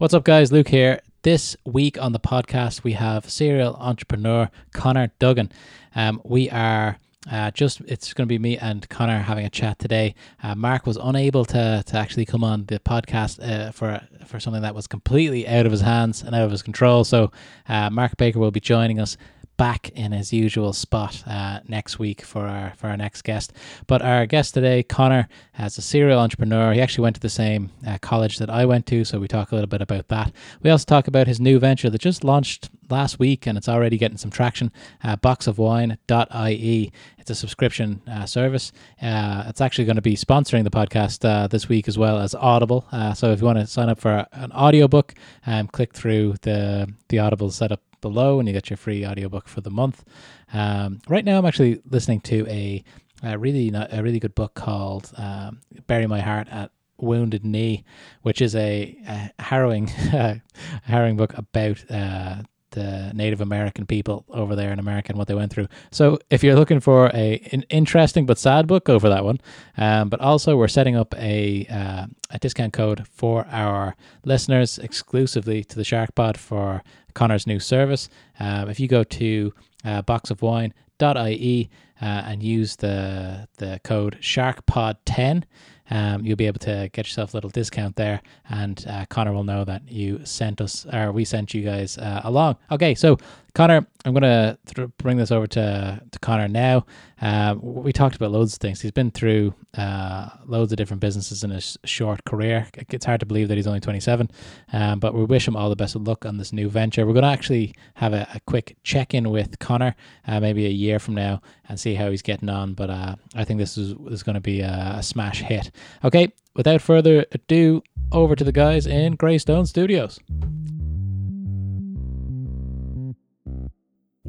What's 0.00 0.14
up, 0.14 0.24
guys? 0.24 0.50
Luke 0.50 0.68
here. 0.68 1.02
This 1.24 1.58
week 1.66 2.00
on 2.00 2.12
the 2.12 2.18
podcast, 2.18 2.82
we 2.82 2.92
have 2.94 3.28
serial 3.28 3.74
entrepreneur 3.74 4.50
Connor 4.72 5.12
Duggan. 5.18 5.52
Um, 5.94 6.22
we 6.24 6.48
are 6.48 6.96
uh, 7.30 7.50
just 7.50 7.82
it's 7.82 8.14
going 8.14 8.26
to 8.26 8.32
be 8.32 8.38
me 8.38 8.56
and 8.56 8.88
Connor 8.88 9.18
having 9.18 9.44
a 9.44 9.50
chat 9.50 9.78
today. 9.78 10.14
Uh, 10.42 10.54
Mark 10.54 10.86
was 10.86 10.96
unable 10.96 11.44
to 11.44 11.84
to 11.86 11.96
actually 11.98 12.24
come 12.24 12.42
on 12.42 12.64
the 12.64 12.78
podcast 12.78 13.46
uh, 13.46 13.72
for 13.72 14.00
for 14.24 14.40
something 14.40 14.62
that 14.62 14.74
was 14.74 14.86
completely 14.86 15.46
out 15.46 15.66
of 15.66 15.72
his 15.72 15.82
hands 15.82 16.22
and 16.22 16.34
out 16.34 16.44
of 16.44 16.50
his 16.50 16.62
control. 16.62 17.04
So 17.04 17.30
uh, 17.68 17.90
Mark 17.90 18.16
Baker 18.16 18.38
will 18.38 18.50
be 18.50 18.58
joining 18.58 19.00
us 19.00 19.18
back 19.60 19.90
in 19.90 20.12
his 20.12 20.32
usual 20.32 20.72
spot 20.72 21.22
uh, 21.26 21.60
next 21.68 21.98
week 21.98 22.22
for 22.22 22.46
our 22.46 22.72
for 22.78 22.86
our 22.86 22.96
next 22.96 23.20
guest. 23.20 23.52
But 23.86 24.00
our 24.00 24.24
guest 24.24 24.54
today, 24.54 24.82
Connor, 24.82 25.28
as 25.58 25.76
a 25.76 25.82
serial 25.82 26.18
entrepreneur. 26.18 26.72
He 26.72 26.80
actually 26.80 27.02
went 27.02 27.16
to 27.16 27.20
the 27.20 27.28
same 27.28 27.70
uh, 27.86 27.98
college 27.98 28.38
that 28.38 28.48
I 28.48 28.64
went 28.64 28.86
to, 28.86 29.04
so 29.04 29.20
we 29.20 29.28
talk 29.28 29.52
a 29.52 29.54
little 29.54 29.68
bit 29.68 29.82
about 29.82 30.08
that. 30.08 30.32
We 30.62 30.70
also 30.70 30.86
talk 30.86 31.08
about 31.08 31.26
his 31.26 31.38
new 31.38 31.58
venture 31.58 31.90
that 31.90 32.00
just 32.00 32.24
launched 32.24 32.70
last 32.88 33.18
week 33.18 33.46
and 33.46 33.58
it's 33.58 33.68
already 33.68 33.98
getting 33.98 34.16
some 34.16 34.30
traction. 34.30 34.72
Uh, 35.04 35.18
boxofwine.ie. 35.18 36.92
It's 37.18 37.30
a 37.30 37.34
subscription 37.34 38.00
uh, 38.10 38.24
service. 38.24 38.72
Uh, 39.02 39.44
it's 39.46 39.60
actually 39.60 39.84
going 39.84 39.96
to 39.96 40.02
be 40.02 40.16
sponsoring 40.16 40.64
the 40.64 40.70
podcast 40.70 41.22
uh, 41.28 41.48
this 41.48 41.68
week 41.68 41.86
as 41.86 41.98
well 41.98 42.18
as 42.18 42.34
Audible. 42.34 42.86
Uh, 42.90 43.12
so 43.12 43.30
if 43.30 43.40
you 43.40 43.46
want 43.46 43.58
to 43.58 43.66
sign 43.66 43.90
up 43.90 44.00
for 44.00 44.26
an 44.32 44.52
audiobook, 44.52 45.12
um, 45.46 45.66
click 45.66 45.92
through 45.92 46.36
the 46.40 46.90
the 47.08 47.18
Audible 47.18 47.50
setup 47.50 47.82
below 48.00 48.38
and 48.38 48.48
you 48.48 48.52
get 48.52 48.70
your 48.70 48.76
free 48.76 49.06
audiobook 49.06 49.48
for 49.48 49.60
the 49.60 49.70
month. 49.70 50.04
Um, 50.52 51.00
right 51.08 51.24
now, 51.24 51.38
I'm 51.38 51.46
actually 51.46 51.80
listening 51.88 52.20
to 52.22 52.46
a, 52.48 52.82
a 53.22 53.38
really 53.38 53.70
a 53.72 54.02
really 54.02 54.20
good 54.20 54.34
book 54.34 54.54
called 54.54 55.12
um, 55.16 55.60
"Bury 55.86 56.06
My 56.06 56.20
Heart 56.20 56.48
at 56.50 56.70
Wounded 56.98 57.44
Knee," 57.44 57.84
which 58.22 58.40
is 58.40 58.54
a, 58.54 58.96
a 59.06 59.42
harrowing 59.42 59.86
harrowing 60.82 61.16
book 61.16 61.36
about 61.36 61.84
uh, 61.90 62.42
the 62.70 63.12
Native 63.14 63.40
American 63.40 63.86
people 63.86 64.24
over 64.30 64.54
there 64.54 64.72
in 64.72 64.78
America 64.78 65.10
and 65.10 65.18
what 65.18 65.28
they 65.28 65.34
went 65.34 65.52
through. 65.52 65.68
So 65.90 66.18
if 66.30 66.42
you're 66.42 66.54
looking 66.54 66.80
for 66.80 67.08
a 67.08 67.40
an 67.52 67.64
interesting 67.68 68.26
but 68.26 68.38
sad 68.38 68.66
book, 68.66 68.84
go 68.84 68.98
for 68.98 69.08
that 69.08 69.24
one. 69.24 69.40
Um, 69.76 70.08
but 70.08 70.20
also 70.20 70.56
we're 70.56 70.68
setting 70.68 70.96
up 70.96 71.14
a 71.16 71.66
uh, 71.66 72.06
a 72.30 72.38
discount 72.38 72.72
code 72.72 73.06
for 73.08 73.46
our 73.50 73.96
listeners 74.24 74.78
exclusively 74.78 75.64
to 75.64 75.76
the 75.76 75.84
Shark 75.84 76.14
Pod 76.14 76.38
for 76.38 76.82
Connor's 77.14 77.46
new 77.46 77.60
service. 77.60 78.08
Um, 78.38 78.68
if 78.68 78.80
you 78.80 78.88
go 78.88 79.04
to 79.04 79.52
uh, 79.84 80.02
boxofwine.ie 80.02 81.70
uh, 82.00 82.04
and 82.04 82.42
use 82.42 82.76
the 82.76 83.48
the 83.58 83.80
code 83.84 84.18
SharkPod10, 84.20 85.44
um, 85.90 86.24
you'll 86.24 86.36
be 86.36 86.46
able 86.46 86.60
to 86.60 86.88
get 86.92 87.06
yourself 87.06 87.34
a 87.34 87.36
little 87.36 87.50
discount 87.50 87.96
there, 87.96 88.22
and 88.48 88.84
uh, 88.88 89.06
Connor 89.06 89.32
will 89.32 89.44
know 89.44 89.64
that 89.64 89.90
you 89.90 90.20
sent 90.24 90.60
us 90.60 90.86
or 90.92 91.12
we 91.12 91.24
sent 91.24 91.52
you 91.52 91.62
guys 91.62 91.98
uh, 91.98 92.20
along. 92.24 92.56
Okay, 92.70 92.94
so 92.94 93.18
Connor, 93.54 93.86
I'm 94.04 94.14
gonna 94.14 94.58
th- 94.66 94.88
bring 94.98 95.16
this 95.16 95.30
over 95.30 95.46
to 95.48 96.00
to 96.10 96.18
Connor 96.20 96.48
now. 96.48 96.86
Uh, 97.20 97.56
we 97.60 97.92
talked 97.92 98.16
about 98.16 98.30
loads 98.30 98.54
of 98.54 98.60
things. 98.60 98.80
He's 98.80 98.92
been 98.92 99.10
through 99.10 99.54
uh, 99.76 100.30
loads 100.46 100.72
of 100.72 100.78
different 100.78 101.00
businesses 101.00 101.44
in 101.44 101.50
his 101.50 101.76
short 101.84 102.24
career. 102.24 102.66
It's 102.74 103.04
hard 103.04 103.20
to 103.20 103.26
believe 103.26 103.48
that 103.48 103.56
he's 103.56 103.66
only 103.66 103.80
27, 103.80 104.30
um, 104.72 105.00
but 105.00 105.14
we 105.14 105.24
wish 105.24 105.46
him 105.46 105.56
all 105.56 105.68
the 105.68 105.76
best 105.76 105.94
of 105.94 106.06
luck 106.06 106.24
on 106.24 106.38
this 106.38 106.52
new 106.52 106.68
venture. 106.68 107.06
We're 107.06 107.12
going 107.12 107.24
to 107.24 107.28
actually 107.28 107.74
have 107.94 108.14
a, 108.14 108.26
a 108.34 108.40
quick 108.46 108.76
check 108.84 109.12
in 109.12 109.30
with 109.30 109.58
Connor, 109.58 109.94
uh, 110.26 110.40
maybe 110.40 110.66
a 110.66 110.70
year 110.70 110.98
from 110.98 111.14
now, 111.14 111.42
and 111.68 111.78
see 111.78 111.94
how 111.94 112.10
he's 112.10 112.22
getting 112.22 112.48
on. 112.48 112.72
But 112.74 112.90
uh, 112.90 113.16
I 113.34 113.44
think 113.44 113.58
this 113.58 113.76
is, 113.76 113.94
is 114.10 114.22
going 114.22 114.34
to 114.34 114.40
be 114.40 114.60
a, 114.60 114.94
a 114.96 115.02
smash 115.02 115.42
hit. 115.42 115.70
Okay, 116.04 116.32
without 116.54 116.80
further 116.80 117.26
ado, 117.32 117.82
over 118.12 118.34
to 118.34 118.44
the 118.44 118.52
guys 118.52 118.86
in 118.86 119.14
Greystone 119.14 119.66
Studios. 119.66 120.18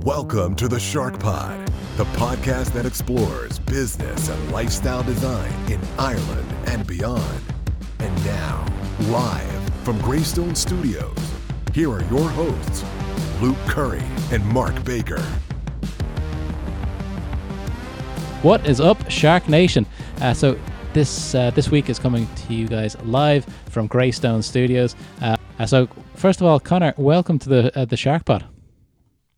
Welcome 0.06 0.56
to 0.56 0.68
the 0.68 0.80
Shark 0.80 1.20
Pod, 1.20 1.68
the 1.96 2.06
podcast 2.06 2.74
that 2.74 2.88
explores 2.88 3.60
business 3.60 4.30
and 4.30 4.52
lifestyle 4.52 5.04
design 5.04 5.54
in 5.72 5.80
Ireland 6.00 6.52
and 6.66 6.88
beyond. 6.88 7.40
And 8.00 8.26
now, 8.26 8.66
live 9.02 9.70
from 9.84 10.02
Greystone 10.02 10.56
Studios, 10.56 11.16
here 11.76 11.92
are 11.92 12.04
your 12.06 12.28
hosts, 12.32 12.84
Luke 13.44 13.60
Curry 13.68 14.02
and 14.32 14.44
Mark 14.48 14.84
Baker. 14.84 15.22
What 18.42 18.66
is 18.66 18.82
up, 18.82 19.08
Shark 19.12 19.48
Nation? 19.48 19.86
Uh, 20.20 20.34
so 20.34 20.60
this 20.94 21.36
uh, 21.36 21.52
this 21.52 21.70
week 21.70 21.92
is 21.92 22.00
coming 22.00 22.28
to 22.48 22.56
you 22.56 22.68
guys 22.68 23.00
live 23.04 23.46
from 23.70 23.86
Greystone 23.86 24.42
Studios. 24.42 24.96
Uh, 25.22 25.38
so 25.68 25.88
first 26.16 26.42
of 26.42 26.48
all, 26.48 26.60
Connor, 26.60 26.96
welcome 26.98 27.38
to 27.38 27.50
the 27.50 27.80
uh, 27.80 27.86
the 27.86 27.96
Shark 27.96 28.26
Pod. 28.26 28.51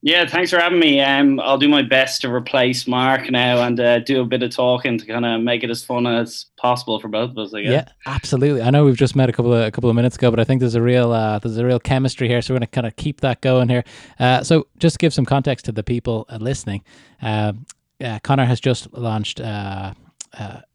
Yeah, 0.05 0.27
thanks 0.27 0.51
for 0.51 0.59
having 0.59 0.79
me. 0.79 0.99
Um, 0.99 1.39
I'll 1.39 1.57
do 1.57 1.69
my 1.69 1.81
best 1.81 2.19
to 2.21 2.31
replace 2.31 2.87
Mark 2.87 3.31
now 3.31 3.65
and 3.65 3.79
uh, 3.79 3.99
do 3.99 4.19
a 4.19 4.25
bit 4.25 4.43
of 4.43 4.51
talking 4.51 4.97
to 4.97 5.05
kind 5.05 5.25
of 5.25 5.39
make 5.39 5.63
it 5.63 5.69
as 5.69 5.85
fun 5.85 6.05
as 6.05 6.47
possible 6.57 6.99
for 6.99 7.07
both 7.07 7.31
of 7.31 7.37
us. 7.37 7.53
I 7.53 7.61
guess. 7.61 7.71
Yeah, 7.71 7.85
absolutely. 8.05 8.61
I 8.61 8.69
know 8.69 8.83
we've 8.83 8.97
just 8.97 9.15
met 9.15 9.29
a 9.29 9.31
couple 9.31 9.53
of 9.53 9.65
a 9.65 9.71
couple 9.71 9.89
of 9.89 9.95
minutes 9.95 10.17
ago, 10.17 10.29
but 10.29 10.41
I 10.41 10.43
think 10.43 10.59
there's 10.59 10.75
a 10.75 10.81
real 10.81 11.13
uh, 11.13 11.39
there's 11.39 11.55
a 11.55 11.65
real 11.65 11.79
chemistry 11.79 12.27
here, 12.27 12.41
so 12.41 12.53
we're 12.53 12.59
going 12.59 12.67
to 12.67 12.71
kind 12.75 12.85
of 12.85 12.97
keep 12.97 13.21
that 13.21 13.39
going 13.39 13.69
here. 13.69 13.85
Uh, 14.19 14.43
so 14.43 14.67
just 14.77 14.95
to 14.95 14.97
give 14.97 15.13
some 15.13 15.23
context 15.23 15.63
to 15.65 15.71
the 15.71 15.83
people 15.83 16.25
uh, 16.27 16.35
listening, 16.35 16.83
um, 17.21 17.65
uh, 18.03 18.19
Connor 18.23 18.45
has 18.45 18.59
just 18.59 18.91
launched 18.91 19.39
uh, 19.39 19.93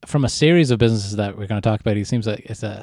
from 0.07 0.25
a 0.25 0.31
series 0.31 0.71
of 0.71 0.79
businesses 0.79 1.17
that 1.17 1.37
we're 1.37 1.47
going 1.47 1.61
to 1.61 1.69
talk 1.69 1.81
about. 1.81 1.97
He 1.97 2.05
seems 2.05 2.27
like 2.27 2.47
it's 2.47 2.63
a, 2.63 2.83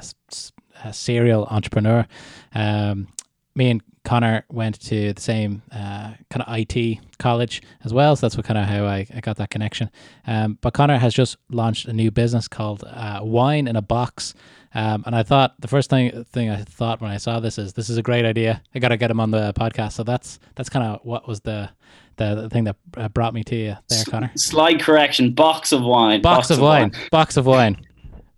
a 0.84 0.92
serial 0.92 1.46
entrepreneur. 1.46 2.06
Um, 2.54 3.08
me 3.56 3.70
and 3.70 3.82
Connor 4.06 4.44
went 4.48 4.80
to 4.82 5.12
the 5.12 5.20
same 5.20 5.62
uh, 5.72 6.12
kind 6.30 6.42
of 6.46 6.46
IT 6.56 6.98
college 7.18 7.60
as 7.84 7.92
well, 7.92 8.14
so 8.14 8.24
that's 8.24 8.36
what 8.36 8.46
kind 8.46 8.56
of 8.56 8.64
how 8.64 8.86
I, 8.86 9.04
I 9.12 9.20
got 9.20 9.36
that 9.38 9.50
connection. 9.50 9.90
Um, 10.28 10.58
but 10.60 10.74
Connor 10.74 10.96
has 10.96 11.12
just 11.12 11.36
launched 11.50 11.86
a 11.86 11.92
new 11.92 12.12
business 12.12 12.46
called 12.46 12.84
uh, 12.86 13.18
Wine 13.24 13.66
in 13.66 13.74
a 13.74 13.82
Box, 13.82 14.32
um, 14.76 15.02
and 15.06 15.16
I 15.16 15.24
thought 15.24 15.60
the 15.60 15.66
first 15.66 15.90
thing 15.90 16.24
thing 16.24 16.50
I 16.50 16.62
thought 16.62 17.00
when 17.00 17.10
I 17.10 17.16
saw 17.16 17.40
this 17.40 17.58
is 17.58 17.72
this 17.72 17.90
is 17.90 17.96
a 17.98 18.02
great 18.02 18.24
idea. 18.24 18.62
I 18.76 18.78
got 18.78 18.88
to 18.88 18.96
get 18.96 19.10
him 19.10 19.18
on 19.18 19.32
the 19.32 19.52
podcast. 19.54 19.92
So 19.92 20.04
that's 20.04 20.38
that's 20.54 20.68
kind 20.68 20.86
of 20.86 21.00
what 21.02 21.26
was 21.26 21.40
the, 21.40 21.70
the 22.14 22.36
the 22.42 22.48
thing 22.48 22.62
that 22.64 22.76
uh, 22.96 23.08
brought 23.08 23.34
me 23.34 23.42
to 23.42 23.56
you 23.56 23.76
there, 23.88 24.04
Connor. 24.04 24.30
Slight 24.36 24.80
correction: 24.80 25.32
box 25.32 25.72
of 25.72 25.82
wine. 25.82 26.22
Box, 26.22 26.36
box 26.36 26.50
of, 26.50 26.58
of 26.58 26.62
wine. 26.62 26.92
wine. 26.92 27.08
Box 27.10 27.36
of 27.36 27.46
wine. 27.46 27.84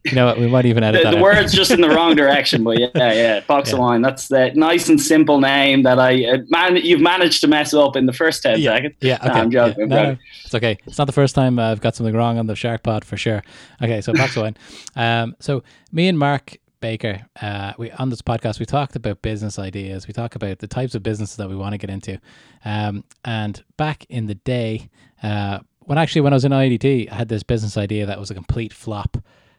You 0.05 0.15
know 0.15 0.27
what? 0.27 0.39
We 0.39 0.47
might 0.47 0.65
even 0.65 0.85
edit 0.85 1.03
the, 1.03 1.11
that. 1.11 1.17
The 1.17 1.23
word's 1.23 1.53
just 1.53 1.71
in 1.71 1.81
the 1.81 1.89
wrong 1.89 2.15
direction, 2.15 2.63
but 2.65 2.79
yeah, 2.79 2.89
yeah. 2.95 3.41
Box 3.47 3.71
yeah. 3.71 3.75
of 3.75 3.81
wine. 3.81 4.01
That's 4.01 4.29
the 4.29 4.53
nice 4.55 4.89
and 4.89 5.01
simple 5.01 5.41
name 5.41 5.83
that 5.83 5.99
I 5.99 6.25
uh, 6.25 6.39
man. 6.49 6.77
You've 6.77 7.01
managed 7.01 7.41
to 7.43 7.49
mess 7.49 7.75
up 7.75 7.97
in 7.97 8.07
the 8.07 8.13
first 8.13 8.43
ten 8.43 8.61
yeah. 8.61 8.77
seconds. 8.77 8.95
Yeah, 9.01 9.17
okay. 9.17 9.29
No, 9.29 9.35
I'm 9.35 9.51
joking. 9.51 9.91
Yeah. 9.91 9.97
No, 9.97 10.13
no, 10.13 10.19
it's 10.45 10.55
okay. 10.55 10.79
It's 10.87 10.99
not 10.99 11.07
the 11.07 11.13
first 11.13 11.35
time 11.35 11.59
I've 11.59 11.81
got 11.81 11.97
something 11.97 12.15
wrong 12.15 12.39
on 12.39 12.47
the 12.47 12.55
Shark 12.55 12.83
Pod 12.85 13.05
for 13.05 13.17
sure. 13.17 13.43
Okay, 13.83 14.01
so 14.01 14.13
box 14.13 14.37
of 14.37 14.43
wine. 14.43 14.57
Um, 14.95 15.37
so 15.41 15.63
me 15.93 16.09
and 16.09 16.19
Mark 16.19 16.57
Baker, 16.81 17.27
uh, 17.43 17.73
we 17.77 17.91
on 17.93 18.09
this 18.11 18.23
podcast 18.23 18.61
we 18.61 18.67
talked 18.67 18.95
about 18.95 19.21
business 19.21 19.59
ideas. 19.59 20.07
We 20.07 20.15
talk 20.15 20.37
about 20.37 20.61
the 20.61 20.69
types 20.69 20.95
of 20.95 21.03
businesses 21.03 21.37
that 21.37 21.49
we 21.49 21.57
want 21.57 21.73
to 21.73 21.79
get 21.79 21.91
into. 21.91 22.21
Um, 22.65 23.05
and 23.25 23.63
back 23.77 24.07
in 24.09 24.27
the 24.27 24.37
day, 24.37 24.89
uh, 25.23 25.59
when 25.81 25.99
actually 25.99 26.21
when 26.21 26.33
I 26.33 26.37
was 26.37 26.45
in 26.45 26.53
IDT, 26.53 27.11
I 27.11 27.15
had 27.15 27.29
this 27.29 27.43
business 27.43 27.77
idea 27.77 28.07
that 28.07 28.21
was 28.21 28.31
a 28.31 28.35
complete 28.35 28.73
flop. 28.73 29.17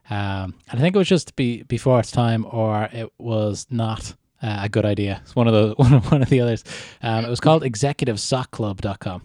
Um, 0.10 0.56
and 0.70 0.80
I 0.80 0.82
think 0.82 0.96
it 0.96 1.00
was 1.00 1.08
just 1.08 1.36
be 1.36 1.64
before 1.64 2.00
its 2.00 2.12
time, 2.12 2.46
or 2.50 2.90
it 2.92 3.12
was 3.20 3.68
not 3.70 4.16
uh, 4.42 4.62
a 4.64 4.70
good 4.70 4.86
idea. 4.86 5.22
It's 5.24 5.36
one 5.36 5.48
of 5.48 5.54
the 5.54 5.76
one 5.78 5.94
of, 5.94 6.12
one 6.12 6.22
of 6.22 6.30
the 6.30 6.42
others. 6.42 6.64
Um, 7.02 7.26
it 7.26 7.30
was 7.30 7.40
called 7.40 7.64
ExecutiveSockClub.com. 7.64 9.22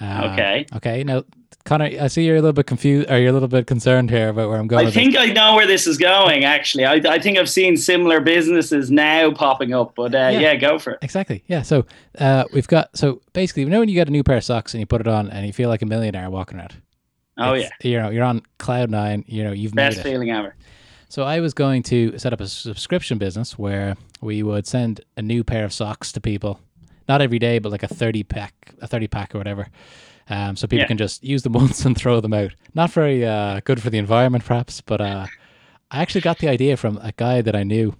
Uh, 0.00 0.28
okay. 0.32 0.66
Okay. 0.74 1.04
Now, 1.04 1.24
Connor, 1.64 1.90
I 2.00 2.06
see 2.06 2.24
you're 2.24 2.36
a 2.36 2.40
little 2.40 2.52
bit 2.52 2.66
confused, 2.66 3.10
or 3.10 3.18
you're 3.18 3.30
a 3.30 3.32
little 3.32 3.48
bit 3.48 3.66
concerned 3.66 4.08
here 4.10 4.28
about 4.28 4.48
where 4.48 4.58
I'm 4.58 4.68
going. 4.68 4.86
I 4.86 4.90
think 4.90 5.12
this. 5.12 5.22
I 5.22 5.32
know 5.32 5.56
where 5.56 5.66
this 5.66 5.86
is 5.86 5.98
going. 5.98 6.44
Actually, 6.44 6.84
I, 6.84 6.94
I 6.94 7.18
think 7.18 7.38
I've 7.38 7.50
seen 7.50 7.76
similar 7.76 8.20
businesses 8.20 8.90
now 8.90 9.32
popping 9.32 9.74
up. 9.74 9.94
But 9.96 10.14
uh, 10.14 10.30
yeah. 10.32 10.40
yeah. 10.40 10.54
go 10.54 10.78
for 10.78 10.92
it. 10.92 10.98
Exactly. 11.02 11.42
Yeah. 11.46 11.62
So 11.62 11.84
uh, 12.18 12.44
we've 12.52 12.68
got 12.68 12.96
so 12.96 13.20
basically, 13.32 13.64
you 13.64 13.68
know, 13.68 13.80
when 13.80 13.88
you 13.88 13.94
get 13.94 14.08
a 14.08 14.12
new 14.12 14.22
pair 14.22 14.36
of 14.36 14.44
socks 14.44 14.74
and 14.74 14.80
you 14.80 14.86
put 14.86 15.00
it 15.00 15.08
on 15.08 15.28
and 15.30 15.46
you 15.46 15.52
feel 15.52 15.68
like 15.68 15.82
a 15.82 15.86
millionaire 15.86 16.30
walking 16.30 16.58
around. 16.58 16.76
Oh 17.38 17.54
yeah. 17.54 17.68
You 17.82 17.98
know, 17.98 18.10
you're 18.10 18.24
on 18.24 18.42
cloud 18.58 18.90
nine. 18.90 19.24
You 19.26 19.44
know, 19.44 19.52
you've 19.52 19.72
best 19.72 19.98
made 19.98 20.06
it. 20.06 20.10
feeling 20.10 20.30
ever. 20.30 20.54
So 21.08 21.22
I 21.22 21.40
was 21.40 21.54
going 21.54 21.82
to 21.84 22.18
set 22.18 22.32
up 22.32 22.40
a 22.40 22.48
subscription 22.48 23.18
business 23.18 23.58
where 23.58 23.96
we 24.20 24.42
would 24.42 24.66
send 24.66 25.02
a 25.16 25.22
new 25.22 25.44
pair 25.44 25.64
of 25.64 25.72
socks 25.72 26.10
to 26.12 26.20
people, 26.20 26.60
not 27.08 27.22
every 27.22 27.38
day, 27.38 27.58
but 27.58 27.70
like 27.70 27.82
a 27.82 27.88
thirty 27.88 28.22
pack, 28.22 28.74
a 28.80 28.86
thirty 28.86 29.06
pack 29.06 29.34
or 29.34 29.38
whatever. 29.38 29.68
Um, 30.28 30.56
so 30.56 30.66
people 30.66 30.82
yeah. 30.82 30.88
can 30.88 30.98
just 30.98 31.22
use 31.22 31.42
them 31.42 31.52
once 31.54 31.84
and 31.84 31.96
throw 31.96 32.20
them 32.20 32.34
out. 32.34 32.52
Not 32.74 32.90
very 32.90 33.24
uh, 33.24 33.60
good 33.64 33.80
for 33.80 33.90
the 33.90 33.98
environment, 33.98 34.44
perhaps, 34.44 34.80
but 34.80 35.00
uh, 35.00 35.26
I 35.90 36.02
actually 36.02 36.22
got 36.22 36.38
the 36.38 36.48
idea 36.48 36.76
from 36.76 36.98
a 36.98 37.12
guy 37.16 37.42
that 37.42 37.54
I 37.54 37.62
knew 37.62 37.94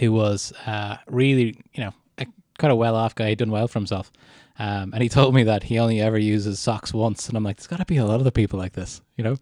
who 0.00 0.12
was 0.12 0.52
uh, 0.66 0.96
really, 1.06 1.56
you 1.74 1.84
know, 1.84 1.92
a 2.18 2.26
kind 2.58 2.72
of 2.72 2.78
well 2.78 2.96
off 2.96 3.14
guy. 3.14 3.30
He'd 3.30 3.38
done 3.38 3.50
well 3.50 3.68
for 3.68 3.78
himself. 3.78 4.10
Um, 4.58 4.92
and 4.92 5.02
he 5.02 5.08
told 5.08 5.34
me 5.34 5.44
that 5.44 5.62
he 5.62 5.78
only 5.78 6.00
ever 6.00 6.18
uses 6.18 6.60
socks 6.60 6.92
once. 6.92 7.28
And 7.28 7.36
I'm 7.36 7.44
like, 7.44 7.56
there's 7.56 7.66
got 7.66 7.78
to 7.78 7.84
be 7.86 7.96
a 7.96 8.04
lot 8.04 8.16
of 8.16 8.24
the 8.24 8.32
people 8.32 8.58
like 8.58 8.72
this. 8.72 9.00
you 9.16 9.24
know. 9.24 9.36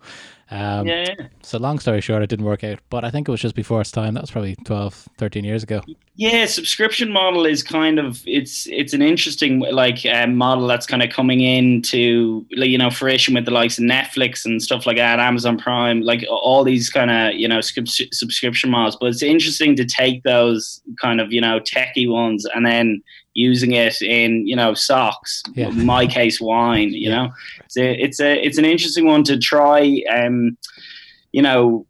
Um, 0.52 0.86
yeah. 0.86 1.14
So 1.42 1.58
long 1.58 1.78
story 1.78 2.00
short, 2.00 2.22
it 2.22 2.28
didn't 2.28 2.44
work 2.44 2.64
out. 2.64 2.80
But 2.90 3.04
I 3.04 3.10
think 3.10 3.28
it 3.28 3.30
was 3.30 3.40
just 3.40 3.54
before 3.54 3.80
its 3.80 3.92
time. 3.92 4.14
That 4.14 4.22
was 4.22 4.30
probably 4.30 4.56
12, 4.64 5.08
13 5.16 5.44
years 5.44 5.62
ago. 5.62 5.80
Yeah, 6.16 6.46
subscription 6.46 7.12
model 7.12 7.46
is 7.46 7.62
kind 7.62 7.98
of 7.98 8.22
it's 8.26 8.66
it's 8.66 8.92
an 8.92 9.00
interesting 9.00 9.60
like 9.60 10.04
uh, 10.04 10.26
model 10.26 10.66
that's 10.66 10.86
kind 10.86 11.02
of 11.02 11.10
coming 11.10 11.40
into 11.40 12.44
you 12.50 12.76
know 12.76 12.90
fruition 12.90 13.34
with 13.34 13.44
the 13.46 13.52
likes 13.52 13.78
of 13.78 13.84
Netflix 13.84 14.44
and 14.44 14.62
stuff 14.62 14.86
like 14.86 14.96
that, 14.96 15.18
Amazon 15.18 15.56
Prime, 15.56 16.02
like 16.02 16.26
all 16.28 16.64
these 16.64 16.90
kind 16.90 17.10
of 17.10 17.34
you 17.34 17.48
know 17.48 17.60
subscription 17.60 18.70
models. 18.70 18.96
But 18.96 19.06
it's 19.06 19.22
interesting 19.22 19.76
to 19.76 19.84
take 19.84 20.24
those 20.24 20.82
kind 21.00 21.20
of 21.20 21.32
you 21.32 21.40
know 21.40 21.60
techie 21.60 22.10
ones 22.10 22.44
and 22.54 22.66
then 22.66 23.02
using 23.34 23.72
it 23.72 24.00
in 24.02 24.46
you 24.46 24.56
know 24.56 24.74
socks 24.74 25.42
yeah. 25.54 25.68
in 25.68 25.86
my 25.86 26.06
case 26.06 26.40
wine 26.40 26.90
you 26.90 27.10
yeah. 27.10 27.16
know 27.16 27.32
it's 27.64 27.76
a, 27.76 28.02
it's 28.02 28.20
a 28.20 28.44
it's 28.44 28.58
an 28.58 28.64
interesting 28.64 29.06
one 29.06 29.22
to 29.22 29.38
try 29.38 30.02
um 30.12 30.56
you 31.32 31.42
know 31.42 31.86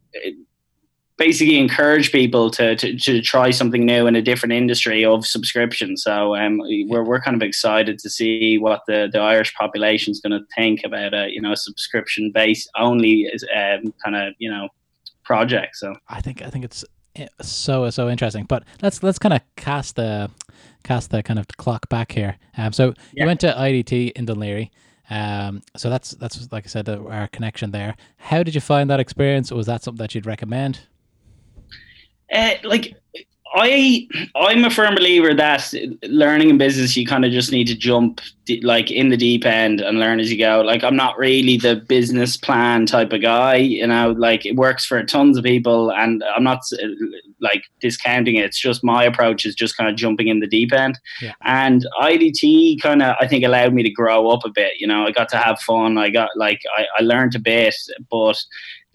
basically 1.17 1.59
encourage 1.59 2.13
people 2.13 2.51
to, 2.51 2.75
to, 2.77 2.97
to 2.97 3.21
try 3.21 3.51
something 3.51 3.85
new 3.85 4.07
in 4.07 4.17
a 4.17 4.23
different 4.23 4.55
industry 4.55 5.05
of 5.05 5.27
subscription 5.27 5.97
so 5.97 6.35
um 6.37 6.59
we're, 6.89 7.05
we're 7.05 7.21
kind 7.21 7.37
of 7.37 7.43
excited 7.43 7.99
to 7.99 8.11
see 8.11 8.59
what 8.59 8.83
the, 8.87 9.09
the 9.13 9.19
irish 9.19 9.55
population 9.55 10.11
is 10.11 10.21
going 10.21 10.39
to 10.39 10.45
think 10.55 10.81
about 10.85 11.15
a 11.15 11.29
you 11.31 11.41
know 11.41 11.53
a 11.53 11.57
subscription 11.57 12.31
based 12.33 12.69
only 12.79 13.31
um, 13.57 13.95
kind 14.05 14.17
of 14.17 14.35
you 14.39 14.51
know 14.51 14.69
project 15.25 15.77
so 15.77 15.95
i 16.09 16.21
think 16.21 16.43
i 16.43 16.51
think 16.51 16.65
it's 16.65 16.85
so 17.43 17.89
so 17.91 18.09
interesting 18.09 18.45
but 18.45 18.65
let's 18.83 19.03
let's 19.03 19.19
kind 19.19 19.35
of 19.35 19.41
cast 19.57 19.97
the 19.97 20.31
cast 20.85 21.11
the 21.11 21.23
kind 21.23 21.39
of 21.39 21.47
clock 21.49 21.89
back 21.89 22.13
here. 22.13 22.37
Um, 22.57 22.73
so 22.73 22.95
yeah. 23.13 23.23
you 23.23 23.27
went 23.27 23.41
to 23.41 23.53
IDT 23.53 24.13
in 24.13 24.27
Laoghaire. 24.27 24.71
Um, 25.11 25.63
so 25.77 25.91
that's 25.91 26.13
that's 26.13 26.51
like 26.53 26.65
I 26.65 26.69
said, 26.69 26.89
our 26.89 27.27
connection 27.29 27.73
there. 27.73 27.97
How 28.17 28.43
did 28.43 28.55
you 28.55 28.61
find 28.61 28.89
that 28.91 29.01
experience? 29.01 29.51
Was 29.51 29.67
that 29.67 29.83
something 29.83 29.99
that 29.99 30.15
you'd 30.15 30.27
recommend? 30.27 30.81
Uh, 32.33 32.55
like 32.63 32.95
I 33.55 34.07
I'm 34.37 34.65
a 34.65 34.71
firm 34.71 34.95
believer 34.95 35.35
that 35.35 35.75
learning 36.05 36.51
in 36.51 36.59
business 36.59 36.97
you 36.97 37.07
kind 37.07 37.25
of 37.25 37.33
just 37.33 37.51
need 37.51 37.67
to 37.67 37.75
jump 37.75 38.21
like 38.63 38.91
in 38.91 39.11
the 39.11 39.17
deep 39.17 39.45
end 39.45 39.81
and 39.81 39.99
learn 39.99 40.21
as 40.21 40.31
you 40.31 40.39
go. 40.39 40.61
Like 40.61 40.85
I'm 40.85 40.97
not 40.97 41.19
really 41.19 41.57
the 41.57 41.77
business 41.77 42.37
plan 42.37 42.87
type 42.87 43.13
of 43.13 43.23
guy, 43.23 43.57
you 43.57 43.87
know. 43.87 44.13
Like 44.13 44.47
it 44.47 44.57
works 44.57 44.85
for 44.85 45.03
tons 45.03 45.37
of 45.37 45.45
people, 45.45 45.93
and 45.93 46.23
I'm 46.37 46.45
not 46.45 46.61
like 47.41 47.65
discounting 47.81 48.37
it. 48.37 48.45
It's 48.45 48.61
just 48.61 48.85
my 48.85 49.05
approach 49.05 49.45
is 49.45 49.55
just 49.55 49.77
kind 49.77 49.91
of 49.91 49.97
jumping 49.97 50.29
in 50.29 50.41
the 50.41 50.47
deep 50.47 50.73
end. 50.73 50.99
Yeah. 51.21 51.35
And 51.43 51.87
IDT 52.01 52.81
kind 52.81 53.03
of 53.03 53.17
I 53.21 53.27
think 53.27 53.45
allowed 53.45 53.75
me 53.75 53.83
to 53.83 53.91
grow 53.91 54.29
up 54.29 54.45
a 54.45 54.51
bit. 54.51 54.75
You 54.79 54.87
know, 54.87 55.07
I 55.07 55.11
got 55.11 55.29
to 55.31 55.39
have 55.39 55.61
fun. 55.61 55.99
I 55.99 56.11
got 56.11 56.31
like 56.37 56.63
I, 56.77 56.87
I 56.99 57.03
learned 57.03 57.35
a 57.35 57.41
bit, 57.41 57.75
but 58.11 58.39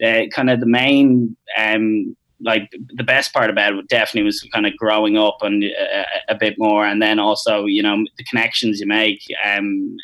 the 0.00 0.30
kind 0.34 0.50
of 0.50 0.60
the 0.60 0.66
main 0.66 1.36
um 1.58 2.16
like 2.40 2.70
the 2.94 3.04
best 3.04 3.32
part 3.32 3.50
about 3.50 3.74
it 3.74 3.88
definitely 3.88 4.24
was 4.24 4.46
kind 4.52 4.66
of 4.66 4.76
growing 4.76 5.16
up 5.16 5.38
and 5.40 5.64
a, 5.64 6.00
uh, 6.00 6.04
a, 6.28 6.34
bit 6.34 6.54
more, 6.58 6.84
and 6.86 7.00
then 7.00 7.18
also 7.18 7.64
you 7.64 7.82
know 7.82 8.04
the 8.18 8.24
connections 8.24 8.80
you 8.80 8.86
make 8.86 9.20
um, 9.44 9.96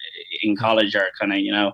in 0.42 0.56
college 0.56 0.94
are 0.94 1.10
kind 1.20 1.32
of 1.32 1.38
you 1.38 1.52
know 1.52 1.72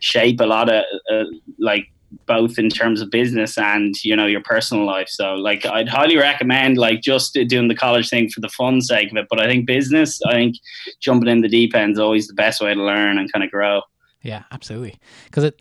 shape 0.00 0.40
a 0.40 0.46
lot 0.46 0.68
of 0.68 0.84
uh, 1.12 1.24
like 1.58 1.86
both 2.26 2.58
in 2.58 2.68
terms 2.68 3.00
of 3.00 3.10
business 3.10 3.56
and 3.56 3.94
you 4.04 4.14
know 4.16 4.26
your 4.26 4.42
personal 4.42 4.84
life. 4.84 5.08
So 5.08 5.34
like 5.34 5.64
I'd 5.66 5.88
highly 5.88 6.16
recommend 6.16 6.78
like 6.78 7.00
just 7.00 7.38
doing 7.46 7.68
the 7.68 7.74
college 7.74 8.08
thing 8.08 8.28
for 8.28 8.40
the 8.40 8.48
fun 8.48 8.80
sake 8.80 9.10
of 9.10 9.16
it. 9.16 9.26
But 9.30 9.40
I 9.40 9.46
think 9.46 9.66
business, 9.66 10.20
I 10.26 10.32
think 10.32 10.56
jumping 11.00 11.28
in 11.28 11.40
the 11.40 11.48
deep 11.48 11.74
end 11.74 11.92
is 11.92 11.98
always 11.98 12.28
the 12.28 12.34
best 12.34 12.60
way 12.60 12.74
to 12.74 12.82
learn 12.82 13.18
and 13.18 13.32
kind 13.32 13.44
of 13.44 13.50
grow. 13.50 13.82
Yeah, 14.22 14.44
absolutely. 14.52 14.98
Because 15.24 15.44
it 15.44 15.60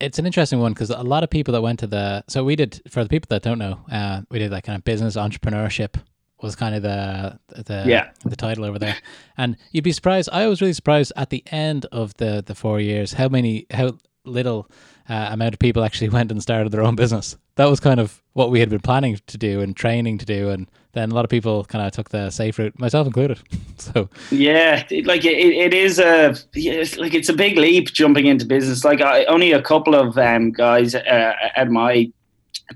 it's 0.00 0.18
an 0.18 0.26
interesting 0.26 0.60
one 0.60 0.72
because 0.72 0.90
a 0.90 1.02
lot 1.02 1.24
of 1.24 1.30
people 1.30 1.52
that 1.52 1.62
went 1.62 1.78
to 1.80 1.86
the 1.86 2.24
so 2.28 2.44
we 2.44 2.56
did 2.56 2.80
for 2.90 3.02
the 3.02 3.08
people 3.08 3.26
that 3.30 3.42
don't 3.42 3.58
know 3.58 3.80
uh, 3.90 4.22
we 4.30 4.38
did 4.38 4.50
that 4.52 4.64
kind 4.64 4.76
of 4.76 4.84
business 4.84 5.16
entrepreneurship 5.16 5.94
was 6.42 6.54
kind 6.54 6.74
of 6.74 6.82
the 6.82 7.38
the 7.62 7.84
yeah. 7.86 8.10
the 8.24 8.36
title 8.36 8.64
over 8.64 8.78
there 8.78 8.96
and 9.38 9.56
you'd 9.72 9.84
be 9.84 9.92
surprised 9.92 10.28
i 10.32 10.46
was 10.46 10.60
really 10.60 10.72
surprised 10.72 11.12
at 11.16 11.30
the 11.30 11.42
end 11.46 11.86
of 11.92 12.14
the 12.14 12.42
the 12.46 12.54
four 12.54 12.78
years 12.80 13.14
how 13.14 13.28
many 13.28 13.66
how 13.70 13.96
little 14.24 14.70
uh, 15.08 15.28
amount 15.30 15.54
of 15.54 15.58
people 15.58 15.82
actually 15.82 16.08
went 16.18 16.30
and 16.30 16.42
started 16.42 16.70
their 16.72 16.82
own 16.82 16.96
business 16.96 17.36
that 17.56 17.66
was 17.66 17.80
kind 17.80 18.00
of 18.00 18.22
what 18.34 18.50
we 18.50 18.60
had 18.60 18.70
been 18.70 18.80
planning 18.80 19.18
to 19.26 19.38
do 19.38 19.60
and 19.60 19.76
training 19.76 20.18
to 20.18 20.26
do 20.26 20.50
and 20.50 20.68
then 20.92 21.10
a 21.10 21.14
lot 21.14 21.24
of 21.24 21.30
people 21.30 21.64
kind 21.64 21.86
of 21.86 21.92
took 21.92 22.08
the 22.08 22.30
safe 22.30 22.58
route 22.58 22.78
myself 22.78 23.06
included. 23.06 23.38
So 23.78 24.08
yeah 24.30 24.82
like 25.04 25.26
it, 25.26 25.36
it 25.36 25.74
is 25.74 25.98
a 25.98 26.34
it's 26.54 26.96
like 26.96 27.12
it's 27.12 27.28
a 27.28 27.34
big 27.34 27.58
leap 27.58 27.88
jumping 27.92 28.26
into 28.26 28.46
business. 28.46 28.84
Like 28.84 29.02
I, 29.02 29.24
only 29.26 29.52
a 29.52 29.60
couple 29.60 29.94
of 29.94 30.16
um, 30.16 30.50
guys 30.50 30.94
uh, 30.94 31.34
at 31.54 31.68
my 31.68 32.10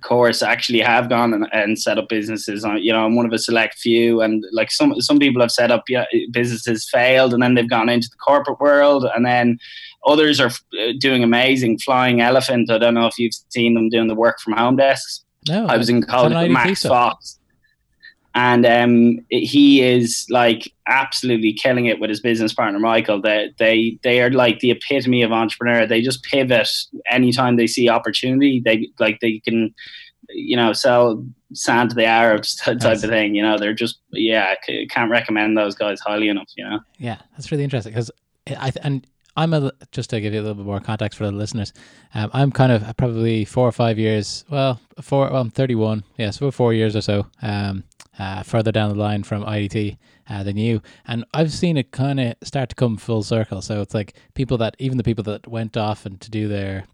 course 0.02 0.42
actually 0.42 0.80
have 0.80 1.08
gone 1.08 1.32
and, 1.32 1.48
and 1.52 1.78
set 1.78 1.98
up 1.98 2.08
businesses. 2.10 2.66
You 2.78 2.92
know 2.92 3.06
i'm 3.06 3.16
one 3.16 3.24
of 3.24 3.32
a 3.32 3.38
select 3.38 3.78
few 3.78 4.20
and 4.20 4.44
like 4.52 4.70
some 4.70 5.00
some 5.00 5.18
people 5.18 5.40
have 5.40 5.50
set 5.50 5.70
up 5.70 5.84
businesses 6.30 6.88
failed 6.88 7.32
and 7.32 7.42
then 7.42 7.54
they've 7.54 7.68
gone 7.68 7.88
into 7.88 8.08
the 8.10 8.18
corporate 8.18 8.60
world 8.60 9.06
and 9.16 9.24
then 9.24 9.58
Others 10.06 10.41
are 10.41 10.49
uh, 10.49 10.93
doing 10.99 11.23
amazing. 11.23 11.79
Flying 11.79 12.20
Elephant. 12.20 12.70
I 12.70 12.79
don't 12.79 12.94
know 12.94 13.06
if 13.06 13.19
you've 13.19 13.35
seen 13.49 13.75
them 13.75 13.88
doing 13.91 14.08
the 14.08 14.14
work 14.14 14.41
from 14.41 14.55
home 14.55 14.76
desks. 14.76 15.25
No, 15.49 15.67
I 15.67 15.76
was 15.76 15.88
in 15.88 16.02
college 16.02 16.35
with 16.35 16.50
Max 16.50 16.82
Fox, 16.82 17.38
and 18.35 18.64
um, 18.67 19.19
he 19.31 19.82
is 19.82 20.26
like 20.31 20.73
absolutely 20.87 21.52
killing 21.52 21.87
it 21.87 21.99
with 21.99 22.11
his 22.11 22.20
business 22.20 22.52
partner 22.52 22.79
Michael. 22.79 23.20
They 23.20 23.52
they 23.58 23.99
they 24.02 24.20
are 24.20 24.31
like 24.31 24.61
the 24.61 24.70
epitome 24.70 25.23
of 25.23 25.32
entrepreneur. 25.32 25.87
They 25.87 26.02
just 26.02 26.23
pivot 26.23 26.69
anytime 27.11 27.56
they 27.56 27.67
see 27.67 27.88
opportunity. 27.88 28.61
They 28.62 28.91
like 28.99 29.20
they 29.20 29.41
can, 29.41 29.75
you 30.29 30.56
know, 30.56 30.73
sell 30.73 31.25
sand 31.52 31.91
to 31.91 31.97
the 31.97 32.05
Arabs 32.05 32.55
type 32.64 32.82
nice. 32.82 33.02
of 33.02 33.11
thing. 33.11 33.35
You 33.35 33.43
know, 33.43 33.58
they're 33.58 33.75
just 33.75 34.00
yeah. 34.12 34.55
Can't 34.91 35.11
recommend 35.11 35.56
those 35.56 35.75
guys 35.75 36.00
highly 36.00 36.29
enough. 36.29 36.50
You 36.56 36.69
know. 36.69 36.81
Yeah, 36.99 37.19
that's 37.32 37.50
really 37.50 37.64
interesting 37.64 37.93
because 37.93 38.11
I 38.47 38.73
and 38.82 39.06
I'm 39.40 39.54
a 39.54 39.72
just 39.90 40.10
to 40.10 40.20
give 40.20 40.34
you 40.34 40.40
a 40.40 40.42
little 40.42 40.54
bit 40.54 40.66
more 40.66 40.81
context 40.81 41.16
for 41.16 41.25
the 41.25 41.32
listeners. 41.32 41.72
Um, 42.14 42.28
I'm 42.34 42.52
kind 42.52 42.72
of 42.72 42.94
probably 42.98 43.46
four 43.46 43.66
or 43.66 43.72
five 43.72 43.98
years. 43.98 44.44
Well, 44.50 44.78
four. 45.00 45.31
Well, 45.31 45.40
I'm 45.40 45.50
31. 45.50 46.04
Yeah, 46.19 46.31
so 46.31 46.50
four 46.50 46.75
years 46.75 46.94
or 46.94 47.00
so. 47.00 47.26
Um, 47.40 47.84
uh, 48.19 48.42
further 48.42 48.70
down 48.70 48.90
the 48.90 48.98
line 48.98 49.22
from 49.22 49.42
IDT 49.42 49.96
uh, 50.28 50.42
than 50.42 50.58
you, 50.58 50.82
and 51.06 51.25
I've 51.32 51.52
seen 51.52 51.78
it 51.78 51.90
kind 51.90 52.20
of 52.20 52.34
start 52.42 52.69
to 52.69 52.75
come 52.75 52.98
full 52.98 53.22
circle. 53.22 53.62
So 53.62 53.81
it's 53.81 53.94
like 53.94 54.14
people 54.34 54.58
that 54.58 54.76
even 54.78 54.98
the 54.98 55.04
people 55.04 55.25
that 55.25 55.48
went 55.48 55.75
off 55.75 56.04
and 56.04 56.20
to 56.20 56.31
do 56.31 56.46
their 56.46 56.84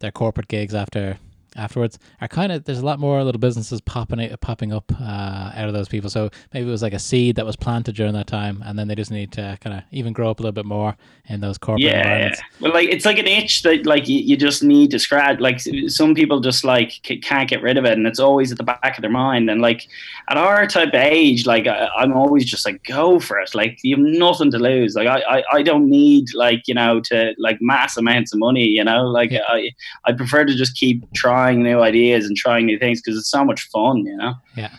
their 0.00 0.10
corporate 0.10 0.48
gigs 0.48 0.74
after 0.74 1.18
afterwards 1.56 1.98
are 2.20 2.28
kind 2.28 2.52
of 2.52 2.64
there's 2.64 2.78
a 2.78 2.84
lot 2.84 2.98
more 2.98 3.22
little 3.22 3.38
businesses 3.38 3.80
popping 3.80 4.34
popping 4.40 4.72
up 4.72 4.90
uh, 5.00 5.52
out 5.54 5.68
of 5.68 5.74
those 5.74 5.88
people. 5.88 6.10
So 6.10 6.30
maybe 6.52 6.68
it 6.68 6.70
was 6.70 6.82
like 6.82 6.92
a 6.92 6.98
seed 6.98 7.36
that 7.36 7.46
was 7.46 7.56
planted 7.56 7.94
during 7.94 8.12
that 8.14 8.26
time, 8.26 8.62
and 8.64 8.78
then 8.78 8.88
they 8.88 8.94
just 8.94 9.10
need 9.10 9.32
to 9.32 9.58
kind 9.60 9.76
of 9.76 9.82
even 9.90 10.12
grow 10.12 10.30
up 10.30 10.40
a 10.40 10.42
little 10.42 10.52
bit 10.52 10.64
more 10.64 10.96
in 11.26 11.40
those 11.40 11.58
corporate 11.58 11.82
yeah, 11.82 12.00
environments. 12.00 12.42
Well, 12.60 12.72
like 12.72 12.88
it's 12.88 13.04
like 13.04 13.18
an 13.18 13.26
itch 13.26 13.62
that 13.62 13.86
like 13.86 14.08
you, 14.08 14.18
you 14.18 14.36
just 14.36 14.62
need 14.62 14.90
to 14.92 14.98
scratch. 14.98 15.40
Like 15.40 15.60
some 15.88 16.14
people 16.14 16.40
just 16.40 16.64
like 16.64 17.00
can't 17.22 17.48
get 17.48 17.62
rid 17.62 17.76
of 17.76 17.84
it, 17.84 17.92
and 17.92 18.06
it's 18.06 18.20
always 18.20 18.50
at 18.52 18.58
the 18.58 18.64
back 18.64 18.96
of 18.98 19.02
their 19.02 19.10
mind. 19.10 19.50
And 19.50 19.60
like 19.60 19.86
at 20.28 20.36
our 20.36 20.66
type 20.66 20.88
of 20.88 20.94
age, 20.94 21.46
like 21.46 21.66
I, 21.66 21.88
am 21.98 22.12
always 22.12 22.44
just 22.44 22.64
like 22.64 22.82
go 22.84 23.20
for 23.20 23.38
it. 23.38 23.54
Like 23.54 23.78
you 23.82 23.96
have 23.96 24.04
nothing 24.04 24.50
to 24.52 24.58
lose. 24.58 24.94
Like 24.94 25.08
I, 25.08 25.20
I, 25.38 25.42
I 25.52 25.62
don't 25.62 25.88
need 25.88 26.32
like 26.34 26.66
you 26.66 26.74
know 26.74 27.00
to 27.00 27.34
like 27.38 27.58
mass 27.60 27.96
amounts 27.96 28.32
of 28.32 28.38
money. 28.38 28.66
You 28.66 28.84
know, 28.84 29.06
like 29.06 29.30
yeah. 29.30 29.42
I 29.48 29.70
I 30.04 30.12
prefer 30.12 30.44
to 30.44 30.54
just 30.54 30.76
keep 30.76 31.04
trying 31.12 31.41
trying 31.42 31.62
new 31.62 31.80
ideas 31.80 32.26
and 32.26 32.36
trying 32.36 32.66
new 32.66 32.78
things 32.78 33.00
because 33.00 33.18
it's 33.18 33.30
so 33.30 33.44
much 33.44 33.68
fun, 33.68 34.06
you 34.06 34.16
know. 34.16 34.34
Yeah. 34.56 34.70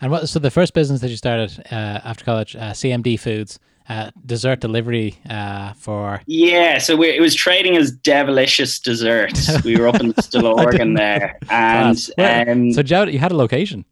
And 0.00 0.10
what? 0.10 0.28
So 0.28 0.38
the 0.38 0.50
first 0.50 0.74
business 0.74 1.00
that 1.00 1.10
you 1.10 1.16
started 1.16 1.50
uh, 1.70 2.00
after 2.04 2.24
college, 2.24 2.56
uh, 2.56 2.72
CMD 2.72 3.18
Foods, 3.18 3.58
uh, 3.88 4.10
dessert 4.26 4.60
delivery 4.60 5.16
uh, 5.30 5.72
for. 5.74 6.20
Yeah, 6.26 6.78
so 6.78 6.96
we, 6.96 7.08
it 7.08 7.20
was 7.20 7.34
trading 7.34 7.76
as 7.76 7.90
Devilicious 7.90 8.78
Desserts. 8.78 9.64
we 9.64 9.76
were 9.76 9.88
up 9.88 10.00
in 10.00 10.12
Stillorgan 10.24 10.96
there, 10.96 11.38
and 11.50 11.98
um, 12.18 12.72
so 12.72 12.82
Joe, 12.82 13.04
you 13.04 13.18
had 13.18 13.32
a 13.32 13.36
location. 13.36 13.84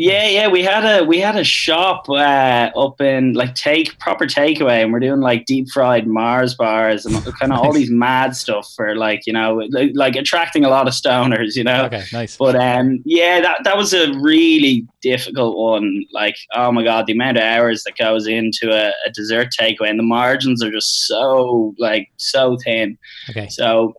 Yeah, 0.00 0.28
yeah, 0.28 0.46
we 0.46 0.62
had 0.62 0.84
a 0.84 1.04
we 1.04 1.18
had 1.18 1.34
a 1.34 1.42
shop 1.42 2.08
uh, 2.08 2.70
up 2.76 3.00
in 3.00 3.32
like 3.32 3.56
take 3.56 3.98
proper 3.98 4.26
takeaway, 4.26 4.84
and 4.84 4.92
we're 4.92 5.00
doing 5.00 5.20
like 5.20 5.44
deep 5.44 5.68
fried 5.70 6.06
Mars 6.06 6.54
bars 6.54 7.04
and 7.04 7.16
kind 7.40 7.52
of 7.52 7.58
all 7.58 7.72
these 7.72 7.90
mad 7.90 8.36
stuff 8.36 8.72
for 8.76 8.94
like 8.94 9.26
you 9.26 9.32
know 9.32 9.56
like, 9.70 9.90
like, 9.94 10.14
attracting 10.14 10.64
a 10.64 10.68
lot 10.68 10.86
of 10.86 10.94
stoners, 10.94 11.56
you 11.56 11.64
know. 11.64 11.86
Okay, 11.86 12.04
nice. 12.12 12.36
But 12.36 12.54
um, 12.54 13.02
yeah, 13.04 13.40
that 13.40 13.64
that 13.64 13.76
was 13.76 13.92
a 13.92 14.12
really 14.20 14.86
difficult 15.02 15.56
one. 15.56 16.04
Like, 16.12 16.36
oh 16.54 16.70
my 16.70 16.84
god, 16.84 17.08
the 17.08 17.14
amount 17.14 17.38
of 17.38 17.42
hours 17.42 17.82
that 17.82 17.96
goes 17.96 18.28
into 18.28 18.70
a, 18.70 18.92
a 19.04 19.10
dessert 19.12 19.48
takeaway, 19.60 19.90
and 19.90 19.98
the 19.98 20.04
margins 20.04 20.62
are 20.62 20.70
just 20.70 21.08
so 21.08 21.74
like 21.76 22.08
so 22.18 22.56
thin. 22.64 22.96
Okay. 23.30 23.48
So 23.48 23.94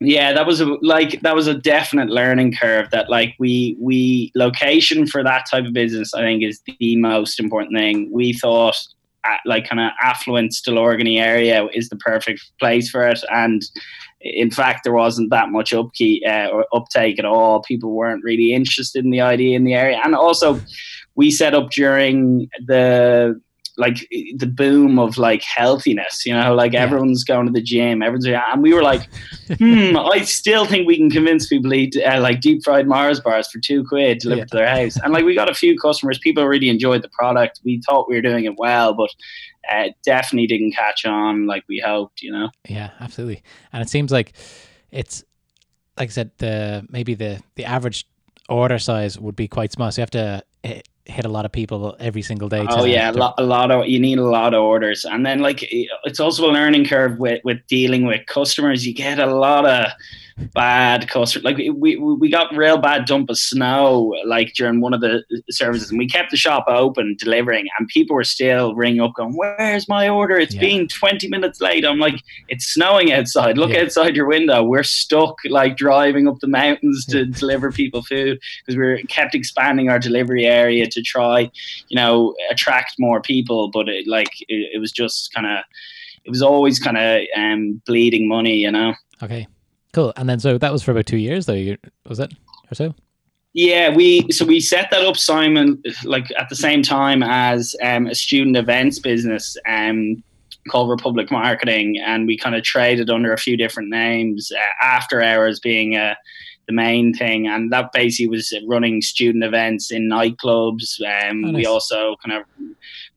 yeah 0.00 0.32
that 0.32 0.46
was 0.46 0.60
a 0.60 0.66
like 0.82 1.20
that 1.22 1.34
was 1.34 1.46
a 1.46 1.54
definite 1.54 2.08
learning 2.08 2.52
curve 2.52 2.90
that 2.90 3.08
like 3.08 3.34
we 3.38 3.76
we 3.80 4.30
location 4.34 5.06
for 5.06 5.22
that 5.22 5.46
type 5.50 5.64
of 5.64 5.72
business 5.72 6.12
i 6.14 6.20
think 6.20 6.42
is 6.42 6.60
the 6.78 6.96
most 6.96 7.40
important 7.40 7.74
thing 7.74 8.10
we 8.12 8.32
thought 8.34 8.76
uh, 9.26 9.36
like 9.44 9.68
kind 9.68 9.80
of 9.80 9.90
affluent 10.00 10.52
Stillorgany 10.52 11.20
area 11.20 11.66
is 11.72 11.88
the 11.88 11.96
perfect 11.96 12.48
place 12.60 12.88
for 12.88 13.06
it. 13.06 13.20
And 13.30 13.62
in 14.20 14.50
fact, 14.50 14.84
there 14.84 14.92
wasn't 14.92 15.30
that 15.30 15.50
much 15.50 15.72
upkeep 15.72 16.22
uh, 16.26 16.48
or 16.52 16.66
uptake 16.72 17.18
at 17.18 17.24
all. 17.24 17.62
People 17.62 17.90
weren't 17.92 18.22
really 18.22 18.52
interested 18.52 19.04
in 19.04 19.10
the 19.10 19.20
idea 19.20 19.56
in 19.56 19.64
the 19.64 19.74
area, 19.74 20.00
and 20.04 20.14
also 20.14 20.60
we 21.14 21.30
set 21.30 21.54
up 21.54 21.70
during 21.70 22.48
the 22.66 23.40
like 23.76 24.08
the 24.36 24.46
boom 24.46 24.98
of 24.98 25.18
like 25.18 25.42
healthiness, 25.42 26.24
you 26.24 26.32
know, 26.32 26.54
like 26.54 26.72
yeah. 26.72 26.82
everyone's 26.82 27.24
going 27.24 27.46
to 27.46 27.52
the 27.52 27.60
gym, 27.60 28.02
everyone's, 28.02 28.26
and 28.26 28.62
we 28.62 28.72
were 28.72 28.82
like, 28.82 29.08
hmm, 29.58 29.96
I 30.12 30.22
still 30.22 30.64
think 30.64 30.86
we 30.86 30.96
can 30.96 31.10
convince 31.10 31.46
people 31.46 31.70
to 31.70 31.76
eat 31.76 31.96
uh, 31.96 32.20
like 32.20 32.40
deep 32.40 32.64
fried 32.64 32.86
Mars 32.86 33.20
bars 33.20 33.48
for 33.50 33.60
two 33.60 33.84
quid 33.84 34.18
delivered 34.18 34.40
yeah. 34.40 34.44
to 34.44 34.56
their 34.56 34.68
house. 34.68 34.96
And 34.96 35.12
like 35.12 35.24
we 35.24 35.34
got 35.34 35.50
a 35.50 35.54
few 35.54 35.78
customers, 35.78 36.18
people 36.18 36.46
really 36.46 36.70
enjoyed 36.70 37.02
the 37.02 37.10
product. 37.10 37.60
We 37.64 37.82
thought 37.86 38.08
we 38.08 38.16
were 38.16 38.22
doing 38.22 38.46
it 38.46 38.56
well, 38.56 38.94
but 38.94 39.10
uh, 39.70 39.88
definitely 40.04 40.46
didn't 40.46 40.72
catch 40.72 41.04
on 41.04 41.46
like 41.46 41.64
we 41.68 41.78
hoped, 41.84 42.22
you 42.22 42.32
know? 42.32 42.50
Yeah, 42.68 42.90
absolutely. 43.00 43.42
And 43.72 43.82
it 43.82 43.90
seems 43.90 44.10
like 44.10 44.32
it's, 44.90 45.22
like 45.98 46.08
I 46.08 46.12
said, 46.12 46.30
the 46.38 46.86
maybe 46.88 47.14
the, 47.14 47.42
the 47.56 47.64
average 47.64 48.06
order 48.48 48.78
size 48.78 49.18
would 49.18 49.36
be 49.36 49.48
quite 49.48 49.72
small. 49.72 49.90
So 49.90 50.00
you 50.00 50.02
have 50.02 50.10
to 50.10 50.44
eh, 50.64 50.80
hit 51.06 51.24
a 51.24 51.28
lot 51.28 51.44
of 51.44 51.52
people 51.52 51.96
every 51.98 52.22
single 52.22 52.48
day. 52.48 52.66
Oh 52.68 52.84
yeah, 52.84 53.10
a 53.10 53.12
lot, 53.12 53.34
a 53.38 53.44
lot 53.44 53.70
of 53.70 53.86
you 53.86 53.98
need 53.98 54.18
a 54.18 54.24
lot 54.24 54.54
of 54.54 54.62
orders, 54.62 55.04
and 55.04 55.24
then 55.24 55.40
like 55.40 55.60
it's 55.70 56.20
also 56.20 56.50
a 56.50 56.52
learning 56.52 56.86
curve 56.86 57.18
with 57.18 57.42
with 57.44 57.64
dealing 57.66 58.06
with 58.06 58.26
customers. 58.26 58.86
You 58.86 58.94
get 58.94 59.18
a 59.18 59.26
lot 59.26 59.66
of 59.66 59.86
bad 60.54 61.08
customer. 61.08 61.42
Like 61.42 61.56
we, 61.56 61.96
we 61.96 62.30
got 62.30 62.54
real 62.54 62.78
bad 62.78 63.06
dump 63.06 63.30
of 63.30 63.38
snow 63.38 64.14
like 64.26 64.52
during 64.54 64.80
one 64.80 64.92
of 64.92 65.00
the 65.00 65.24
services, 65.50 65.90
and 65.90 65.98
we 65.98 66.06
kept 66.06 66.30
the 66.30 66.36
shop 66.36 66.64
open 66.68 67.16
delivering, 67.18 67.66
and 67.78 67.88
people 67.88 68.16
were 68.16 68.24
still 68.24 68.74
ringing 68.74 69.00
up 69.00 69.14
going, 69.14 69.34
"Where's 69.34 69.88
my 69.88 70.08
order? 70.08 70.36
It's 70.36 70.54
yeah. 70.54 70.60
been 70.60 70.88
twenty 70.88 71.28
minutes 71.28 71.60
late." 71.60 71.84
I'm 71.84 71.98
like, 71.98 72.22
"It's 72.48 72.66
snowing 72.66 73.12
outside. 73.12 73.56
Look 73.56 73.70
yeah. 73.70 73.82
outside 73.82 74.14
your 74.14 74.26
window. 74.26 74.62
We're 74.62 74.82
stuck 74.82 75.36
like 75.48 75.76
driving 75.76 76.28
up 76.28 76.38
the 76.40 76.48
mountains 76.48 77.06
to 77.06 77.24
yeah. 77.24 77.38
deliver 77.38 77.72
people 77.72 78.02
food 78.02 78.38
because 78.64 78.78
we 78.78 79.04
kept 79.04 79.34
expanding 79.34 79.88
our 79.88 79.98
delivery 79.98 80.46
area 80.46 80.86
to 80.86 81.02
try, 81.02 81.50
you 81.88 81.96
know, 81.96 82.34
attract 82.50 82.96
more 82.98 83.22
people, 83.22 83.70
but 83.70 83.88
it, 83.88 84.06
like 84.06 84.30
it, 84.48 84.70
it 84.74 84.78
was 84.80 84.92
just 84.92 85.32
kind 85.32 85.46
of." 85.46 85.64
It 86.24 86.30
was 86.30 86.42
always 86.42 86.80
kind 86.80 86.98
of 86.98 87.22
um, 87.36 87.80
bleeding 87.86 88.26
money, 88.26 88.56
you 88.56 88.72
know. 88.72 88.94
Okay. 89.22 89.46
Cool. 89.96 90.12
And 90.18 90.28
then 90.28 90.38
so 90.38 90.58
that 90.58 90.70
was 90.70 90.82
for 90.82 90.90
about 90.90 91.06
two 91.06 91.16
years, 91.16 91.46
though. 91.46 91.74
Was 92.06 92.20
it 92.20 92.30
or 92.70 92.74
so? 92.74 92.94
Yeah, 93.54 93.88
we 93.96 94.30
so 94.30 94.44
we 94.44 94.60
set 94.60 94.90
that 94.90 95.02
up, 95.02 95.16
Simon, 95.16 95.82
like 96.04 96.26
at 96.38 96.50
the 96.50 96.54
same 96.54 96.82
time 96.82 97.22
as 97.22 97.74
um, 97.82 98.06
a 98.06 98.14
student 98.14 98.58
events 98.58 98.98
business 98.98 99.56
um, 99.66 100.22
called 100.68 100.90
Republic 100.90 101.30
Marketing, 101.30 101.98
and 101.98 102.26
we 102.26 102.36
kind 102.36 102.54
of 102.54 102.62
traded 102.62 103.08
under 103.08 103.32
a 103.32 103.38
few 103.38 103.56
different 103.56 103.88
names. 103.88 104.52
Uh, 104.54 104.84
after 104.84 105.22
hours 105.22 105.60
being 105.60 105.96
uh, 105.96 106.14
the 106.66 106.74
main 106.74 107.14
thing, 107.14 107.48
and 107.48 107.72
that 107.72 107.90
basically 107.94 108.28
was 108.28 108.52
running 108.66 109.00
student 109.00 109.44
events 109.44 109.90
in 109.90 110.10
nightclubs. 110.10 111.00
Um, 111.00 111.42
oh, 111.42 111.52
nice. 111.52 111.54
We 111.54 111.64
also 111.64 112.16
kind 112.22 112.38
of 112.38 112.44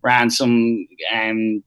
ran 0.02 0.30
some 0.30 0.88
um, 1.14 1.62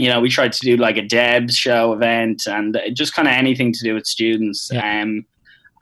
you 0.00 0.08
know, 0.08 0.20
we 0.20 0.30
tried 0.30 0.52
to 0.52 0.60
do 0.60 0.76
like 0.76 0.96
a 0.96 1.02
Debs 1.02 1.56
show 1.56 1.92
event 1.92 2.46
and 2.46 2.80
just 2.92 3.14
kind 3.14 3.28
of 3.28 3.34
anything 3.34 3.72
to 3.72 3.84
do 3.84 3.94
with 3.94 4.06
students. 4.06 4.70
Yeah. 4.72 5.02
Um, 5.02 5.26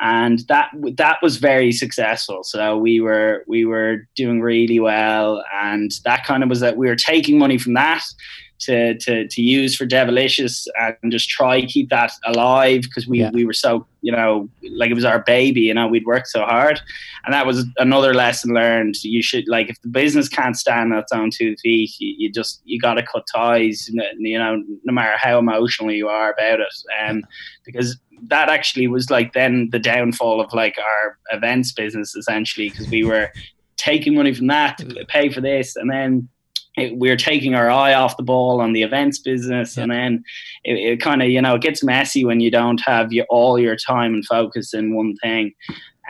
and 0.01 0.41
that 0.49 0.71
that 0.97 1.19
was 1.23 1.39
very 1.39 1.73
successful. 1.73 2.45
So 2.45 2.79
we 2.79 3.01
were 3.01 3.45
we 3.49 3.65
were 3.65 4.07
doing 4.15 4.41
really 4.41 4.79
well, 4.79 5.45
and 5.53 5.91
that 6.05 6.25
kind 6.25 6.45
of 6.45 6.49
was 6.49 6.61
that 6.61 6.77
we 6.77 6.87
were 6.87 6.95
taking 6.95 7.37
money 7.37 7.59
from 7.59 7.75
that 7.75 8.05
to 8.61 8.99
to, 8.99 9.29
to 9.29 9.43
use 9.43 9.77
for 9.77 9.87
Devilicious 9.87 10.67
and 10.79 11.12
just 11.12 11.29
try 11.29 11.65
keep 11.65 11.88
that 11.91 12.12
alive 12.25 12.83
because 12.83 13.07
we, 13.07 13.21
yeah. 13.21 13.31
we 13.33 13.45
were 13.45 13.53
so 13.53 13.87
you 14.00 14.12
know 14.12 14.49
like 14.73 14.91
it 14.91 14.95
was 14.95 15.05
our 15.05 15.21
baby 15.21 15.62
you 15.62 15.75
know 15.75 15.87
we'd 15.87 16.07
worked 16.07 16.29
so 16.29 16.43
hard. 16.45 16.81
And 17.25 17.35
that 17.35 17.47
was 17.47 17.65
another 17.79 18.15
lesson 18.15 18.55
learned. 18.55 19.03
You 19.03 19.23
should 19.23 19.49
like 19.49 19.69
if 19.71 19.81
the 19.83 19.88
business 19.88 20.29
can't 20.29 20.57
stand 20.57 20.93
on 20.93 20.99
its 20.99 21.12
own 21.12 21.31
two 21.31 21.57
feet 21.62 21.91
you, 21.99 22.15
you 22.19 22.33
just 22.33 22.61
you 22.65 22.81
got 22.81 22.95
to 22.95 23.03
cut 23.03 23.27
ties 23.33 23.88
you 24.19 24.38
know 24.38 24.62
no 24.85 24.93
matter 24.93 25.17
how 25.17 25.38
emotional 25.38 25.93
you 25.93 26.09
are 26.09 26.33
about 26.33 26.61
it. 26.61 26.75
Um, 27.03 27.23
because 27.65 27.99
that 28.23 28.49
actually 28.49 28.88
was 28.88 29.11
like 29.11 29.33
then 29.33 29.69
the 29.71 29.79
downfall 29.79 30.41
of 30.41 30.53
like 30.53 30.77
our 30.79 31.19
events 31.31 31.73
business 31.73 32.15
essentially 32.17 32.71
because 32.71 32.88
we 32.88 33.05
were 33.05 33.31
taking 33.77 34.15
money 34.15 34.35
from 34.35 34.49
that 34.49 34.79
to 34.79 35.05
pay 35.07 35.29
for 35.29 35.41
this 35.41 35.77
and 35.77 35.91
then 35.91 36.29
we're 36.92 37.16
taking 37.16 37.54
our 37.54 37.70
eye 37.70 37.94
off 37.94 38.16
the 38.16 38.23
ball 38.23 38.61
on 38.61 38.73
the 38.73 38.82
events 38.82 39.18
business 39.18 39.76
yeah. 39.76 39.82
and 39.82 39.92
then 39.92 40.25
it, 40.64 40.75
it 40.75 41.00
kind 41.00 41.23
of 41.23 41.28
you 41.28 41.40
know 41.40 41.54
it 41.54 41.62
gets 41.62 41.82
messy 41.82 42.25
when 42.25 42.40
you 42.40 42.50
don't 42.50 42.80
have 42.80 43.12
your, 43.12 43.26
all 43.28 43.58
your 43.58 43.76
time 43.76 44.14
and 44.14 44.25
focus 44.26 44.75
in 44.75 44.94
one 44.94 45.14
thing 45.16 45.52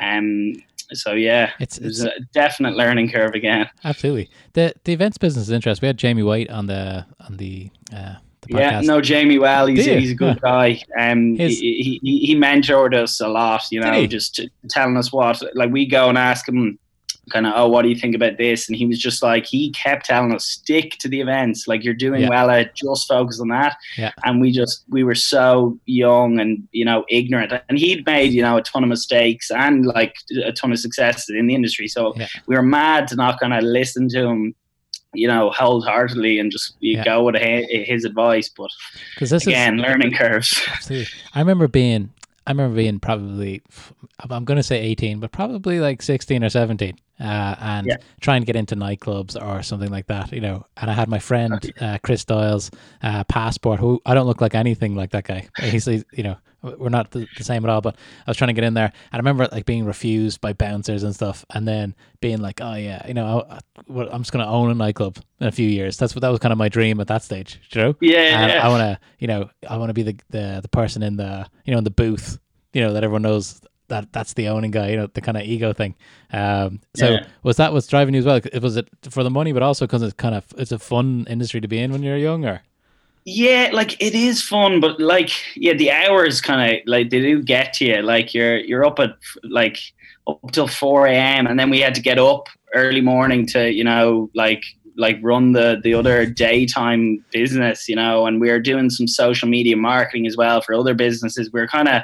um 0.02 0.52
so 0.92 1.12
yeah 1.12 1.50
it's, 1.60 1.78
it's 1.78 2.00
a 2.00 2.12
definite 2.32 2.75
learning 2.75 3.10
curve 3.10 3.34
again 3.34 3.68
absolutely 3.84 4.30
the 4.54 4.72
the 4.84 4.92
events 4.92 5.18
business 5.18 5.44
is 5.44 5.50
interesting 5.50 5.87
we 5.87 5.88
had 5.88 5.98
jamie 5.98 6.22
white 6.22 6.48
on 6.50 6.66
the 6.66 7.04
on 7.20 7.37
the 7.37 7.70
uh 7.94 8.14
yeah, 8.46 8.80
no, 8.80 9.00
Jamie. 9.00 9.38
Well, 9.38 9.66
he's 9.66 9.84
he's 9.84 10.12
a 10.12 10.14
good 10.14 10.40
guy. 10.40 10.82
Um, 10.98 11.37
His, 11.37 11.58
he, 11.58 12.00
he 12.02 12.18
he 12.20 12.34
mentored 12.34 12.94
us 12.94 13.20
a 13.20 13.28
lot. 13.28 13.62
You 13.70 13.80
know, 13.80 14.06
just 14.06 14.40
telling 14.70 14.96
us 14.96 15.12
what 15.12 15.42
like 15.54 15.70
we 15.70 15.87
go 15.87 16.08
and 16.08 16.16
ask 16.16 16.48
him 16.48 16.78
kind 17.28 17.47
of, 17.47 17.52
oh, 17.56 17.68
what 17.68 17.82
do 17.82 17.88
you 17.88 17.97
think 17.97 18.14
about 18.14 18.38
this? 18.38 18.68
And 18.68 18.76
he 18.76 18.87
was 18.87 18.99
just 18.99 19.23
like, 19.23 19.47
he 19.47 19.70
kept 19.70 20.06
telling 20.06 20.35
us, 20.35 20.44
stick 20.44 20.92
to 20.99 21.08
the 21.08 21.20
events. 21.20 21.68
Like 21.68 21.85
you're 21.85 21.94
doing 21.94 22.23
yeah. 22.23 22.28
well 22.28 22.50
at 22.50 22.75
just 22.75 23.08
focus 23.08 23.40
on 23.40 23.49
that. 23.49 23.76
Yeah. 23.97 24.12
And 24.25 24.40
we 24.40 24.52
just, 24.52 24.85
we 24.88 25.04
were 25.04 25.14
so 25.14 25.78
young 25.87 26.40
and, 26.40 26.66
you 26.73 26.85
know, 26.85 27.04
ignorant. 27.08 27.52
And 27.68 27.78
he'd 27.78 28.04
made, 28.06 28.32
you 28.32 28.42
know, 28.42 28.56
a 28.56 28.62
ton 28.62 28.82
of 28.82 28.88
mistakes 28.88 29.50
and 29.50 29.87
like 29.87 30.14
a 30.44 30.52
ton 30.52 30.73
of 30.73 30.78
success 30.78 31.28
in 31.28 31.47
the 31.47 31.54
industry. 31.54 31.88
So 31.88 32.14
yeah. 32.16 32.28
we 32.47 32.56
were 32.56 32.62
mad 32.62 33.08
to 33.08 33.16
not 33.16 33.40
kind 33.40 33.54
of 33.54 33.62
listen 33.62 34.08
to 34.11 34.26
him 34.26 34.54
you 35.14 35.26
know, 35.26 35.50
wholeheartedly 35.50 36.38
and 36.38 36.52
just 36.52 36.76
you 36.80 36.99
yeah. 36.99 37.04
go 37.04 37.25
with 37.25 37.35
his 37.37 38.04
advice. 38.04 38.50
But 38.50 38.70
because 39.14 39.30
this 39.30 39.47
again, 39.47 39.78
is, 39.78 39.82
learning 39.82 40.12
curves. 40.12 40.61
Absolutely. 40.68 41.08
I 41.35 41.40
remember 41.40 41.66
being, 41.66 42.11
I 42.49 42.52
remember 42.52 42.76
being 42.76 42.99
probably, 42.99 43.61
I'm 44.31 44.47
going 44.47 44.57
to 44.57 44.62
say 44.62 44.81
18, 44.81 45.21
but 45.21 45.33
probably 45.33 45.81
like 45.81 46.00
16 46.00 46.43
or 46.43 46.49
17 46.49 46.97
uh, 47.21 47.23
and 47.61 47.87
yeah. 47.87 47.99
trying 48.23 48.40
to 48.40 48.47
get 48.47 48.57
into 48.57 48.75
nightclubs 48.75 49.37
or 49.40 49.62
something 49.62 49.90
like 49.90 50.07
that, 50.07 50.33
you 50.33 50.40
know. 50.40 50.64
And 50.78 50.90
I 50.90 50.95
had 50.95 51.11
my 51.11 51.19
friend 51.19 51.71
uh, 51.78 51.99
Chris 52.02 52.25
Doyle's 52.25 52.71
uh, 53.02 53.25
passport, 53.25 53.81
who 53.81 54.00
I 54.07 54.14
don't 54.14 54.26
look 54.26 54.40
like 54.40 54.55
anything 54.55 54.97
like 54.97 55.11
that 55.11 55.25
guy. 55.25 55.47
He's, 55.61 55.87
you 55.87 56.23
know, 56.23 56.38
we're 56.62 56.88
not 56.88 57.11
the, 57.12 57.27
the, 57.37 57.45
same 57.45 57.65
at 57.65 57.71
all. 57.71 57.81
But 57.81 57.97
I 58.27 58.31
was 58.31 58.37
trying 58.37 58.49
to 58.49 58.55
get 58.55 58.65
in 58.65 58.75
there, 58.75 58.93
and 59.12 59.15
I 59.15 59.17
remember 59.19 59.49
like 59.50 59.67
being 59.67 59.85
refused 59.85 60.41
by 60.41 60.53
bouncers 60.53 61.03
and 61.03 61.15
stuff, 61.15 61.45
and 61.50 61.67
then 61.67 61.95
being 62.21 62.38
like, 62.38 62.61
"Oh 62.61 62.75
yeah, 62.75 63.07
you 63.07 63.15
know, 63.15 63.47
I, 63.49 63.61
am 63.88 64.23
just 64.23 64.33
gonna 64.33 64.50
own 64.50 64.71
a 64.71 64.75
nightclub 64.75 65.19
in 65.41 65.47
a 65.47 65.53
few 65.53 65.69
years." 65.69 65.97
That's 65.97 66.15
what 66.15 66.23
that 66.23 66.31
was 66.31 66.41
kind 66.41 66.53
of 66.53 66.59
my 66.59 66.69
dream 66.69 67.00
at 67.00 67.07
that 67.09 67.23
stage, 67.23 67.61
you 67.73 67.81
know. 67.81 67.95
Yeah, 68.00 68.43
and. 68.43 68.53
I 68.61 68.69
want 68.69 68.81
to, 68.81 68.99
you 69.19 69.29
know, 69.29 69.50
I 69.69 69.77
want 69.77 69.91
to 69.91 69.95
be 69.95 70.03
the, 70.03 70.17
the 70.31 70.59
the 70.62 70.69
person 70.69 71.03
in 71.03 71.17
the 71.17 71.47
you 71.65 71.73
know 71.73 71.79
in 71.79 71.85
the 71.85 71.91
booth, 71.91 72.38
you 72.73 72.81
know, 72.81 72.93
that 72.93 73.05
everyone 73.05 73.23
knows 73.23 73.61
that 73.88 74.12
that's 74.12 74.35
the 74.35 74.49
owning 74.49 74.71
guy, 74.71 74.91
you 74.91 74.97
know, 74.97 75.07
the 75.07 75.21
kind 75.21 75.37
of 75.37 75.45
ego 75.45 75.73
thing. 75.73 75.95
Um, 76.33 76.81
so 76.95 77.11
yeah. 77.11 77.27
was 77.43 77.57
that 77.57 77.73
what's 77.73 77.87
driving 77.87 78.15
you 78.15 78.21
as 78.21 78.27
well? 78.27 78.37
It 78.37 78.62
Was 78.62 78.77
it 78.77 78.88
for 79.09 79.23
the 79.23 79.31
money, 79.31 79.53
but 79.53 79.62
also 79.62 79.87
because 79.87 80.03
it's 80.03 80.15
kind 80.15 80.35
of 80.35 80.45
it's 80.57 80.73
a 80.73 80.79
fun 80.79 81.27
industry 81.29 81.61
to 81.61 81.69
be 81.69 81.79
in 81.79 81.93
when 81.93 82.03
you're 82.03 82.17
younger? 82.17 82.62
Yeah, 83.25 83.70
like 83.72 84.00
it 84.02 84.14
is 84.14 84.42
fun, 84.42 84.80
but 84.80 85.00
like 85.00 85.30
yeah, 85.54 85.75
the 85.75 85.90
hours 85.90 86.40
kind 86.40 86.72
of 86.72 86.80
like 86.87 87.10
they 87.10 87.20
do 87.20 87.42
get 87.42 87.75
to 87.75 87.84
you. 87.84 88.02
Like 88.02 88.32
you're 88.32 88.58
you're 88.58 88.84
up 88.84 88.98
at 88.98 89.16
like 89.42 89.78
up 90.26 90.52
till 90.52 90.68
four 90.68 91.06
a.m. 91.06 91.46
and 91.46 91.58
then 91.58 91.70
we 91.70 91.80
had 91.80 91.94
to 91.96 92.00
get 92.00 92.18
up 92.18 92.48
early 92.75 93.00
morning 93.00 93.46
to 93.46 93.70
you 93.72 93.84
know 93.84 94.30
like 94.34 94.62
like 94.96 95.18
run 95.22 95.52
the 95.52 95.80
the 95.82 95.94
other 95.94 96.26
daytime 96.26 97.25
business, 97.30 97.88
you 97.88 97.96
know, 97.96 98.26
and 98.26 98.40
we 98.40 98.50
are 98.50 98.60
doing 98.60 98.90
some 98.90 99.06
social 99.06 99.48
media 99.48 99.76
marketing 99.76 100.26
as 100.26 100.37
well 100.37 100.60
for 100.60 100.75
other 100.75 100.94
businesses. 100.94 101.50
We 101.52 101.60
we're 101.60 101.68
kind 101.68 101.88
of 101.88 102.02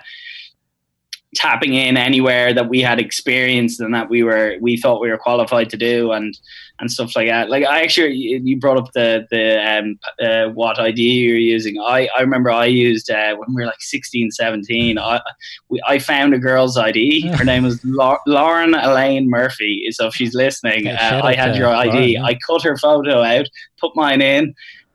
tapping 1.35 1.75
in 1.75 1.97
anywhere 1.97 2.55
that 2.55 2.69
we 2.69 2.81
had 2.81 3.01
experienced 3.01 3.81
and 3.81 3.93
that 3.95 4.09
we 4.09 4.23
were 4.23 4.57
we 4.61 4.77
thought 4.77 5.01
we 5.01 5.11
were 5.11 5.19
qualified 5.19 5.69
to 5.71 5.77
do 5.77 6.13
and 6.13 6.39
and 6.81 6.91
stuff 6.91 7.15
like 7.15 7.29
that. 7.29 7.51
Like 7.51 7.65
I 7.65 7.83
actually 7.83 8.15
you 8.15 8.59
brought 8.59 8.77
up 8.77 8.93
the 8.95 9.27
the 9.31 9.59
um, 9.63 9.99
uh, 10.21 10.53
what 10.53 10.79
ID 10.79 11.01
you're 11.01 11.37
using. 11.37 11.77
I, 11.81 12.09
I 12.17 12.21
remember 12.21 12.51
I 12.51 12.67
used 12.67 13.11
uh, 13.11 13.37
when 13.37 13.55
we 13.55 13.63
were 13.63 13.67
like 13.67 13.81
16, 13.81 14.33
17. 14.33 14.99
I 14.99 15.21
we, 15.69 15.81
I 15.87 15.99
found 15.99 16.35
a 16.35 16.39
girl's 16.39 16.77
ID. 16.77 17.29
Her 17.35 17.45
name 17.45 17.65
was 17.65 17.85
La- 17.85 18.19
Lauren 18.27 18.75
Elaine 18.75 19.31
Murphy. 19.31 19.87
So 19.93 20.09
if 20.09 20.15
she's 20.15 20.35
listening, 20.35 20.89
uh, 20.89 21.21
I 21.23 21.35
had 21.35 21.57
your 21.57 21.69
ID. 21.69 22.17
Lauren, 22.17 22.25
I 22.25 22.39
cut 22.47 22.63
her 22.63 22.77
photo 22.77 23.23
out, 23.23 23.47
put 23.79 23.95
mine 23.95 24.21
in 24.21 24.55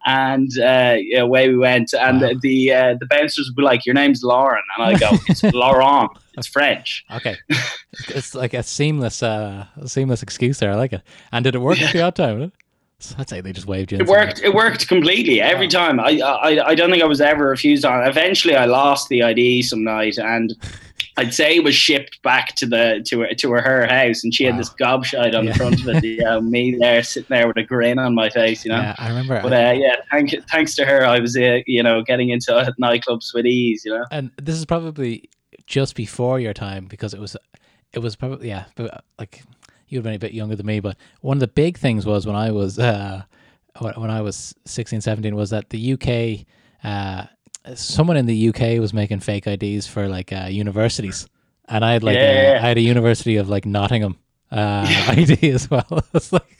and 0.10 0.60
uh, 0.60 0.96
away 1.18 1.50
we 1.50 1.58
went. 1.58 1.94
And 1.94 2.22
wow. 2.22 2.32
the 2.42 2.74
uh, 2.74 2.96
the 3.00 3.06
bouncers 3.06 3.52
were 3.56 3.64
like, 3.64 3.86
"Your 3.86 3.96
name's 3.96 4.24
Lauren," 4.24 4.64
and 4.78 4.86
I 4.86 4.98
go, 4.98 5.10
"It's 5.28 5.44
Laurent. 5.54 6.12
It's 6.38 6.48
French." 6.48 7.06
Okay, 7.12 7.38
it's 8.08 8.34
like 8.34 8.54
a 8.54 8.64
seamless, 8.64 9.22
uh, 9.22 9.66
seamless 9.86 10.24
excuse 10.24 10.60
there. 10.60 10.72
I 10.72 10.76
like 10.76 10.94
it. 10.94 11.02
And 11.32 11.44
did 11.44 11.56
it 11.56 11.60
work 11.60 11.80
yeah. 11.80 11.88
at 11.88 11.94
the 11.94 12.02
odd 12.02 12.16
time? 12.16 12.52
So 13.02 13.16
I'd 13.18 13.30
say 13.30 13.40
they 13.40 13.54
just 13.54 13.68
waved 13.68 13.92
you. 13.92 13.98
It 13.98 14.08
worked. 14.08 14.42
It 14.42 14.54
worked 14.54 14.88
completely 14.90 15.42
every 15.42 15.68
wow. 15.68 15.88
time. 15.88 16.00
I, 16.02 16.20
I 16.20 16.68
I 16.68 16.76
don't 16.76 16.92
think 16.92 17.02
I 17.02 17.08
was 17.08 17.22
ever 17.22 17.48
refused 17.48 17.86
on. 17.86 18.06
Eventually, 18.06 18.56
I 18.56 18.66
lost 18.66 19.08
the 19.08 19.24
ID 19.24 19.62
some 19.62 19.86
night, 19.86 20.18
and 20.18 20.54
I'd 21.16 21.34
say 21.34 21.56
it 21.56 21.64
was 21.64 21.76
shipped 21.76 22.22
back 22.24 22.56
to 22.56 22.66
the 22.66 23.02
to 23.08 23.22
her, 23.22 23.34
to 23.34 23.52
her, 23.52 23.62
her 23.62 23.88
house, 23.88 24.24
and 24.24 24.34
she 24.34 24.46
wow. 24.46 24.52
had 24.52 24.60
this 24.60 24.70
gobshite 24.72 25.34
on 25.34 25.46
yeah. 25.46 25.52
the 25.52 25.58
front 25.58 25.82
of 25.82 25.88
it. 25.88 26.04
You 26.04 26.24
know, 26.24 26.42
me 26.42 26.76
there 26.78 27.02
sitting 27.02 27.28
there 27.30 27.48
with 27.48 27.58
a 27.58 27.64
grin 27.64 28.00
on 28.00 28.16
my 28.16 28.30
face. 28.30 28.66
You 28.66 28.72
know. 28.72 28.82
Yeah, 28.82 28.96
I 28.98 29.08
remember. 29.08 29.42
But 29.42 29.54
uh, 29.54 29.74
yeah, 29.78 29.96
thank, 30.12 30.34
thanks 30.50 30.76
to 30.76 30.86
her, 30.86 31.06
I 31.06 31.20
was 31.20 31.38
uh, 31.38 31.60
you 31.68 31.82
know 31.82 32.04
getting 32.04 32.30
into 32.30 32.52
nightclubs 32.82 33.34
with 33.34 33.46
ease. 33.46 33.84
You 33.86 33.98
know. 33.98 34.06
And 34.12 34.32
this 34.38 34.56
is 34.56 34.66
probably 34.66 35.30
just 35.68 35.96
before 35.96 36.40
your 36.40 36.54
time 36.54 36.86
because 36.86 37.14
it 37.14 37.20
was 37.20 37.38
it 37.94 38.00
was 38.00 38.16
probably 38.16 38.48
yeah 38.48 38.66
but 38.76 39.04
like 39.18 39.44
you've 39.90 40.04
been 40.04 40.14
a 40.14 40.20
bit 40.20 40.34
younger 40.34 40.56
than 40.56 40.66
me, 40.66 40.80
but 40.80 40.98
one 41.22 41.38
of 41.38 41.42
the 41.42 41.48
big 41.48 41.78
things 41.78 42.06
was 42.06 42.26
when 42.26 42.36
I 42.36 42.52
was 42.52 42.80
uh, 42.80 43.24
when 43.80 44.10
I 44.10 44.22
was 44.22 44.56
16, 44.66 45.02
17 45.02 45.36
was 45.36 45.50
that 45.52 45.70
the 45.70 45.94
UK, 45.94 46.46
uh, 46.84 47.26
someone 47.76 48.18
in 48.18 48.26
the 48.26 48.50
UK 48.50 48.80
was 48.80 48.94
making 48.94 49.20
fake 49.20 49.48
IDs 49.48 49.88
for 49.88 50.08
like 50.08 50.32
uh, 50.34 50.48
universities, 50.50 51.28
and 51.68 51.84
I 51.84 51.94
had 51.94 52.04
like 52.04 52.16
yeah. 52.16 52.54
a, 52.54 52.56
I 52.58 52.60
had 52.60 52.78
a 52.78 52.82
University 52.82 53.38
of 53.38 53.50
like 53.50 53.66
Nottingham 53.66 54.18
uh, 54.52 54.86
ID 55.10 55.52
as 55.52 55.70
well. 55.70 56.04
it's 56.14 56.32
like. 56.32 56.56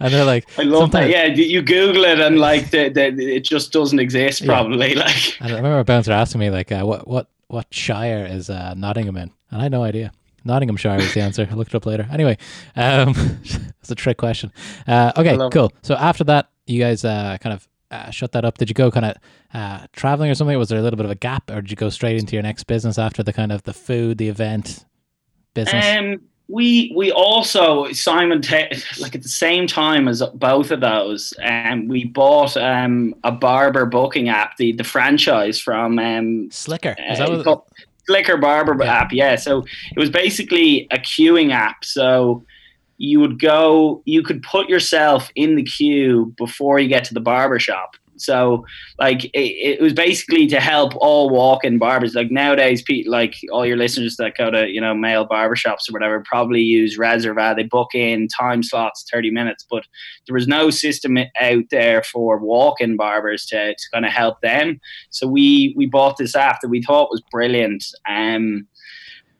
And 0.00 0.12
they're 0.12 0.24
like, 0.24 0.48
I 0.58 0.64
love 0.64 0.90
that. 0.90 1.08
Yeah, 1.08 1.26
you 1.26 1.62
Google 1.62 2.04
it 2.04 2.18
and 2.18 2.40
like 2.40 2.70
the, 2.70 2.88
the, 2.88 3.06
it 3.36 3.44
just 3.44 3.72
doesn't 3.72 4.00
exist. 4.00 4.44
Probably 4.44 4.94
yeah. 4.94 4.98
like. 5.04 5.40
And 5.40 5.52
I 5.52 5.56
remember 5.56 5.78
a 5.78 5.84
bouncer 5.84 6.12
asking 6.12 6.40
me 6.40 6.50
like, 6.50 6.72
uh, 6.72 6.82
"What 6.82 7.06
what 7.06 7.28
what 7.46 7.66
shire 7.70 8.26
is 8.26 8.50
uh, 8.50 8.74
Nottingham 8.74 9.16
in?" 9.16 9.30
And 9.50 9.60
I 9.60 9.62
had 9.62 9.72
no 9.72 9.84
idea. 9.84 10.12
Nottinghamshire 10.44 10.98
is 10.98 11.14
the 11.14 11.20
answer. 11.20 11.46
I 11.50 11.54
looked 11.54 11.74
it 11.74 11.76
up 11.76 11.86
later. 11.86 12.08
Anyway, 12.10 12.38
um, 12.76 13.14
it's 13.80 13.90
a 13.90 13.94
trick 13.94 14.18
question. 14.18 14.52
Uh, 14.86 15.12
okay, 15.16 15.36
cool. 15.52 15.66
It. 15.66 15.74
So 15.82 15.94
after 15.94 16.24
that, 16.24 16.50
you 16.66 16.80
guys 16.80 17.04
uh, 17.04 17.38
kind 17.40 17.54
of 17.54 17.68
uh, 17.90 18.10
shut 18.10 18.32
that 18.32 18.44
up. 18.44 18.58
Did 18.58 18.68
you 18.68 18.74
go 18.74 18.90
kind 18.90 19.06
of 19.06 19.16
uh, 19.52 19.86
traveling 19.92 20.30
or 20.30 20.34
something? 20.34 20.56
Was 20.58 20.68
there 20.68 20.78
a 20.78 20.82
little 20.82 20.96
bit 20.96 21.06
of 21.06 21.10
a 21.10 21.16
gap, 21.16 21.50
or 21.50 21.60
did 21.60 21.70
you 21.70 21.76
go 21.76 21.90
straight 21.90 22.18
into 22.18 22.34
your 22.34 22.42
next 22.42 22.64
business 22.64 22.98
after 22.98 23.22
the 23.22 23.32
kind 23.32 23.52
of 23.52 23.62
the 23.64 23.72
food, 23.72 24.18
the 24.18 24.28
event 24.28 24.84
business? 25.54 25.84
Um, 25.84 26.20
we 26.50 26.92
we 26.96 27.12
also 27.12 27.92
Simon 27.92 28.42
like 28.98 29.14
at 29.14 29.22
the 29.22 29.28
same 29.28 29.66
time 29.66 30.08
as 30.08 30.22
both 30.34 30.70
of 30.72 30.80
those, 30.80 31.32
um, 31.42 31.86
we 31.86 32.04
bought 32.04 32.56
um, 32.56 33.14
a 33.22 33.30
barber 33.30 33.86
booking 33.86 34.28
app, 34.28 34.56
the 34.56 34.72
the 34.72 34.84
franchise 34.84 35.60
from 35.60 35.98
um, 35.98 36.50
Slicker. 36.50 36.96
Is 36.98 37.18
that 37.18 37.28
uh, 37.28 37.42
what 37.44 37.44
Slicker 38.10 38.36
Barber 38.36 38.76
yeah. 38.82 38.92
app, 38.92 39.12
yeah. 39.12 39.36
So 39.36 39.64
it 39.94 39.98
was 39.98 40.10
basically 40.10 40.88
a 40.90 40.98
queuing 40.98 41.52
app. 41.52 41.84
So 41.84 42.44
you 42.98 43.20
would 43.20 43.40
go, 43.40 44.02
you 44.04 44.22
could 44.22 44.42
put 44.42 44.68
yourself 44.68 45.30
in 45.36 45.54
the 45.54 45.62
queue 45.62 46.34
before 46.36 46.80
you 46.80 46.88
get 46.88 47.04
to 47.04 47.14
the 47.14 47.20
barber 47.20 47.60
shop. 47.60 47.94
So 48.20 48.64
like 48.98 49.24
it, 49.26 49.78
it, 49.78 49.80
was 49.80 49.92
basically 49.92 50.46
to 50.48 50.60
help 50.60 50.92
all 50.96 51.30
walk-in 51.30 51.78
barbers. 51.78 52.14
Like 52.14 52.30
nowadays, 52.30 52.82
people 52.82 53.12
like 53.12 53.34
all 53.52 53.66
your 53.66 53.76
listeners 53.76 54.16
that 54.16 54.36
go 54.36 54.50
to 54.50 54.68
you 54.68 54.80
know 54.80 54.94
male 54.94 55.26
barbershops 55.26 55.88
or 55.88 55.92
whatever 55.92 56.22
probably 56.26 56.60
use 56.60 56.98
Reserva. 56.98 57.56
They 57.56 57.64
book 57.64 57.94
in 57.94 58.28
time 58.28 58.62
slots, 58.62 59.04
thirty 59.12 59.30
minutes, 59.30 59.66
but 59.70 59.84
there 60.26 60.34
was 60.34 60.48
no 60.48 60.70
system 60.70 61.18
out 61.40 61.64
there 61.70 62.02
for 62.02 62.38
walk-in 62.38 62.96
barbers 62.96 63.46
to, 63.46 63.74
to 63.74 63.84
kind 63.92 64.04
of 64.04 64.12
help 64.12 64.40
them. 64.40 64.80
So 65.10 65.26
we 65.26 65.74
we 65.76 65.86
bought 65.86 66.16
this 66.16 66.36
app 66.36 66.60
that 66.60 66.68
we 66.68 66.82
thought 66.82 67.10
was 67.10 67.22
brilliant. 67.30 67.84
Um, 68.08 68.66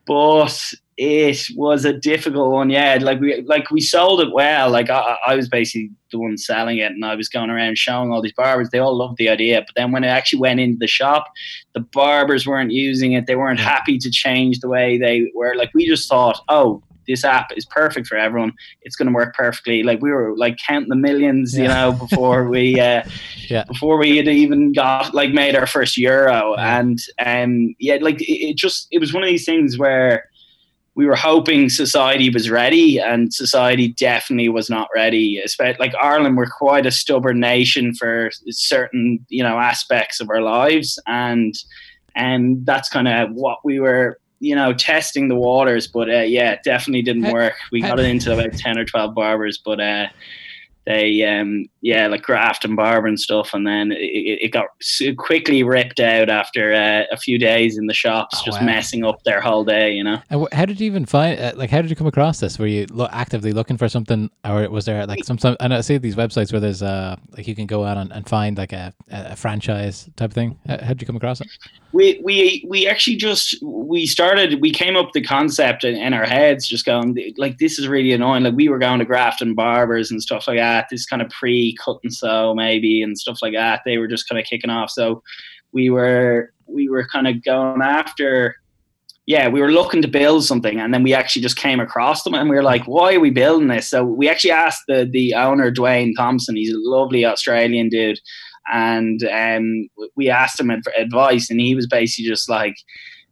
but 0.05 0.73
it 1.03 1.47
was 1.55 1.83
a 1.83 1.93
difficult 1.93 2.51
one. 2.51 2.69
Yeah, 2.69 2.99
like 3.01 3.19
we 3.19 3.41
like 3.41 3.71
we 3.71 3.81
sold 3.81 4.21
it 4.21 4.31
well. 4.31 4.69
Like 4.69 4.91
I, 4.91 5.17
I 5.25 5.35
was 5.35 5.49
basically 5.49 5.89
the 6.11 6.19
one 6.19 6.37
selling 6.37 6.77
it, 6.77 6.91
and 6.91 7.03
I 7.03 7.15
was 7.15 7.27
going 7.27 7.49
around 7.49 7.79
showing 7.79 8.11
all 8.11 8.21
these 8.21 8.33
barbers. 8.33 8.69
They 8.69 8.77
all 8.77 8.95
loved 8.95 9.17
the 9.17 9.27
idea, 9.27 9.63
but 9.65 9.73
then 9.75 9.91
when 9.91 10.03
it 10.03 10.09
actually 10.09 10.41
went 10.41 10.59
into 10.59 10.77
the 10.77 10.85
shop, 10.85 11.25
the 11.73 11.79
barbers 11.79 12.45
weren't 12.45 12.71
using 12.71 13.13
it. 13.13 13.25
They 13.25 13.35
weren't 13.35 13.59
happy 13.59 13.97
to 13.97 14.11
change 14.11 14.59
the 14.59 14.69
way 14.69 14.99
they 14.99 15.31
were. 15.33 15.55
Like 15.55 15.71
we 15.73 15.87
just 15.87 16.07
thought, 16.07 16.39
oh, 16.49 16.83
this 17.07 17.25
app 17.25 17.49
is 17.57 17.65
perfect 17.65 18.05
for 18.05 18.15
everyone. 18.15 18.53
It's 18.83 18.95
going 18.95 19.07
to 19.07 19.13
work 19.13 19.35
perfectly. 19.35 19.81
Like 19.81 20.03
we 20.03 20.11
were 20.11 20.37
like 20.37 20.57
counting 20.57 20.89
the 20.89 20.95
millions, 20.95 21.57
you 21.57 21.67
know, 21.67 21.93
before 21.93 22.47
we, 22.47 22.79
uh, 22.79 23.01
yeah, 23.49 23.63
before 23.63 23.97
we 23.97 24.17
had 24.17 24.27
even 24.27 24.71
got 24.71 25.15
like 25.15 25.31
made 25.31 25.55
our 25.55 25.65
first 25.65 25.97
euro, 25.97 26.53
yeah. 26.55 26.79
and 26.79 26.99
um, 27.25 27.75
yeah, 27.79 27.97
like 28.01 28.21
it, 28.21 28.49
it 28.49 28.55
just 28.55 28.87
it 28.91 28.99
was 28.99 29.15
one 29.15 29.23
of 29.23 29.29
these 29.29 29.45
things 29.45 29.79
where 29.79 30.29
we 31.01 31.07
were 31.07 31.15
hoping 31.15 31.67
society 31.67 32.29
was 32.29 32.47
ready, 32.51 32.99
and 32.99 33.33
society 33.33 33.87
definitely 33.87 34.49
was 34.49 34.69
not 34.69 34.87
ready. 34.93 35.39
Especially 35.39 35.79
like 35.79 35.95
Ireland, 35.99 36.37
we're 36.37 36.45
quite 36.45 36.85
a 36.85 36.91
stubborn 36.91 37.39
nation 37.39 37.95
for 37.95 38.29
certain 38.49 39.25
you 39.27 39.41
know 39.41 39.57
aspects 39.57 40.21
of 40.21 40.29
our 40.29 40.41
lives, 40.41 40.99
and 41.07 41.55
and 42.15 42.63
that's 42.67 42.87
kind 42.87 43.07
of 43.07 43.31
what 43.31 43.57
we 43.63 43.79
were 43.79 44.19
you 44.39 44.53
know 44.53 44.73
testing 44.73 45.27
the 45.27 45.35
waters. 45.35 45.87
But 45.87 46.07
uh, 46.07 46.19
yeah, 46.19 46.51
it 46.51 46.59
definitely 46.63 47.01
didn't 47.01 47.31
work. 47.31 47.55
We 47.71 47.81
got 47.81 47.99
it 47.99 48.05
into 48.05 48.31
about 48.31 48.53
ten 48.53 48.77
or 48.77 48.85
twelve 48.85 49.15
barbers, 49.15 49.57
but 49.57 49.79
uh, 49.79 50.05
they 50.85 51.23
um 51.23 51.65
yeah 51.81 52.07
like 52.07 52.21
graft 52.21 52.63
and 52.63 52.75
barber 52.75 53.07
and 53.07 53.19
stuff 53.19 53.53
and 53.53 53.65
then 53.65 53.91
it, 53.91 54.39
it 54.41 54.49
got 54.49 54.67
quickly 55.17 55.63
ripped 55.63 55.99
out 55.99 56.29
after 56.29 56.73
uh, 56.73 57.03
a 57.11 57.17
few 57.17 57.37
days 57.37 57.77
in 57.77 57.87
the 57.87 57.93
shops 57.93 58.37
oh, 58.39 58.45
just 58.45 58.59
wow. 58.59 58.65
messing 58.65 59.03
up 59.03 59.23
their 59.23 59.41
whole 59.41 59.65
day 59.65 59.91
you 59.91 60.03
know? 60.03 60.21
And 60.29 60.47
how 60.51 60.65
did 60.65 60.79
you 60.79 60.85
even 60.85 61.05
find 61.05 61.39
uh, 61.39 61.53
like 61.55 61.69
how 61.69 61.81
did 61.81 61.89
you 61.89 61.95
come 61.95 62.07
across 62.07 62.39
this? 62.39 62.59
Were 62.59 62.67
you 62.67 62.85
lo- 62.91 63.09
actively 63.11 63.51
looking 63.51 63.77
for 63.77 63.89
something 63.89 64.29
or 64.45 64.69
was 64.69 64.85
there 64.85 65.05
like 65.05 65.23
some, 65.23 65.37
some 65.37 65.57
and 65.59 65.73
i 65.73 65.81
see 65.81 65.97
these 65.97 66.15
websites 66.15 66.51
where 66.51 66.59
there's 66.59 66.83
uh 66.83 67.15
like 67.35 67.47
you 67.47 67.55
can 67.55 67.65
go 67.65 67.83
out 67.83 67.97
and, 67.97 68.11
and 68.11 68.27
find 68.27 68.57
like 68.57 68.73
a, 68.73 68.93
a 69.09 69.35
franchise 69.35 70.09
type 70.15 70.29
of 70.29 70.33
thing. 70.33 70.59
How, 70.67 70.77
how 70.79 70.87
did 70.89 71.01
you 71.01 71.07
come 71.07 71.15
across 71.15 71.41
it? 71.41 71.47
We 71.93 72.21
we 72.23 72.65
we 72.67 72.87
actually 72.87 73.17
just 73.17 73.61
we 73.61 74.05
started 74.05 74.61
we 74.61 74.71
came 74.71 74.95
up 74.95 75.11
the 75.13 75.21
concept 75.21 75.83
in, 75.83 75.95
in, 75.95 76.13
our 76.13 76.25
heads 76.25 76.67
just 76.67 76.85
going 76.85 77.17
like 77.37 77.57
this 77.57 77.77
is 77.79 77.87
really 77.87 78.13
annoying. 78.13 78.43
Like 78.43 78.55
we 78.55 78.69
were 78.69 78.79
going 78.79 78.99
to 78.99 79.05
graft 79.05 79.41
and 79.41 79.55
barbers 79.55 80.11
and 80.11 80.21
stuff 80.21 80.47
like 80.47 80.57
that 80.57 80.87
this 80.89 81.05
kind 81.05 81.21
of 81.21 81.29
pre 81.29 81.70
cut 81.75 81.97
and 82.03 82.13
sew 82.13 82.53
maybe 82.55 83.01
and 83.01 83.17
stuff 83.17 83.39
like 83.41 83.53
that 83.53 83.81
they 83.85 83.97
were 83.97 84.07
just 84.07 84.27
kind 84.27 84.39
of 84.39 84.45
kicking 84.45 84.69
off 84.69 84.89
so 84.89 85.21
we 85.71 85.89
were 85.89 86.53
we 86.67 86.89
were 86.89 87.07
kind 87.07 87.27
of 87.27 87.43
going 87.43 87.81
after 87.81 88.55
yeah 89.25 89.47
we 89.47 89.61
were 89.61 89.71
looking 89.71 90.01
to 90.01 90.07
build 90.07 90.43
something 90.43 90.79
and 90.79 90.93
then 90.93 91.03
we 91.03 91.13
actually 91.13 91.41
just 91.41 91.57
came 91.57 91.79
across 91.79 92.23
them 92.23 92.33
and 92.33 92.49
we 92.49 92.55
were 92.55 92.63
like 92.63 92.83
why 92.85 93.13
are 93.13 93.19
we 93.19 93.29
building 93.29 93.67
this 93.67 93.89
so 93.89 94.03
we 94.03 94.29
actually 94.29 94.51
asked 94.51 94.83
the 94.87 95.09
the 95.11 95.33
owner 95.33 95.71
dwayne 95.71 96.11
thompson 96.17 96.55
he's 96.55 96.73
a 96.73 96.79
lovely 96.79 97.25
australian 97.25 97.89
dude 97.89 98.19
and 98.71 99.23
um, 99.23 99.89
we 100.15 100.29
asked 100.29 100.59
him 100.59 100.71
for 100.83 100.93
advice, 100.93 101.49
and 101.49 101.59
he 101.59 101.75
was 101.75 101.87
basically 101.87 102.29
just 102.29 102.49
like, 102.49 102.75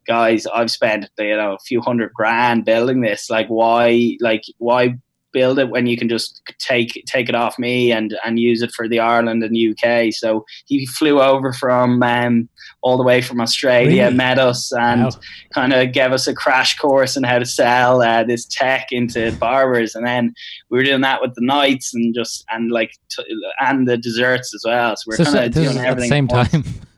"Guys, 0.07 0.45
I've 0.47 0.71
spent 0.71 1.09
you 1.17 1.35
know 1.35 1.53
a 1.53 1.59
few 1.59 1.81
hundred 1.81 2.13
grand 2.13 2.65
building 2.65 3.01
this. 3.01 3.29
Like, 3.29 3.47
why? 3.47 4.17
Like, 4.19 4.43
why 4.57 4.95
build 5.31 5.59
it 5.59 5.69
when 5.69 5.87
you 5.87 5.97
can 5.97 6.09
just 6.09 6.41
take 6.59 7.03
take 7.05 7.29
it 7.29 7.35
off 7.35 7.59
me 7.59 7.91
and 7.91 8.17
and 8.25 8.39
use 8.39 8.61
it 8.61 8.71
for 8.71 8.87
the 8.87 8.99
Ireland 8.99 9.43
and 9.43 9.55
UK. 9.55 10.13
So 10.13 10.45
he 10.65 10.85
flew 10.85 11.21
over 11.21 11.53
from 11.53 12.01
um, 12.03 12.49
all 12.81 12.97
the 12.97 13.03
way 13.03 13.21
from 13.21 13.41
Australia, 13.41 14.05
really? 14.05 14.15
met 14.15 14.39
us, 14.39 14.71
and 14.73 15.03
wow. 15.03 15.11
kind 15.53 15.73
of 15.73 15.91
gave 15.91 16.11
us 16.11 16.27
a 16.27 16.33
crash 16.33 16.77
course 16.77 17.17
on 17.17 17.23
how 17.23 17.39
to 17.39 17.45
sell 17.45 18.01
uh, 18.01 18.23
this 18.23 18.45
tech 18.45 18.87
into 18.91 19.31
barbers. 19.33 19.95
And 19.95 20.05
then 20.05 20.33
we 20.69 20.77
were 20.77 20.83
doing 20.83 21.01
that 21.01 21.21
with 21.21 21.35
the 21.35 21.45
nights 21.45 21.93
and 21.93 22.13
just 22.13 22.45
and 22.49 22.71
like 22.71 22.91
t- 23.09 23.23
and 23.59 23.87
the 23.87 23.97
desserts 23.97 24.53
as 24.53 24.63
well. 24.65 24.95
So 24.95 25.03
we're 25.07 25.17
so, 25.17 25.23
kind 25.25 25.37
of 25.37 25.53
so 25.53 25.61
doing 25.63 25.77
everything 25.77 25.87
at 25.87 25.97
the 25.97 26.07
same 26.07 26.27
time. 26.27 26.63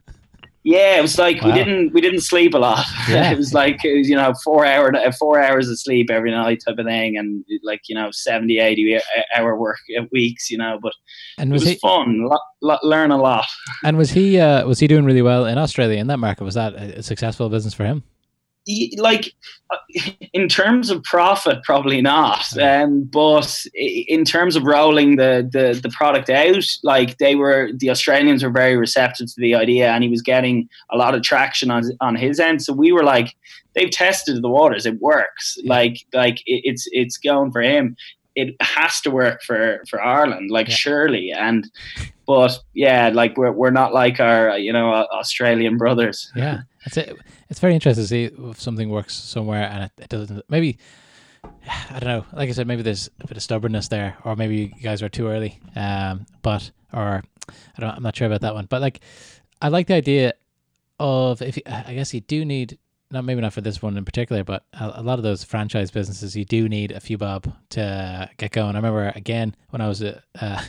Yeah, 0.64 1.00
it 1.00 1.02
was 1.02 1.18
like 1.18 1.42
wow. 1.42 1.50
we 1.50 1.54
didn't 1.56 1.94
we 1.94 2.02
didn't 2.02 2.22
sleep 2.22 2.54
a 2.54 2.58
lot. 2.58 2.86
Yeah. 3.10 3.32
it 3.32 3.38
was 3.38 3.54
like 3.54 3.84
it 3.84 3.98
was, 3.98 4.10
you 4.10 4.16
know 4.16 4.34
four 4.44 4.66
hour 4.66 4.94
four 5.18 5.42
hours 5.42 5.68
of 5.70 5.80
sleep 5.80 6.10
every 6.12 6.32
night 6.32 6.62
type 6.66 6.78
of 6.78 6.86
thing, 6.86 7.18
and 7.18 7.44
like 7.64 7.82
you 7.90 7.96
know 7.96 8.10
70, 8.12 8.60
80 8.60 9.00
hour 9.36 9.58
work 9.58 9.80
weeks. 10.12 10.52
You 10.52 10.60
know, 10.60 10.80
but 10.82 10.94
and 11.38 11.52
was 11.52 11.64
it 11.64 11.66
was 11.66 11.74
he, 11.74 11.80
fun. 11.80 12.26
Lot, 12.26 12.42
lot, 12.62 12.84
learn 12.84 13.12
a 13.12 13.18
lot. 13.18 13.46
And 13.84 13.98
was 13.98 14.12
he 14.12 14.40
uh, 14.40 14.68
was 14.68 14.80
he 14.80 14.88
doing 14.88 15.04
really 15.04 15.24
well 15.24 15.46
in 15.46 15.58
Australia 15.58 16.00
in 16.00 16.08
that 16.08 16.20
market? 16.20 16.44
Was 16.44 16.56
that 16.56 16.76
a 16.76 17.02
successful 17.02 17.50
business 17.50 17.74
for 17.74 17.86
him? 17.86 18.04
Like 18.98 19.34
uh, 19.70 19.78
in 20.34 20.48
terms 20.48 20.90
of 20.90 21.04
profit 21.04 21.64
probably 21.64 22.02
not. 22.02 22.46
Um, 22.58 23.04
but 23.04 23.66
in 23.76 24.24
terms 24.26 24.56
of 24.56 24.64
rolling 24.64 25.16
the, 25.16 25.48
the 25.52 25.80
the 25.82 25.90
product 25.90 26.30
out 26.30 26.66
like 26.84 27.18
they 27.18 27.36
were 27.36 27.72
the 27.76 27.90
australians 27.90 28.44
were 28.44 28.50
very 28.50 28.78
receptive 28.78 29.28
to 29.28 29.42
the 29.42 29.56
idea 29.56 29.90
and 29.92 30.04
he 30.04 30.10
was 30.10 30.22
getting 30.22 30.70
a 30.92 30.98
lot 30.98 31.16
of 31.16 31.22
traction 31.22 31.72
on 31.72 31.84
on 32.02 32.16
his 32.16 32.40
end. 32.40 32.62
So 32.62 32.74
we 32.74 32.92
were 32.92 33.04
like 33.04 33.36
they've 33.76 33.90
tested 33.90 34.42
the 34.42 34.50
waters. 34.50 34.86
It 34.86 35.02
works. 35.02 35.58
Like 35.66 36.06
like 36.14 36.40
it, 36.46 36.62
it's 36.64 36.88
it's 36.92 37.18
going 37.18 37.52
for 37.52 37.62
him. 37.62 37.96
It 38.36 38.56
has 38.62 39.02
to 39.02 39.12
work 39.12 39.42
for 39.44 39.82
for 39.90 40.02
Ireland, 40.02 40.52
like 40.52 40.70
yeah. 40.70 40.76
surely. 40.76 41.32
And 41.32 41.70
but 42.26 42.58
yeah, 42.74 43.10
like 43.14 43.38
we're 43.38 43.52
we're 43.52 43.72
not 43.72 43.94
like 43.94 44.20
our 44.20 44.58
you 44.58 44.72
know 44.72 44.94
Australian 44.94 45.78
brothers. 45.78 46.32
Yeah, 46.36 46.62
that's 46.84 46.98
it 46.98 47.18
it's 47.50 47.60
very 47.60 47.74
interesting 47.74 48.04
to 48.04 48.08
see 48.08 48.24
if 48.50 48.62
something 48.62 48.90
works 48.90 49.14
somewhere 49.14 49.64
and 49.64 49.84
it, 49.84 49.92
it 49.98 50.10
doesn't. 50.10 50.44
Maybe 50.50 50.78
I 51.90 52.00
don't 52.00 52.06
know. 52.06 52.26
Like 52.34 52.50
I 52.50 52.52
said, 52.52 52.68
maybe 52.68 52.82
there's 52.82 53.10
a 53.20 53.28
bit 53.28 53.38
of 53.38 53.44
stubbornness 53.44 53.88
there, 53.88 54.18
or 54.24 54.36
maybe 54.36 54.74
you 54.76 54.82
guys 54.82 55.02
are 55.02 55.10
too 55.10 55.28
early. 55.28 55.60
Um, 55.76 56.26
but 56.42 56.72
or 56.94 57.24
I 57.48 57.82
don't. 57.82 57.90
I'm 57.90 58.04
not 58.04 58.16
sure 58.16 58.28
about 58.28 58.42
that 58.42 58.54
one. 58.54 58.66
But 58.66 58.82
like, 58.82 59.02
I 59.62 59.70
like 59.70 59.88
the 59.88 59.96
idea 59.96 60.34
of 61.00 61.42
if 61.42 61.58
you, 61.58 61.64
I 61.66 61.94
guess 61.94 62.14
you 62.14 62.22
do 62.22 62.46
need 62.46 62.78
not 63.12 63.26
maybe 63.26 63.42
not 63.42 63.52
for 63.54 63.62
this 63.62 63.82
one 63.82 63.98
in 63.98 64.06
particular, 64.06 64.44
but 64.44 64.64
a, 64.74 65.02
a, 65.02 65.04
lot 65.04 65.20
of 65.20 65.24
those 65.24 65.44
franchise 65.44 65.92
businesses 65.92 66.36
you 66.36 66.46
do 66.46 66.70
need 66.70 66.92
a 66.92 67.00
few 67.02 67.18
bob 67.18 67.52
to 67.72 68.30
get 68.38 68.52
going. 68.52 68.76
I 68.76 68.80
remember 68.80 69.12
again 69.16 69.56
when 69.70 69.82
I 69.82 69.88
was 69.88 70.02
uh, 70.02 70.22
uh 70.40 70.62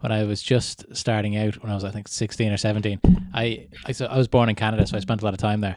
when 0.00 0.12
I 0.12 0.24
was 0.24 0.42
just 0.42 0.84
starting 0.94 1.36
out 1.36 1.62
when 1.62 1.70
I 1.70 1.74
was 1.74 1.84
I 1.84 1.90
think 1.90 2.08
16 2.08 2.52
or 2.52 2.56
17. 2.56 3.00
I 3.32 3.66
I, 3.86 3.92
so 3.92 4.06
I 4.06 4.16
was 4.16 4.28
born 4.28 4.48
in 4.48 4.54
Canada, 4.54 4.86
so 4.86 4.96
I 4.96 5.00
spent 5.00 5.22
a 5.22 5.24
lot 5.24 5.34
of 5.34 5.40
time 5.40 5.60
there, 5.60 5.76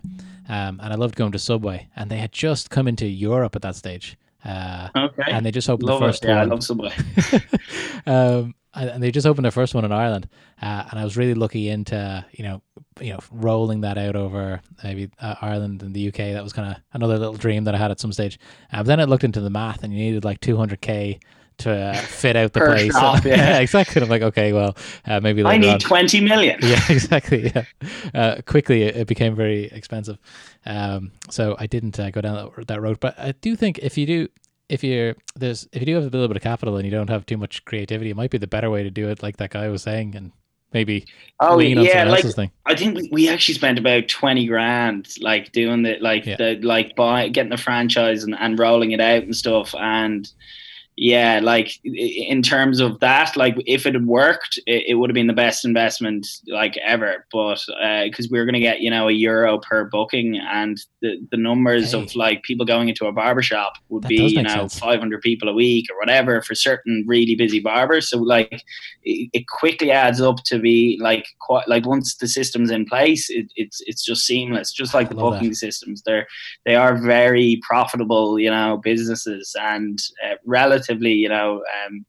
um, 0.49 0.79
and 0.81 0.93
I 0.93 0.95
loved 0.95 1.15
going 1.15 1.31
to 1.31 1.39
Subway. 1.39 1.87
And 1.95 2.09
they 2.09 2.17
had 2.17 2.31
just 2.31 2.69
come 2.69 2.87
into 2.87 3.05
Europe 3.05 3.55
at 3.55 3.61
that 3.63 3.75
stage. 3.75 4.17
Uh, 4.45 4.89
okay. 4.95 5.23
And 5.31 5.45
they 5.45 5.51
just 5.51 5.69
opened 5.69 5.89
love 5.89 5.99
the 5.99 6.07
first 6.07 6.23
it. 6.23 6.29
Yeah, 6.29 6.37
one. 6.37 6.47
I 6.47 6.49
love 6.49 6.63
Subway. 6.63 6.93
um, 8.05 8.55
and 8.73 9.01
they 9.01 9.11
just 9.11 9.25
opened 9.25 9.45
their 9.45 9.51
first 9.51 9.73
one 9.73 9.85
in 9.85 9.91
Ireland, 9.91 10.29
uh, 10.61 10.83
and 10.89 10.99
I 10.99 11.03
was 11.03 11.17
really 11.17 11.33
lucky 11.33 11.69
into 11.69 12.25
you 12.31 12.43
know 12.43 12.61
you 12.99 13.13
know 13.13 13.19
rolling 13.31 13.81
that 13.81 13.97
out 13.97 14.15
over 14.15 14.61
maybe 14.83 15.09
uh, 15.19 15.35
Ireland 15.41 15.83
and 15.83 15.93
the 15.93 16.07
UK. 16.09 16.17
That 16.33 16.43
was 16.43 16.53
kind 16.53 16.71
of 16.71 16.81
another 16.93 17.17
little 17.17 17.35
dream 17.35 17.63
that 17.63 17.75
I 17.75 17.77
had 17.77 17.91
at 17.91 17.99
some 17.99 18.11
stage. 18.11 18.39
Um, 18.71 18.85
then 18.85 18.99
I 18.99 19.05
looked 19.05 19.23
into 19.23 19.41
the 19.41 19.49
math, 19.49 19.83
and 19.83 19.93
you 19.93 19.99
needed 19.99 20.23
like 20.23 20.41
200k 20.41 21.19
to 21.59 21.71
uh, 21.71 21.93
fit 21.95 22.35
out 22.35 22.53
the 22.53 22.59
Per 22.59 22.71
place. 22.73 22.91
shop, 22.91 23.23
yeah. 23.25 23.35
yeah, 23.35 23.59
exactly. 23.59 24.01
I'm 24.01 24.09
like, 24.09 24.21
okay, 24.21 24.53
well, 24.53 24.75
uh, 25.05 25.19
maybe 25.19 25.43
I 25.43 25.57
need 25.57 25.73
on. 25.73 25.79
20 25.79 26.21
million. 26.21 26.59
Yeah, 26.63 26.79
exactly. 26.89 27.51
Yeah, 27.53 27.63
uh, 28.13 28.41
quickly 28.45 28.83
it, 28.83 28.95
it 28.95 29.07
became 29.07 29.35
very 29.35 29.65
expensive, 29.65 30.17
um, 30.65 31.11
so 31.29 31.55
I 31.59 31.67
didn't 31.67 31.99
uh, 31.99 32.09
go 32.11 32.21
down 32.21 32.35
that, 32.57 32.67
that 32.67 32.81
road. 32.81 32.99
But 32.99 33.17
I 33.19 33.31
do 33.33 33.55
think 33.55 33.79
if 33.79 33.97
you 33.97 34.05
do, 34.05 34.27
if 34.69 34.83
you're 34.83 35.15
there's 35.35 35.67
if 35.71 35.81
you 35.81 35.85
do 35.85 35.95
have 35.95 36.03
a 36.03 36.09
little 36.09 36.27
bit 36.27 36.37
of 36.37 36.43
capital 36.43 36.75
and 36.77 36.85
you 36.85 36.91
don't 36.91 37.09
have 37.09 37.25
too 37.25 37.37
much 37.37 37.63
creativity, 37.65 38.09
it 38.11 38.15
might 38.15 38.31
be 38.31 38.37
the 38.37 38.47
better 38.47 38.69
way 38.69 38.83
to 38.83 38.91
do 38.91 39.09
it, 39.09 39.23
like 39.23 39.37
that 39.37 39.49
guy 39.51 39.67
was 39.69 39.81
saying, 39.83 40.15
and 40.15 40.31
maybe 40.73 41.05
Oh 41.39 41.57
yeah, 41.59 42.03
like. 42.03 42.25
I 42.65 42.75
think 42.75 42.95
we, 42.95 43.09
we 43.11 43.29
actually 43.29 43.55
spent 43.55 43.79
about 43.79 44.07
twenty 44.09 44.45
grand, 44.45 45.07
like 45.21 45.51
doing 45.53 45.83
the 45.83 45.97
like 46.01 46.25
Yeah. 46.25 46.35
the 46.35 46.59
like 46.61 46.95
buy 46.95 47.29
getting 47.29 47.49
the 47.51 47.57
franchise 47.57 48.23
and, 48.23 48.35
and 48.37 48.59
rolling 48.59 48.91
it 48.91 48.99
out 49.01 49.23
and 49.23 49.35
stuff. 49.35 49.73
And 49.75 50.29
yeah, 50.99 51.39
like 51.43 51.79
in 51.83 52.41
terms 52.41 52.79
of 52.79 52.99
that, 53.01 53.37
like 53.37 53.55
if 53.67 53.85
it 53.85 53.93
had 53.93 54.07
worked, 54.07 54.57
it, 54.65 54.85
it 54.87 54.93
would 54.95 55.09
have 55.11 55.13
been 55.13 55.27
the 55.27 55.33
best 55.33 55.63
investment 55.63 56.27
like 56.47 56.75
ever. 56.77 57.25
But 57.31 57.59
because 58.05 58.29
we 58.31 58.39
were 58.39 58.45
going 58.45 58.53
to 58.55 58.59
get 58.59 58.81
you 58.81 58.89
know 58.89 59.07
a 59.07 59.11
euro 59.11 59.59
per 59.59 59.85
booking, 59.85 60.37
and 60.37 60.79
the 61.01 61.17
the 61.31 61.37
numbers 61.37 61.91
Hey. 61.91 62.01
of 62.01 62.15
like 62.15 62.41
people 62.43 62.65
going 62.65 62.89
into 62.89 63.05
a 63.05 63.11
barber 63.11 63.43
shop 63.43 63.73
would 63.89 64.03
That 64.03 64.09
be 64.09 64.15
you 64.27 64.41
know 64.41 64.67
five 64.69 64.99
hundred 64.99 65.21
people 65.21 65.47
a 65.49 65.53
week 65.53 65.85
or 65.91 65.99
whatever 65.99 66.41
for 66.41 66.55
certain 66.55 67.05
really 67.07 67.35
busy 67.35 67.59
barbers. 67.59 68.09
So 68.09 68.17
like 68.17 68.63
it, 69.03 69.29
it 69.33 69.47
quickly 69.47 69.91
adds 69.91 70.19
up 70.19 70.43
to 70.45 70.57
be 70.57 70.97
like 70.99 71.27
quite 71.39 71.67
like 71.67 71.85
once 71.85 72.15
the 72.17 72.27
system's 72.27 72.71
in 72.71 72.85
place, 72.85 73.29
it, 73.29 73.45
it's 73.55 73.81
it's 73.85 74.03
just 74.03 74.25
seamless, 74.25 74.71
just 74.73 74.95
like 74.95 75.07
I 75.07 75.09
the 75.09 75.15
love 75.15 75.33
that. 75.33 75.39
booking 75.39 75.53
systems. 75.53 76.01
They're 76.05 76.25
they 76.65 76.75
are 76.75 76.97
very 76.97 77.59
profitable, 77.61 78.39
you 78.39 78.49
know, 78.49 78.77
businesses 78.83 79.55
and 79.61 79.99
uh, 80.25 80.35
relatively, 80.87 81.13
you 81.13 81.29
know, 81.29 81.63
um, 81.85 82.05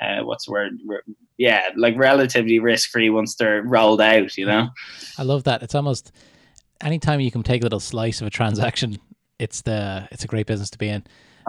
uh, 0.00 0.24
what's 0.24 0.46
the 0.46 0.52
word? 0.52 0.78
Re- 0.86 1.14
yeah, 1.36 1.62
like 1.76 1.96
relatively 1.96 2.58
risk 2.58 2.90
free 2.90 3.10
once 3.10 3.36
they're 3.36 3.62
rolled 3.62 4.00
out, 4.00 4.36
you 4.36 4.46
know. 4.46 4.68
I 5.16 5.22
love 5.22 5.44
that. 5.44 5.62
It's 5.62 5.74
almost 5.74 6.12
anytime 6.80 7.20
you 7.20 7.30
can 7.30 7.42
take 7.42 7.62
a 7.62 7.64
little 7.64 7.80
slice 7.80 8.20
of 8.20 8.26
a 8.26 8.30
transaction, 8.30 8.98
it's 9.38 9.62
the 9.62 10.08
it's 10.10 10.24
a 10.24 10.28
great 10.28 10.46
business 10.46 10.70
to 10.70 10.78
be 10.78 10.88
in. 10.88 11.04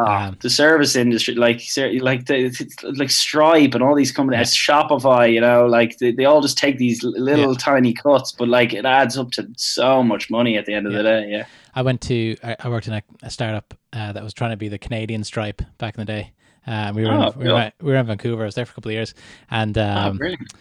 Um, 0.08 0.38
the 0.42 0.50
service 0.50 0.96
industry, 0.96 1.36
like 1.36 1.62
like 2.02 2.26
the 2.26 2.94
like 2.98 3.10
Stripe 3.10 3.74
and 3.74 3.84
all 3.84 3.96
these 3.96 4.12
companies, 4.12 4.54
Shopify, 4.54 5.32
you 5.34 5.42
know, 5.42 5.66
like 5.66 5.98
they, 5.98 6.12
they 6.12 6.26
all 6.26 6.42
just 6.42 6.58
take 6.58 6.78
these 6.78 7.04
little 7.04 7.52
Yeah. 7.52 7.58
tiny 7.60 7.94
cuts, 7.94 8.32
but 8.32 8.48
like 8.48 8.74
it 8.74 8.86
adds 8.86 9.18
up 9.18 9.32
to 9.32 9.48
so 9.58 10.02
much 10.04 10.30
money 10.30 10.58
at 10.58 10.66
the 10.66 10.74
end 10.74 10.88
of 10.88 10.94
the 10.94 11.04
day. 11.04 11.28
Yeah. 11.30 11.46
I 11.76 11.82
went 11.82 12.02
to 12.02 12.38
I, 12.44 12.56
I 12.60 12.70
worked 12.70 12.88
in 12.88 12.94
a, 12.94 13.04
a 13.24 13.30
startup 13.30 13.74
uh, 13.94 14.14
that 14.14 14.24
was 14.24 14.34
trying 14.34 14.52
to 14.52 14.58
be 14.58 14.70
the 14.70 14.78
Canadian 14.80 15.24
Stripe 15.24 15.62
back 15.78 15.96
in 15.98 16.02
the 16.02 16.06
day. 16.06 16.32
Um, 16.68 16.96
we 16.96 17.04
were 17.04 17.12
Oh, 17.12 17.30
in, 17.32 17.40
we, 17.40 17.46
were, 17.52 17.60
in- 17.62 17.72
we 17.82 17.92
were 17.92 17.98
in 17.98 18.06
Vancouver. 18.06 18.44
I 18.44 18.46
was 18.46 18.56
there 18.56 18.66
for 18.66 18.72
a 18.72 18.76
couple 18.76 18.90
of 18.90 18.94
years, 18.94 19.14
and 19.52 19.78
oh, 19.78 19.84
um, 19.84 20.18
brilliant. 20.18 20.54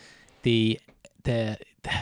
the 0.42 0.80
the 1.24 1.58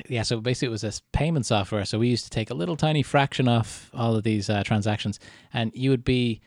yeah 0.09 0.22
so 0.22 0.40
basically 0.40 0.66
it 0.68 0.70
was 0.70 0.81
this 0.83 1.01
payment 1.12 1.44
software 1.46 1.85
so 1.85 1.99
we 1.99 2.09
used 2.09 2.25
to 2.25 2.31
take 2.31 2.51
a 2.51 2.55
little 2.55 2.77
tiny 2.77 3.03
fraction 3.03 3.46
off 3.49 3.90
all 3.94 4.14
of 4.16 4.25
these 4.25 4.49
uh, 4.51 4.62
transactions 4.64 5.20
and 5.53 5.70
you 5.75 5.90
would 5.90 6.05
be 6.05 6.40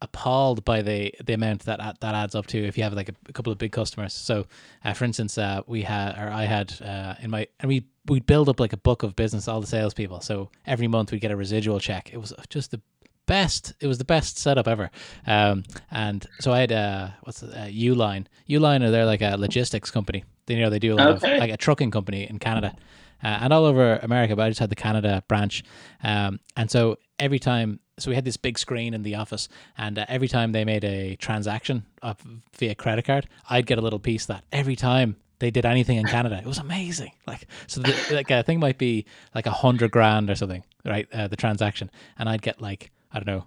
appalled 0.00 0.64
by 0.64 0.80
the 0.82 1.12
the 1.24 1.32
amount 1.32 1.64
that 1.64 1.78
that 2.00 2.14
adds 2.14 2.34
up 2.34 2.46
to 2.46 2.58
if 2.64 2.76
you 2.78 2.84
have 2.84 2.92
like 2.92 3.08
a, 3.08 3.14
a 3.28 3.32
couple 3.32 3.52
of 3.52 3.58
big 3.58 3.72
customers. 3.72 4.12
So 4.14 4.46
uh, 4.84 4.92
for 4.92 5.04
instance 5.04 5.36
uh, 5.38 5.62
we 5.66 5.82
had 5.82 6.16
or 6.16 6.30
i 6.30 6.44
had 6.44 6.72
uh, 6.82 7.14
in 7.20 7.30
my 7.30 7.48
and 7.60 7.68
we 7.68 7.84
we'd 8.06 8.26
build 8.26 8.48
up 8.48 8.60
like 8.60 8.72
a 8.72 8.76
book 8.76 9.02
of 9.02 9.16
business 9.16 9.48
all 9.48 9.60
the 9.60 9.66
salespeople. 9.66 10.20
So 10.20 10.50
every 10.66 10.86
month 10.88 11.10
we'd 11.12 11.20
get 11.20 11.30
a 11.30 11.36
residual 11.36 11.80
check. 11.80 12.10
It 12.12 12.18
was 12.18 12.32
just 12.48 12.70
the 12.70 12.80
best 13.26 13.74
it 13.80 13.86
was 13.86 13.98
the 13.98 14.04
best 14.04 14.38
setup 14.38 14.66
ever. 14.68 14.90
Um 15.26 15.64
and 15.90 16.24
so 16.40 16.52
i 16.52 16.60
had 16.60 16.72
uh 16.72 17.08
what's 17.24 17.42
uh, 17.42 17.68
uline. 17.70 18.26
Uline 18.48 18.82
are 18.84 18.90
they're 18.90 19.04
like 19.04 19.20
a 19.22 19.36
logistics 19.36 19.90
company. 19.90 20.24
They 20.46 20.54
you 20.54 20.60
know 20.62 20.70
they 20.70 20.78
do 20.78 20.94
a 20.94 20.96
lot 20.96 21.10
Okay. 21.10 21.32
of 21.34 21.40
like 21.40 21.50
a 21.50 21.56
trucking 21.56 21.90
company 21.90 22.22
in 22.30 22.38
canada 22.38 22.74
uh, 23.22 23.38
and 23.42 23.52
all 23.52 23.64
over 23.66 23.96
america 23.98 24.34
but 24.36 24.44
i 24.44 24.48
just 24.48 24.60
had 24.60 24.70
the 24.70 24.76
canada 24.76 25.22
branch. 25.28 25.64
Um 26.02 26.38
and 26.56 26.70
so 26.70 26.98
every 27.18 27.38
time 27.40 27.80
so 27.98 28.10
we 28.10 28.14
had 28.14 28.24
this 28.24 28.36
big 28.36 28.58
screen 28.58 28.94
in 28.94 29.02
the 29.02 29.14
office 29.14 29.48
and 29.76 29.98
uh, 29.98 30.04
every 30.08 30.28
time 30.28 30.52
they 30.52 30.64
made 30.64 30.84
a 30.84 31.16
transaction 31.16 31.84
of, 32.02 32.16
via 32.56 32.74
credit 32.74 33.04
card 33.04 33.28
i'd 33.50 33.66
get 33.66 33.78
a 33.78 33.80
little 33.80 33.98
piece 33.98 34.26
that 34.26 34.44
every 34.52 34.76
time 34.76 35.16
they 35.38 35.50
did 35.50 35.64
anything 35.64 35.98
in 35.98 36.06
Canada. 36.06 36.38
It 36.38 36.46
was 36.46 36.58
amazing. 36.58 37.12
Like 37.26 37.46
so, 37.66 37.80
the, 37.80 38.14
like 38.14 38.30
a 38.30 38.42
thing 38.42 38.58
might 38.58 38.78
be 38.78 39.04
like 39.34 39.46
a 39.46 39.50
hundred 39.50 39.90
grand 39.90 40.30
or 40.30 40.34
something, 40.34 40.64
right? 40.84 41.06
Uh, 41.12 41.28
the 41.28 41.36
transaction, 41.36 41.90
and 42.18 42.28
I'd 42.28 42.42
get 42.42 42.60
like 42.60 42.90
I 43.12 43.20
don't 43.20 43.26
know, 43.26 43.44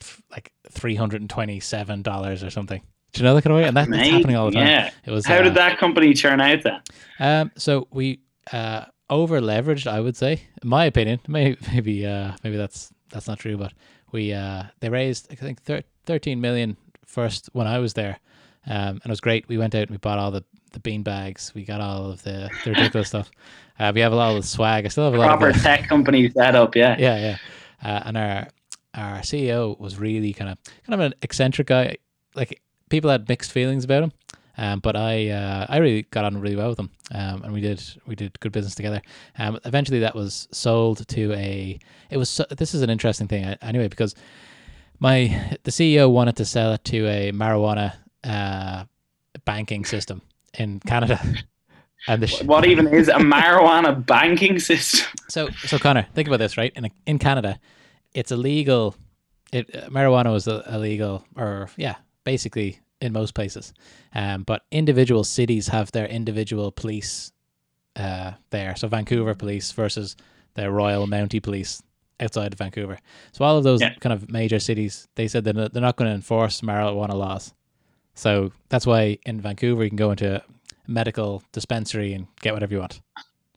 f- 0.00 0.22
like 0.30 0.52
three 0.70 0.94
hundred 0.94 1.20
and 1.20 1.30
twenty-seven 1.30 2.02
dollars 2.02 2.42
or 2.42 2.50
something. 2.50 2.82
Do 3.12 3.20
you 3.20 3.24
know 3.24 3.34
that 3.34 3.42
kind 3.42 3.52
of 3.52 3.62
way? 3.62 3.68
And 3.68 3.76
that, 3.76 3.90
that's 3.90 4.08
happening 4.08 4.36
all 4.36 4.46
the 4.46 4.52
time. 4.52 4.66
Yeah. 4.66 4.90
It 5.04 5.10
was. 5.10 5.26
How 5.26 5.36
uh, 5.36 5.42
did 5.42 5.54
that 5.54 5.78
company 5.78 6.14
turn 6.14 6.40
out 6.40 6.62
then? 6.62 6.80
Um, 7.18 7.50
so 7.56 7.88
we 7.90 8.20
uh 8.52 8.86
over 9.08 9.40
leveraged, 9.40 9.86
I 9.86 10.00
would 10.00 10.16
say, 10.16 10.42
in 10.62 10.68
my 10.68 10.84
opinion. 10.84 11.20
Maybe 11.26 11.56
maybe 11.72 12.06
uh 12.06 12.32
maybe 12.42 12.56
that's 12.56 12.92
that's 13.10 13.28
not 13.28 13.38
true, 13.38 13.56
but 13.56 13.72
we 14.12 14.32
uh 14.32 14.64
they 14.80 14.88
raised 14.88 15.28
I 15.30 15.34
think 15.34 15.62
thir- 15.62 15.82
13 16.06 16.40
million 16.40 16.76
first 17.06 17.50
when 17.52 17.66
I 17.66 17.78
was 17.78 17.94
there. 17.94 18.18
Um, 18.66 18.72
and 18.74 19.06
it 19.06 19.10
was 19.10 19.20
great. 19.20 19.48
We 19.48 19.58
went 19.58 19.74
out 19.74 19.82
and 19.82 19.90
we 19.90 19.96
bought 19.96 20.18
all 20.18 20.30
the, 20.30 20.44
the 20.72 20.80
bean 20.80 21.02
bags. 21.02 21.52
We 21.54 21.64
got 21.64 21.80
all 21.80 22.10
of 22.10 22.22
the, 22.22 22.50
the 22.64 22.70
ridiculous 22.70 23.08
stuff. 23.08 23.30
Uh, 23.78 23.90
we 23.94 24.00
have 24.00 24.12
a 24.12 24.16
lot 24.16 24.36
of 24.36 24.42
the 24.42 24.46
swag. 24.46 24.84
I 24.84 24.88
still 24.88 25.04
have 25.04 25.14
a 25.14 25.16
lot 25.18 25.28
Proper 25.28 25.48
of 25.48 25.54
the, 25.56 25.60
tech 25.60 25.88
company 25.88 26.30
setup, 26.30 26.76
yeah. 26.76 26.96
yeah, 26.98 27.16
yeah. 27.16 27.36
Uh, 27.82 28.02
and 28.04 28.16
our 28.18 28.48
our 28.92 29.18
CEO 29.20 29.78
was 29.78 29.98
really 29.98 30.32
kind 30.32 30.50
of 30.50 30.58
kind 30.84 30.94
of 30.94 31.00
an 31.00 31.14
eccentric 31.22 31.68
guy. 31.68 31.96
Like 32.34 32.60
people 32.90 33.08
had 33.10 33.28
mixed 33.28 33.52
feelings 33.52 33.84
about 33.84 34.02
him, 34.02 34.12
um, 34.58 34.80
but 34.80 34.96
I 34.96 35.30
uh, 35.30 35.66
I 35.68 35.78
really 35.78 36.02
got 36.10 36.24
on 36.24 36.40
really 36.40 36.56
well 36.56 36.68
with 36.68 36.76
them, 36.76 36.90
um, 37.12 37.42
and 37.42 37.52
we 37.52 37.60
did 37.60 37.82
we 38.06 38.14
did 38.14 38.38
good 38.40 38.52
business 38.52 38.74
together. 38.74 39.00
Um, 39.38 39.58
eventually, 39.64 40.00
that 40.00 40.14
was 40.14 40.48
sold 40.50 41.06
to 41.08 41.32
a. 41.32 41.78
It 42.10 42.16
was 42.16 42.28
so, 42.28 42.44
this 42.50 42.74
is 42.74 42.82
an 42.82 42.90
interesting 42.90 43.28
thing 43.28 43.44
anyway 43.62 43.88
because 43.88 44.14
my 44.98 45.56
the 45.64 45.70
CEO 45.70 46.10
wanted 46.10 46.36
to 46.36 46.44
sell 46.44 46.72
it 46.72 46.84
to 46.84 47.06
a 47.06 47.32
marijuana 47.32 47.94
uh, 48.24 48.84
banking 49.44 49.84
system 49.84 50.22
in 50.58 50.80
Canada. 50.80 51.20
And 52.08 52.22
the 52.22 52.26
sh- 52.26 52.42
What 52.44 52.64
even 52.64 52.88
is 52.88 53.08
a 53.08 53.16
marijuana 53.16 54.06
banking 54.06 54.58
system? 54.58 55.06
so, 55.28 55.50
so 55.66 55.78
Connor, 55.78 56.06
think 56.14 56.28
about 56.28 56.38
this, 56.38 56.56
right? 56.56 56.72
In 56.74 56.90
in 57.04 57.18
Canada, 57.18 57.60
it's 58.14 58.32
illegal. 58.32 58.94
It 59.52 59.68
uh, 59.76 59.90
marijuana 59.90 60.32
was 60.32 60.48
illegal, 60.48 61.26
or 61.36 61.68
yeah, 61.76 61.96
basically 62.24 62.80
in 63.00 63.12
most 63.12 63.34
places. 63.34 63.72
Um, 64.14 64.42
but 64.42 64.62
individual 64.70 65.24
cities 65.24 65.68
have 65.68 65.90
their 65.92 66.06
individual 66.06 66.70
police 66.72 67.32
uh, 67.96 68.32
there. 68.50 68.76
So 68.76 68.88
Vancouver 68.88 69.34
police 69.34 69.72
versus 69.72 70.16
the 70.54 70.70
Royal 70.70 71.06
Mountie 71.06 71.42
police 71.42 71.82
outside 72.20 72.52
of 72.52 72.58
Vancouver. 72.58 72.98
So 73.32 73.44
all 73.44 73.56
of 73.56 73.64
those 73.64 73.80
Yeah. 73.80 73.94
kind 74.00 74.12
of 74.12 74.30
major 74.30 74.58
cities, 74.60 75.08
they 75.14 75.28
said 75.28 75.44
that 75.44 75.72
they're 75.72 75.82
not 75.82 75.96
going 75.96 76.10
to 76.10 76.14
enforce 76.14 76.60
marijuana 76.60 77.14
laws. 77.14 77.54
So 78.14 78.52
that's 78.68 78.86
why 78.86 79.18
in 79.24 79.40
Vancouver 79.40 79.84
you 79.84 79.90
can 79.90 79.96
go 79.96 80.10
into 80.10 80.36
a 80.36 80.42
medical 80.86 81.42
dispensary 81.52 82.12
and 82.12 82.26
get 82.42 82.52
whatever 82.52 82.74
you 82.74 82.80
want, 82.80 83.00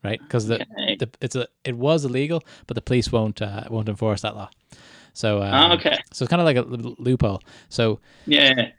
right? 0.04 0.20
Because 0.22 0.48
the, 0.48 0.62
Okay. 0.62 0.96
the 0.96 1.10
it's 1.20 1.36
a 1.36 1.48
it 1.66 1.76
was 1.78 2.06
illegal, 2.06 2.44
but 2.68 2.76
the 2.76 2.82
police 2.82 3.12
won't 3.12 3.42
uh, 3.42 3.64
won't 3.70 3.90
enforce 3.90 4.22
that 4.22 4.36
law. 4.36 4.50
So 5.13 5.41
um, 5.43 5.71
Oh, 5.71 5.73
okay. 5.76 5.97
so 6.12 6.23
it's 6.23 6.30
kind 6.30 6.41
of 6.41 6.45
like 6.45 6.58
a 6.58 6.62
loophole. 7.02 7.41
So 7.69 7.99
Yeah. 8.26 8.71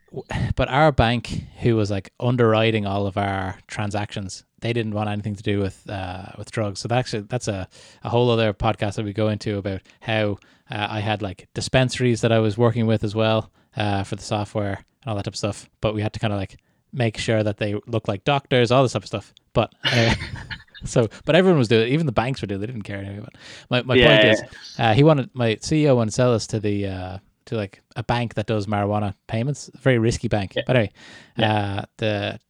but 0.56 0.68
our 0.68 0.92
bank, 0.92 1.44
who 1.60 1.76
was 1.76 1.90
like 1.90 2.12
underwriting 2.20 2.86
all 2.86 3.06
of 3.06 3.16
our 3.16 3.58
transactions, 3.68 4.44
they 4.60 4.72
didn't 4.72 4.94
want 4.94 5.08
anything 5.10 5.34
to 5.36 5.42
do 5.42 5.60
with 5.60 5.88
uh, 5.88 6.26
with 6.38 6.50
drugs. 6.50 6.80
So 6.80 6.88
that's 6.88 6.98
actually 7.08 7.22
that's 7.28 7.48
a, 7.48 7.68
a 8.02 8.08
whole 8.10 8.30
other 8.30 8.52
podcast 8.52 8.94
that 8.96 9.04
we 9.04 9.12
go 9.12 9.28
into 9.28 9.58
about 9.58 9.80
how 10.00 10.38
uh, 10.70 10.86
I 10.90 11.00
had 11.00 11.22
like 11.22 11.48
dispensaries 11.54 12.20
that 12.22 12.32
I 12.32 12.38
was 12.38 12.56
working 12.58 12.86
with 12.86 13.04
as 13.04 13.14
well 13.14 13.50
uh, 13.76 14.02
for 14.04 14.16
the 14.16 14.22
software 14.22 14.84
and 15.02 15.06
all 15.10 15.14
that 15.16 15.24
type 15.24 15.34
of 15.34 15.38
stuff. 15.38 15.68
But 15.80 15.94
we 15.94 16.02
had 16.02 16.12
to 16.14 16.20
kind 16.20 16.32
of 16.32 16.38
like 16.38 16.56
make 16.92 17.18
sure 17.18 17.42
that 17.42 17.58
they 17.58 17.74
look 17.86 18.08
like 18.08 18.24
doctors, 18.24 18.70
all 18.70 18.82
this 18.82 18.92
type 18.92 19.02
of 19.02 19.08
stuff. 19.08 19.34
But 19.52 19.72
uh, 19.84 20.14
so, 20.86 21.08
but 21.24 21.34
everyone 21.36 21.58
was 21.58 21.68
doing 21.68 21.88
it. 21.88 21.92
Even 21.92 22.06
the 22.06 22.12
banks 22.12 22.40
were 22.42 22.46
doing. 22.46 22.58
it. 22.62 22.66
They 22.66 22.72
didn't 22.72 22.84
care 22.84 22.98
anyway. 22.98 23.28
My 23.70 23.82
my 23.82 23.96
Yeah, 23.96 23.96
point 23.96 24.24
is, 24.24 24.44
uh, 24.78 24.94
he 24.94 25.04
wanted 25.04 25.30
my 25.34 25.56
CEO 25.56 25.96
wanted 25.96 26.10
to 26.10 26.14
sell 26.14 26.34
us 26.34 26.46
to 26.48 26.60
the 26.60 26.86
uh, 26.86 27.18
to 27.46 27.56
like 27.56 27.82
a 27.96 28.02
bank 28.02 28.34
that 28.34 28.46
does 28.46 28.66
marijuana 28.66 29.14
payments. 29.26 29.68
A 29.74 29.78
very 29.78 29.98
risky 29.98 30.28
bank. 30.28 30.58
But 30.64 30.76
anyway, 30.76 30.92
uh, 31.38 31.82
the 31.98 32.40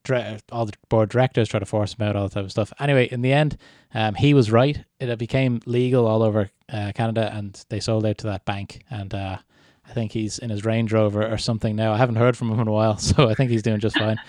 all 0.52 0.66
the 0.66 0.74
board 0.88 1.10
directors 1.10 1.48
try 1.48 1.60
to 1.60 1.66
force 1.66 1.94
him 1.94 2.06
out, 2.06 2.16
all 2.16 2.24
that 2.28 2.34
type 2.34 2.44
of 2.44 2.50
stuff. 2.50 2.72
Anyway, 2.78 3.08
in 3.10 3.22
the 3.22 3.32
end, 3.32 3.56
um, 3.94 4.14
he 4.14 4.34
was 4.34 4.50
right. 4.50 4.84
It 5.00 5.18
became 5.18 5.60
legal 5.66 6.06
all 6.06 6.22
over 6.22 6.50
uh, 6.72 6.92
Canada, 6.94 7.30
and 7.34 7.62
they 7.68 7.80
sold 7.80 8.06
out 8.06 8.18
to 8.18 8.26
that 8.28 8.44
bank. 8.44 8.82
And 8.90 9.14
uh, 9.14 9.38
I 9.86 9.92
think 9.92 10.12
he's 10.12 10.38
in 10.38 10.50
his 10.50 10.64
Range 10.64 10.92
Rover 10.92 11.26
or 11.26 11.38
something 11.38 11.76
now. 11.76 11.92
I 11.92 11.98
haven't 11.98 12.16
heard 12.16 12.36
from 12.36 12.50
him 12.50 12.60
in 12.60 12.68
a 12.68 12.72
while, 12.72 12.96
so 12.98 13.28
I 13.28 13.34
think 13.34 13.50
he's 13.50 13.62
doing 13.62 13.80
just 13.80 13.96
fine. 13.98 14.20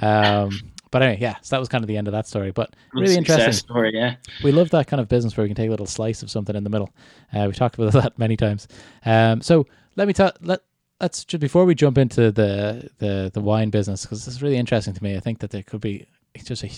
Um, 0.00 0.71
but 0.92 1.02
anyway, 1.02 1.18
yeah, 1.20 1.36
so 1.40 1.56
that 1.56 1.58
was 1.58 1.68
kind 1.68 1.82
of 1.82 1.88
the 1.88 1.96
end 1.96 2.06
of 2.06 2.12
that 2.12 2.28
story. 2.28 2.52
But 2.52 2.76
really 2.92 3.16
interesting. 3.16 3.52
Story, 3.52 3.92
yeah. 3.94 4.16
We 4.44 4.52
love 4.52 4.70
that 4.70 4.86
kind 4.86 5.00
of 5.00 5.08
business 5.08 5.36
where 5.36 5.42
we 5.42 5.48
can 5.48 5.56
take 5.56 5.68
a 5.68 5.70
little 5.70 5.86
slice 5.86 6.22
of 6.22 6.30
something 6.30 6.54
in 6.54 6.62
the 6.62 6.70
middle. 6.70 6.90
Uh, 7.32 7.44
we've 7.46 7.56
talked 7.56 7.76
about 7.76 7.92
that 8.02 8.18
many 8.18 8.36
times. 8.36 8.68
Um, 9.04 9.40
so 9.40 9.66
let 9.96 10.06
me 10.06 10.12
tell. 10.12 10.32
Let 10.42 10.60
let's 11.00 11.24
just 11.24 11.40
before 11.40 11.64
we 11.64 11.74
jump 11.74 11.98
into 11.98 12.30
the 12.30 12.90
the 12.98 13.30
the 13.32 13.40
wine 13.40 13.70
business 13.70 14.02
because 14.02 14.24
this 14.24 14.34
is 14.34 14.42
really 14.42 14.58
interesting 14.58 14.94
to 14.94 15.02
me. 15.02 15.16
I 15.16 15.20
think 15.20 15.40
that 15.40 15.50
there 15.50 15.62
could 15.62 15.80
be 15.80 16.06
it's 16.34 16.44
just 16.44 16.62
a, 16.62 16.68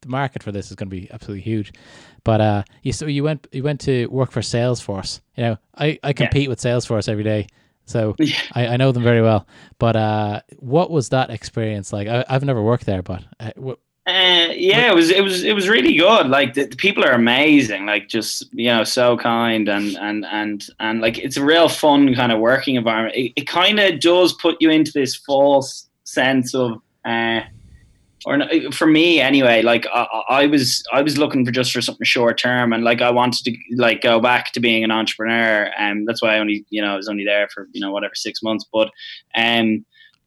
the 0.00 0.08
market 0.08 0.42
for 0.42 0.52
this 0.52 0.70
is 0.70 0.76
going 0.76 0.88
to 0.88 0.96
be 0.96 1.10
absolutely 1.10 1.42
huge. 1.42 1.72
But 2.22 2.40
uh, 2.40 2.62
you 2.82 2.92
so 2.92 3.06
you 3.06 3.24
went 3.24 3.48
you 3.50 3.64
went 3.64 3.80
to 3.82 4.06
work 4.06 4.30
for 4.30 4.40
Salesforce. 4.40 5.20
You 5.36 5.44
know, 5.44 5.56
I 5.76 5.98
I 6.02 6.12
compete 6.12 6.48
with 6.48 6.60
Salesforce 6.60 7.08
every 7.08 7.24
day. 7.24 7.48
So 7.84 8.14
Yeah. 8.18 8.36
I, 8.52 8.66
I 8.68 8.76
know 8.76 8.92
them 8.92 9.02
very 9.02 9.22
well, 9.22 9.46
but 9.78 9.96
uh, 9.96 10.40
what 10.58 10.90
was 10.90 11.10
that 11.10 11.30
experience 11.30 11.92
like? 11.92 12.08
I, 12.08 12.24
I've 12.28 12.44
never 12.44 12.62
worked 12.62 12.86
there, 12.86 13.02
but 13.02 13.22
uh, 13.40 13.50
Uh, 14.06 14.52
yeah, 14.52 14.90
it 14.90 14.94
was 14.94 15.10
it 15.10 15.22
was 15.22 15.44
it 15.44 15.54
was 15.54 15.66
really 15.68 15.96
good. 15.96 16.26
Like 16.28 16.52
the, 16.54 16.64
the 16.66 16.76
people 16.76 17.04
are 17.04 17.12
amazing. 17.12 17.86
Like 17.86 18.08
just 18.08 18.52
you 18.52 18.68
know 18.68 18.84
so 18.84 19.16
kind 19.16 19.68
and 19.68 19.96
and 19.96 20.26
and 20.26 20.66
and 20.78 21.00
like 21.00 21.18
it's 21.18 21.38
a 21.38 21.44
real 21.44 21.68
fun 21.68 22.14
kind 22.14 22.30
of 22.30 22.38
working 22.38 22.74
environment. 22.74 23.16
It, 23.16 23.32
it 23.36 23.46
kind 23.46 23.80
of 23.80 24.00
does 24.00 24.34
put 24.34 24.56
you 24.60 24.70
into 24.70 24.92
this 24.92 25.16
false 25.16 25.88
sense 26.04 26.54
of. 26.54 26.80
Uh, 27.04 27.40
or 28.26 28.40
for 28.72 28.86
me 28.86 29.20
anyway, 29.20 29.62
like 29.62 29.86
I, 29.92 30.06
I 30.28 30.46
was, 30.46 30.82
I 30.92 31.02
was 31.02 31.18
looking 31.18 31.44
for 31.44 31.50
just 31.50 31.72
for 31.72 31.80
something 31.80 32.04
short 32.04 32.38
term, 32.38 32.72
and 32.72 32.84
like 32.84 33.02
I 33.02 33.10
wanted 33.10 33.44
to 33.44 33.56
like 33.76 34.00
go 34.00 34.20
back 34.20 34.52
to 34.52 34.60
being 34.60 34.84
an 34.84 34.90
entrepreneur, 34.90 35.70
and 35.78 36.06
that's 36.08 36.22
why 36.22 36.36
I 36.36 36.38
only, 36.38 36.64
you 36.70 36.82
know, 36.82 36.94
I 36.94 36.96
was 36.96 37.08
only 37.08 37.24
there 37.24 37.48
for 37.48 37.68
you 37.72 37.80
know 37.80 37.92
whatever 37.92 38.14
six 38.14 38.42
months, 38.42 38.66
but 38.72 38.90
um, 39.36 39.84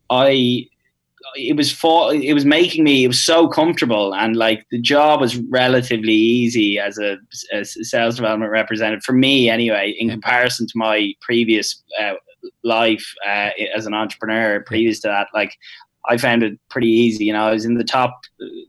I 0.10 0.68
it 1.36 1.56
was 1.56 1.72
for 1.72 2.14
it 2.14 2.34
was 2.34 2.46
making 2.46 2.84
me 2.84 3.04
it 3.04 3.08
was 3.08 3.22
so 3.22 3.48
comfortable 3.48 4.14
and 4.16 4.36
like 4.36 4.66
the 4.72 4.80
job 4.80 5.20
was 5.20 5.38
relatively 5.38 6.14
easy 6.14 6.80
as 6.80 6.98
a, 6.98 7.18
as 7.52 7.76
a 7.76 7.84
sales 7.84 8.16
development 8.16 8.52
representative 8.52 9.04
for 9.04 9.14
me 9.14 9.50
anyway 9.50 9.96
in 10.00 10.10
comparison 10.10 10.68
to 10.68 10.74
my 10.76 11.12
previous 11.22 11.84
uh, 12.02 12.14
life 12.64 13.14
uh, 13.26 13.50
as 13.76 13.86
an 13.86 13.94
entrepreneur 13.94 14.62
previous 14.62 15.00
to 15.00 15.08
that 15.08 15.28
like 15.34 15.54
I 16.10 16.18
found 16.18 16.44
it 16.44 16.58
pretty 16.70 16.88
easy. 16.88 17.26
You 17.26 17.34
know, 17.34 17.48
I 17.48 17.52
was 17.52 17.66
in 17.66 17.76
the 17.76 17.84
top 17.84 18.22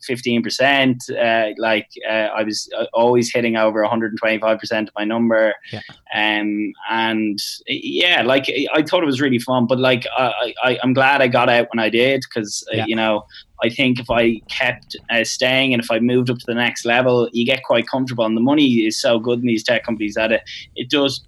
fifteen 0.02 0.42
percent. 0.42 1.02
Uh, 1.10 1.50
like 1.58 1.88
uh, 2.08 2.28
I 2.38 2.42
was 2.42 2.68
uh, 2.76 2.86
always 2.92 3.32
hitting 3.32 3.56
over 3.56 3.80
one 3.80 3.90
hundred 3.90 4.12
and 4.12 4.18
twenty-five 4.18 4.58
percent 4.58 4.88
of 4.88 4.94
my 4.96 5.04
number. 5.04 5.54
Yeah. 5.72 5.80
Um, 6.14 6.72
and 6.90 7.38
yeah, 7.66 8.22
like 8.22 8.46
I 8.74 8.82
thought 8.82 9.02
it 9.02 9.06
was 9.06 9.20
really 9.20 9.38
fun. 9.38 9.66
But 9.66 9.78
like 9.78 10.06
I, 10.16 10.54
I 10.64 10.78
I'm 10.82 10.92
glad 10.94 11.20
I 11.22 11.28
got 11.28 11.48
out 11.48 11.68
when 11.72 11.78
I 11.78 11.88
did 11.88 12.22
because 12.28 12.66
Yeah. 12.72 12.82
uh, 12.82 12.86
you 12.86 12.96
know 12.96 13.24
I 13.62 13.68
think 13.68 13.98
if 14.00 14.10
I 14.10 14.40
kept 14.48 14.96
uh, 15.10 15.24
staying 15.24 15.72
and 15.74 15.82
if 15.82 15.90
I 15.90 15.98
moved 15.98 16.30
up 16.30 16.38
to 16.38 16.46
the 16.46 16.54
next 16.54 16.84
level, 16.84 17.28
you 17.32 17.44
get 17.44 17.62
quite 17.64 17.86
comfortable. 17.88 18.24
And 18.24 18.36
the 18.36 18.40
money 18.40 18.86
is 18.86 19.00
so 19.00 19.18
good 19.18 19.40
in 19.40 19.46
these 19.46 19.64
tech 19.64 19.84
companies 19.84 20.14
that 20.14 20.32
it 20.32 20.42
it 20.76 20.90
does. 20.90 21.24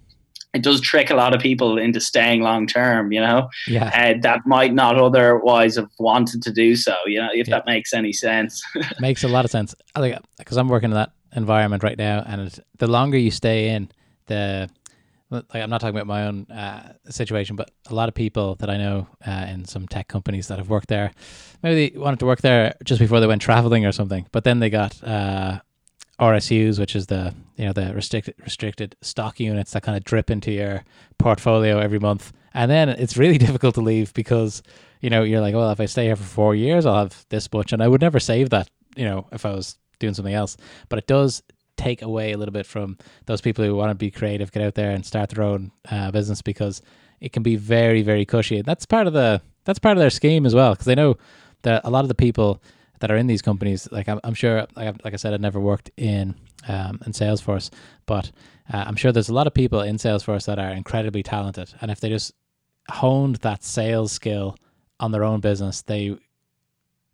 It 0.53 0.63
does 0.63 0.81
trick 0.81 1.09
a 1.09 1.15
lot 1.15 1.33
of 1.33 1.41
people 1.41 1.77
into 1.77 2.01
staying 2.01 2.41
long 2.41 2.67
term, 2.67 3.11
you 3.11 3.21
know 3.21 3.49
yeah, 3.67 3.91
uh, 4.15 4.19
that 4.21 4.41
might 4.45 4.73
not 4.73 4.97
otherwise 4.97 5.75
have 5.77 5.89
wanted 5.99 6.41
to 6.43 6.51
do 6.51 6.75
so. 6.75 6.95
You 7.05 7.21
know, 7.21 7.29
if 7.33 7.47
Yeah. 7.47 7.55
that 7.55 7.65
makes 7.65 7.93
any 7.93 8.11
sense. 8.13 8.61
makes 8.99 9.23
a 9.23 9.27
lot 9.29 9.45
of 9.45 9.51
sense. 9.51 9.73
Like 9.97 10.17
because 10.37 10.57
I'm 10.57 10.67
working 10.67 10.91
in 10.91 10.95
that 10.95 11.11
environment 11.35 11.83
right 11.83 11.97
now, 11.97 12.23
and 12.27 12.59
the 12.77 12.87
longer 12.87 13.17
you 13.17 13.31
stay 13.31 13.69
in, 13.69 13.89
the 14.27 14.69
like 15.29 15.63
I'm 15.63 15.69
not 15.69 15.79
talking 15.79 15.95
about 15.95 16.07
my 16.07 16.27
own 16.27 16.45
uh, 16.51 16.91
situation, 17.09 17.55
but 17.55 17.71
a 17.89 17.95
lot 17.95 18.09
of 18.09 18.15
people 18.15 18.55
that 18.55 18.69
I 18.69 18.75
know 18.75 19.07
uh, 19.25 19.45
in 19.49 19.63
some 19.63 19.87
tech 19.87 20.09
companies 20.09 20.47
that 20.49 20.57
have 20.57 20.69
worked 20.69 20.89
there, 20.89 21.11
maybe 21.63 21.89
they 21.89 21.97
wanted 21.97 22.19
to 22.19 22.25
work 22.25 22.41
there 22.41 22.75
just 22.83 22.99
before 22.99 23.21
they 23.21 23.27
went 23.27 23.41
traveling 23.41 23.85
or 23.85 23.93
something, 23.93 24.27
but 24.33 24.43
then 24.43 24.59
they 24.59 24.69
got 24.69 25.01
uh, 25.01 25.61
RSUs, 26.21 26.79
which 26.79 26.95
is 26.95 27.07
the 27.07 27.33
you 27.57 27.65
know 27.65 27.73
the 27.73 27.93
restricted 27.93 28.35
restricted 28.43 28.95
stock 29.01 29.39
units 29.39 29.71
that 29.71 29.83
kind 29.83 29.97
of 29.97 30.03
drip 30.03 30.29
into 30.29 30.51
your 30.51 30.83
portfolio 31.17 31.79
every 31.79 31.99
month, 31.99 32.31
and 32.53 32.69
then 32.69 32.89
it's 32.89 33.17
really 33.17 33.37
difficult 33.45 33.75
to 33.75 33.81
leave 33.81 34.13
because 34.13 34.61
you 35.01 35.09
know 35.09 35.23
you're 35.23 35.41
like, 35.41 35.55
well, 35.55 35.71
if 35.71 35.81
I 35.81 35.85
stay 35.85 36.05
here 36.05 36.15
for 36.15 36.23
four 36.23 36.55
years, 36.55 36.85
I'll 36.85 36.99
have 36.99 37.25
this 37.29 37.51
much, 37.51 37.73
and 37.73 37.81
I 37.81 37.87
would 37.87 38.01
never 38.01 38.19
save 38.19 38.51
that, 38.51 38.69
you 38.95 39.03
know, 39.03 39.27
if 39.31 39.45
I 39.45 39.51
was 39.51 39.77
doing 39.99 40.13
something 40.13 40.33
else. 40.33 40.57
But 40.89 40.99
it 40.99 41.07
does 41.07 41.41
take 41.75 42.03
away 42.03 42.31
a 42.31 42.37
little 42.37 42.53
bit 42.53 42.67
from 42.67 42.97
those 43.25 43.41
people 43.41 43.65
who 43.65 43.75
want 43.75 43.89
to 43.89 43.95
be 43.95 44.11
creative, 44.11 44.51
get 44.51 44.61
out 44.61 44.75
there 44.75 44.91
and 44.91 45.03
start 45.03 45.31
their 45.31 45.43
own 45.43 45.71
uh, 45.89 46.11
business 46.11 46.41
because 46.41 46.83
it 47.19 47.33
can 47.33 47.41
be 47.41 47.55
very, 47.55 48.03
very 48.03 48.25
cushy. 48.25 48.57
And 48.57 48.65
that's 48.65 48.85
part 48.85 49.07
of 49.07 49.13
the 49.13 49.41
that's 49.63 49.79
part 49.79 49.97
of 49.97 50.01
their 50.01 50.09
scheme 50.09 50.45
as 50.45 50.53
well 50.53 50.73
because 50.73 50.85
they 50.85 50.95
know 50.95 51.17
that 51.63 51.81
a 51.83 51.89
lot 51.89 52.03
of 52.03 52.07
the 52.07 52.15
people 52.15 52.61
that 53.01 53.11
are 53.11 53.17
in 53.17 53.27
these 53.27 53.41
companies, 53.41 53.87
like 53.91 54.07
I'm, 54.09 54.19
I'm 54.23 54.33
sure, 54.33 54.65
like, 54.75 54.87
I- 54.87 54.99
like 55.03 55.13
I 55.13 55.17
said, 55.17 55.33
I've 55.33 55.41
never 55.41 55.59
worked 55.59 55.91
in 55.97 56.33
um, 56.67 56.99
in 57.05 57.11
Salesforce, 57.11 57.69
but 58.05 58.31
uh, 58.73 58.85
I'm 58.87 58.95
sure 58.95 59.11
there's 59.11 59.29
a 59.29 59.33
lot 59.33 59.47
of 59.47 59.53
people 59.53 59.81
in 59.81 59.97
Salesforce 59.97 60.45
that 60.45 60.57
are 60.59 60.69
incredibly 60.71 61.21
talented, 61.23 61.73
and 61.81 61.91
if 61.91 61.99
they 61.99 62.09
just 62.09 62.33
honed 62.89 63.35
that 63.37 63.63
sales 63.63 64.11
skill 64.11 64.55
on 64.99 65.11
their 65.11 65.23
own 65.23 65.39
business, 65.39 65.81
they 65.81 66.15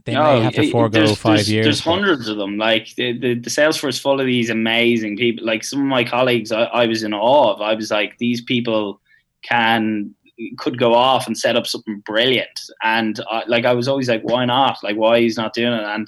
they 0.05 0.15
may 0.15 0.41
have 0.41 0.53
to 0.53 0.71
forego 0.71 1.05
there's, 1.05 1.17
five 1.17 1.35
there's, 1.35 1.51
years. 1.51 1.65
There's 1.65 1.81
but- 1.81 1.91
hundreds 1.91 2.27
of 2.29 2.37
them. 2.37 2.57
Like 2.57 2.95
the, 2.95 3.17
the, 3.17 3.33
the 3.35 3.49
Salesforce 3.49 3.99
full 4.01 4.19
of 4.21 4.25
these 4.25 4.49
amazing 4.49 5.17
people. 5.17 5.45
Like 5.45 5.63
some 5.65 5.81
of 5.81 5.85
my 5.87 6.03
colleagues, 6.05 6.51
I, 6.51 6.63
I 6.63 6.87
was 6.87 7.03
in 7.03 7.13
awe 7.13 7.53
of. 7.53 7.61
I 7.61 7.73
was 7.73 7.91
like, 7.91 8.17
these 8.17 8.41
people 8.41 9.01
can 9.41 10.13
could 10.57 10.77
go 10.77 10.93
off 10.93 11.27
and 11.27 11.37
set 11.37 11.55
up 11.55 11.67
something 11.67 11.99
brilliant. 12.05 12.59
And 12.83 13.19
I, 13.29 13.43
like 13.47 13.65
I 13.65 13.73
was 13.73 13.87
always 13.87 14.09
like, 14.09 14.21
why 14.23 14.45
not? 14.45 14.77
Like 14.83 14.95
why 14.95 15.19
he's 15.21 15.37
not 15.37 15.53
doing 15.53 15.73
it? 15.73 15.83
And 15.83 16.07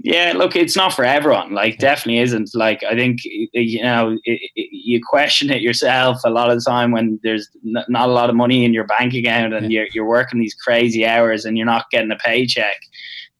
yeah, 0.00 0.32
look, 0.36 0.54
it's 0.54 0.76
not 0.76 0.92
for 0.92 1.04
everyone. 1.04 1.52
Like, 1.54 1.78
definitely 1.78 2.20
isn't. 2.20 2.50
Like, 2.54 2.84
I 2.84 2.94
think 2.94 3.18
you 3.24 3.82
know, 3.82 4.16
it, 4.22 4.40
it, 4.54 4.68
you 4.70 5.00
question 5.04 5.50
it 5.50 5.60
yourself 5.60 6.20
a 6.24 6.30
lot 6.30 6.50
of 6.50 6.56
the 6.58 6.62
time 6.64 6.92
when 6.92 7.18
there's 7.24 7.48
n- 7.66 7.84
not 7.88 8.08
a 8.08 8.12
lot 8.12 8.30
of 8.30 8.36
money 8.36 8.64
in 8.64 8.72
your 8.72 8.86
bank 8.86 9.12
account 9.14 9.54
and 9.54 9.72
Yeah. 9.72 9.80
you're 9.80 9.88
you're 9.94 10.08
working 10.08 10.38
these 10.38 10.54
crazy 10.54 11.04
hours 11.04 11.44
and 11.44 11.56
you're 11.56 11.66
not 11.66 11.90
getting 11.90 12.12
a 12.12 12.16
paycheck. 12.16 12.76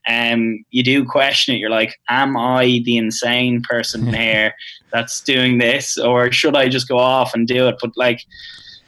Um, 0.09 0.65
you 0.71 0.83
do 0.83 1.05
question 1.05 1.55
it. 1.55 1.59
You're 1.59 1.71
like, 1.71 1.95
am 2.09 2.37
I 2.37 2.81
the 2.85 2.97
insane 2.97 3.63
person 3.63 4.13
here 4.15 4.53
that's 4.93 5.21
doing 5.21 5.59
this, 5.59 5.97
or 5.97 6.33
should 6.33 6.57
I 6.57 6.69
just 6.69 6.89
go 6.89 6.99
off 6.99 7.35
and 7.35 7.47
do 7.47 7.69
it? 7.69 7.77
But 7.81 7.93
like, 7.97 8.21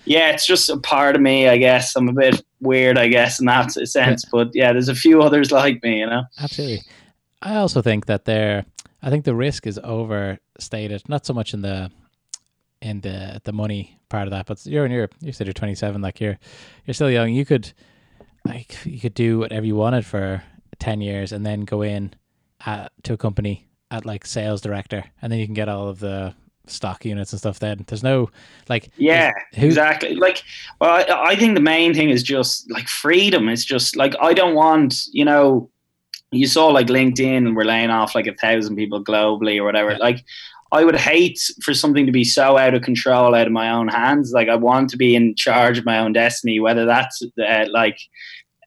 yeah, 0.05 0.31
it's 0.31 0.47
just 0.47 0.69
a 0.69 0.79
part 0.79 1.15
of 1.15 1.23
me. 1.23 1.49
I 1.49 1.57
guess 1.57 1.95
I'm 1.97 2.09
a 2.09 2.13
bit 2.13 2.43
weird. 2.61 2.99
I 2.99 3.09
guess 3.09 3.41
in 3.41 3.47
that 3.47 3.73
sense. 3.73 4.25
But 4.25 4.51
yeah, 4.55 4.73
there's 4.73 4.89
a 4.89 4.95
few 4.95 5.23
others 5.23 5.51
like 5.53 5.83
me. 5.83 6.01
You 6.01 6.07
know. 6.07 6.23
Absolutely. 6.41 6.83
I 7.43 7.57
also 7.57 7.81
think 7.81 8.07
that 8.07 8.27
there, 8.27 8.67
I 9.03 9.11
think 9.11 9.25
the 9.25 9.35
risk 9.35 9.67
is 9.67 9.79
overstated. 9.83 11.09
Not 11.09 11.25
so 11.25 11.33
much 11.33 11.55
in 11.55 11.63
the 11.63 11.91
in 12.83 13.01
the 13.03 13.41
the 13.45 13.53
money 13.53 13.99
part 14.09 14.27
of 14.27 14.31
that, 14.31 14.47
but 14.47 14.65
you're 14.67 14.87
in 14.87 14.93
your 14.93 15.09
you 15.21 15.33
said 15.33 15.47
you're 15.47 15.55
27, 15.55 16.01
like 16.01 16.21
you're 16.21 16.39
you're 16.87 16.95
still 16.95 17.11
young. 17.11 17.33
You 17.33 17.45
could 17.45 17.73
like 18.45 18.85
you 18.85 19.01
could 19.01 19.15
do 19.15 19.39
whatever 19.39 19.67
you 19.67 19.77
wanted 19.77 20.07
for 20.07 20.43
10 20.79 21.01
years 21.01 21.31
and 21.33 21.45
then 21.45 21.63
go 21.63 21.83
in 21.83 22.15
at, 22.65 22.91
to 23.05 23.13
a 23.13 23.17
company 23.17 23.69
at 23.91 24.07
like 24.07 24.25
sales 24.25 24.61
director, 24.61 25.05
and 25.21 25.31
then 25.33 25.39
you 25.39 25.47
can 25.47 25.55
get 25.55 25.69
all 25.69 25.89
of 25.89 26.01
the 26.01 26.35
stock 26.71 27.05
units 27.05 27.33
and 27.33 27.39
stuff. 27.41 27.59
Then 27.59 27.85
there's 27.87 28.03
no 28.03 28.31
like 28.69 28.91
Yeah, 28.97 29.33
who- 29.55 29.67
exactly. 29.67 30.15
Like, 30.15 30.43
well, 30.81 30.91
I, 30.91 31.31
I 31.31 31.37
think 31.37 31.55
the 31.55 31.61
main 31.61 31.95
thing 31.95 32.11
is 32.11 32.23
just 32.23 32.71
like 32.71 32.89
freedom. 32.89 33.49
It's 33.49 33.65
just 33.65 33.97
like 33.97 34.15
I 34.21 34.33
don't 34.33 34.55
want, 34.55 35.05
you 35.13 35.25
know, 35.25 35.71
you 36.33 36.47
saw 36.47 36.69
like 36.69 36.87
LinkedIn 36.87 37.39
and 37.39 37.57
we're 37.57 37.65
laying 37.65 37.91
off 37.91 38.15
like 38.15 38.27
a 38.27 38.35
thousand 38.35 38.77
people 38.77 39.03
globally 39.05 39.59
or 39.59 39.65
whatever. 39.65 39.93
Yeah. 39.93 39.99
Like, 39.99 40.25
I 40.73 40.85
would 40.85 40.95
hate 40.97 41.41
for 41.65 41.75
something 41.75 42.07
to 42.07 42.13
be 42.13 42.23
so 42.23 42.57
out 42.57 42.75
of 42.75 42.83
control, 42.83 43.35
out 43.35 43.49
of 43.49 43.53
my 43.53 43.71
own 43.71 43.89
hands. 43.89 44.31
Like, 44.33 44.49
I 44.49 44.55
want 44.55 44.89
to 44.91 44.97
be 44.97 45.17
in 45.17 45.35
charge 45.35 45.79
of 45.79 45.85
my 45.85 45.99
own 45.99 46.13
destiny, 46.13 46.61
whether 46.61 46.87
that's 46.87 47.21
uh, 47.45 47.65
like. 47.71 47.99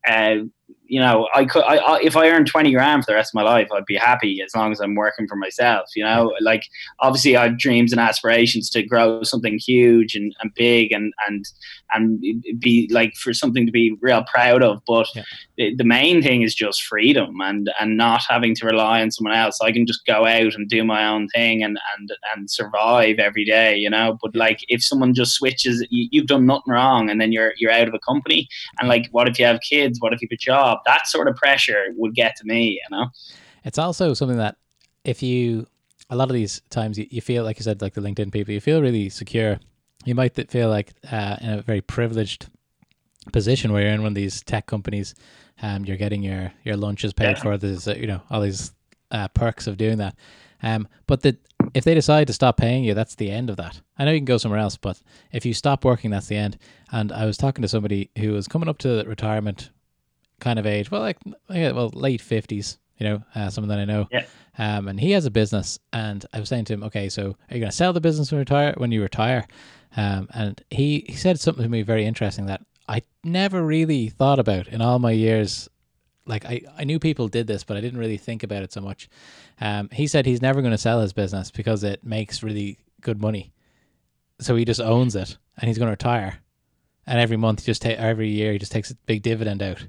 Uh, 0.05 0.39
you 0.85 0.99
know, 0.99 1.27
I 1.33 1.45
could, 1.45 1.63
I, 1.63 1.77
I, 1.77 1.99
if 2.01 2.15
I 2.15 2.29
earned 2.29 2.47
20 2.47 2.71
grand 2.71 3.03
for 3.03 3.11
the 3.11 3.15
rest 3.15 3.31
of 3.31 3.35
my 3.35 3.43
life, 3.43 3.69
I'd 3.73 3.85
be 3.85 3.95
happy 3.95 4.41
as 4.41 4.53
long 4.55 4.71
as 4.71 4.79
I'm 4.79 4.95
working 4.95 5.27
for 5.27 5.35
myself, 5.35 5.87
you 5.95 6.03
know, 6.03 6.33
like 6.41 6.65
obviously 6.99 7.35
I 7.37 7.47
have 7.47 7.57
dreams 7.57 7.91
and 7.91 8.01
aspirations 8.01 8.69
to 8.71 8.83
grow 8.83 9.23
something 9.23 9.57
huge 9.57 10.15
and, 10.15 10.35
and 10.41 10.53
big 10.55 10.91
and, 10.91 11.13
and, 11.27 11.45
and 11.93 12.21
be 12.59 12.89
like 12.91 13.15
for 13.15 13.33
something 13.33 13.65
to 13.65 13.71
be 13.71 13.97
real 14.01 14.23
proud 14.23 14.61
of. 14.61 14.81
But 14.85 15.07
yeah. 15.15 15.23
the, 15.57 15.75
the, 15.75 15.83
main 15.83 16.21
thing 16.21 16.41
is 16.41 16.55
just 16.55 16.83
freedom 16.83 17.39
and, 17.41 17.71
and 17.79 17.97
not 17.97 18.23
having 18.27 18.55
to 18.55 18.65
rely 18.65 19.01
on 19.01 19.11
someone 19.11 19.35
else. 19.35 19.59
I 19.61 19.71
can 19.71 19.85
just 19.85 20.05
go 20.05 20.25
out 20.25 20.55
and 20.55 20.67
do 20.67 20.83
my 20.83 21.07
own 21.07 21.27
thing 21.29 21.63
and, 21.63 21.79
and, 21.97 22.11
and 22.35 22.49
survive 22.49 23.19
every 23.19 23.45
day, 23.45 23.77
you 23.77 23.89
know, 23.89 24.17
but 24.21 24.35
like 24.35 24.59
if 24.67 24.83
someone 24.83 25.13
just 25.13 25.33
switches, 25.33 25.85
you, 25.89 26.07
you've 26.11 26.27
done 26.27 26.45
nothing 26.45 26.73
wrong 26.73 27.09
and 27.09 27.21
then 27.21 27.31
you're, 27.31 27.53
you're 27.57 27.71
out 27.71 27.87
of 27.87 27.93
a 27.93 27.99
company 27.99 28.47
and 28.79 28.89
like, 28.89 29.07
what 29.11 29.29
if 29.29 29.39
you 29.39 29.45
have 29.45 29.59
kids? 29.67 29.99
What 29.99 30.13
if 30.13 30.21
you 30.21 30.27
have 30.29 30.35
a 30.35 30.37
job? 30.37 30.79
That 30.85 31.07
sort 31.07 31.27
of 31.27 31.35
pressure 31.35 31.85
would 31.95 32.15
get 32.15 32.35
to 32.37 32.45
me, 32.45 32.71
you 32.71 32.97
know? 32.97 33.07
It's 33.63 33.77
also 33.77 34.13
something 34.13 34.37
that 34.37 34.57
if 35.03 35.23
you, 35.23 35.67
a 36.09 36.15
lot 36.15 36.29
of 36.29 36.33
these 36.33 36.61
times 36.69 36.97
you, 36.97 37.07
you 37.09 37.21
feel, 37.21 37.43
like 37.43 37.59
you 37.59 37.63
said, 37.63 37.81
like 37.81 37.93
the 37.93 38.01
LinkedIn 38.01 38.31
people, 38.31 38.53
you 38.53 38.61
feel 38.61 38.81
really 38.81 39.09
secure 39.09 39.59
you 40.05 40.15
might 40.15 40.35
feel 40.49 40.69
like 40.69 40.93
uh, 41.11 41.37
in 41.41 41.49
a 41.49 41.61
very 41.61 41.81
privileged 41.81 42.47
position 43.31 43.71
where 43.71 43.83
you're 43.83 43.91
in 43.91 44.01
one 44.01 44.11
of 44.11 44.15
these 44.15 44.41
tech 44.43 44.65
companies, 44.65 45.15
um, 45.61 45.85
you're 45.85 45.97
getting 45.97 46.23
your 46.23 46.51
your 46.63 46.75
lunches 46.75 47.13
paid 47.13 47.37
yeah. 47.37 47.41
for. 47.41 47.57
There's 47.57 47.87
uh, 47.87 47.95
you 47.95 48.07
know 48.07 48.21
all 48.29 48.41
these 48.41 48.73
uh, 49.11 49.27
perks 49.29 49.67
of 49.67 49.77
doing 49.77 49.97
that. 49.99 50.15
Um, 50.61 50.87
but 51.07 51.21
the 51.21 51.37
if 51.73 51.83
they 51.83 51.93
decide 51.93 52.27
to 52.27 52.33
stop 52.33 52.57
paying 52.57 52.83
you, 52.83 52.93
that's 52.93 53.15
the 53.15 53.31
end 53.31 53.49
of 53.49 53.57
that. 53.57 53.81
I 53.97 54.05
know 54.05 54.11
you 54.11 54.19
can 54.19 54.25
go 54.25 54.37
somewhere 54.37 54.59
else, 54.59 54.77
but 54.77 55.01
if 55.31 55.45
you 55.45 55.53
stop 55.53 55.85
working, 55.85 56.11
that's 56.11 56.27
the 56.27 56.35
end. 56.35 56.57
And 56.91 57.11
I 57.11 57.25
was 57.25 57.37
talking 57.37 57.61
to 57.61 57.67
somebody 57.67 58.09
who 58.17 58.33
was 58.33 58.47
coming 58.47 58.69
up 58.69 58.79
to 58.79 59.03
retirement 59.07 59.69
kind 60.43 60.59
of 60.59 60.67
age, 60.67 60.91
well, 60.91 61.01
like 61.01 61.17
well, 61.49 61.89
late 61.93 62.21
fifties, 62.21 62.77
you 62.97 63.07
know, 63.07 63.23
uh, 63.33 63.49
someone 63.49 63.69
that 63.69 63.79
I 63.79 63.85
know. 63.85 64.07
Yeah. 64.11 64.25
Um, 64.57 64.87
and 64.87 64.99
he 64.99 65.11
has 65.11 65.25
a 65.25 65.31
business, 65.31 65.79
and 65.91 66.23
I 66.31 66.39
was 66.39 66.49
saying 66.49 66.65
to 66.65 66.73
him, 66.73 66.83
okay, 66.83 67.09
so 67.09 67.35
are 67.49 67.55
you 67.55 67.59
going 67.59 67.71
to 67.71 67.75
sell 67.75 67.93
the 67.93 68.01
business 68.01 68.31
when 68.31 68.37
you 68.37 68.41
retire? 68.41 68.73
When 68.77 68.91
you 68.91 69.01
retire, 69.01 69.47
um, 69.97 70.27
and 70.33 70.63
he, 70.69 71.05
he 71.07 71.15
said 71.15 71.39
something 71.39 71.63
to 71.63 71.69
me 71.69 71.81
very 71.81 72.05
interesting 72.05 72.45
that 72.47 72.61
I 72.87 73.01
never 73.23 73.63
really 73.63 74.09
thought 74.09 74.39
about 74.39 74.67
in 74.67 74.81
all 74.81 74.99
my 74.99 75.11
years. 75.11 75.69
Like 76.25 76.45
I, 76.45 76.61
I 76.77 76.83
knew 76.83 76.99
people 76.99 77.27
did 77.27 77.47
this, 77.47 77.63
but 77.63 77.77
I 77.77 77.81
didn't 77.81 77.99
really 77.99 78.17
think 78.17 78.43
about 78.43 78.63
it 78.63 78.71
so 78.71 78.81
much. 78.81 79.09
Um, 79.59 79.89
he 79.91 80.07
said 80.07 80.25
he's 80.25 80.41
never 80.41 80.61
going 80.61 80.71
to 80.71 80.77
sell 80.77 81.01
his 81.01 81.13
business 81.13 81.51
because 81.51 81.83
it 81.83 82.03
makes 82.03 82.43
really 82.43 82.77
good 83.01 83.21
money. 83.21 83.53
So 84.39 84.55
he 84.55 84.65
just 84.65 84.81
owns 84.81 85.15
it 85.15 85.37
and 85.57 85.67
he's 85.67 85.77
going 85.77 85.87
to 85.87 85.91
retire. 85.91 86.39
And 87.05 87.19
every 87.19 87.37
month, 87.37 87.59
he 87.59 87.65
just 87.65 87.81
take 87.81 87.97
every 87.97 88.29
year, 88.29 88.53
he 88.53 88.57
just 88.57 88.71
takes 88.71 88.89
a 88.91 88.95
big 89.05 89.21
dividend 89.21 89.61
out. 89.61 89.85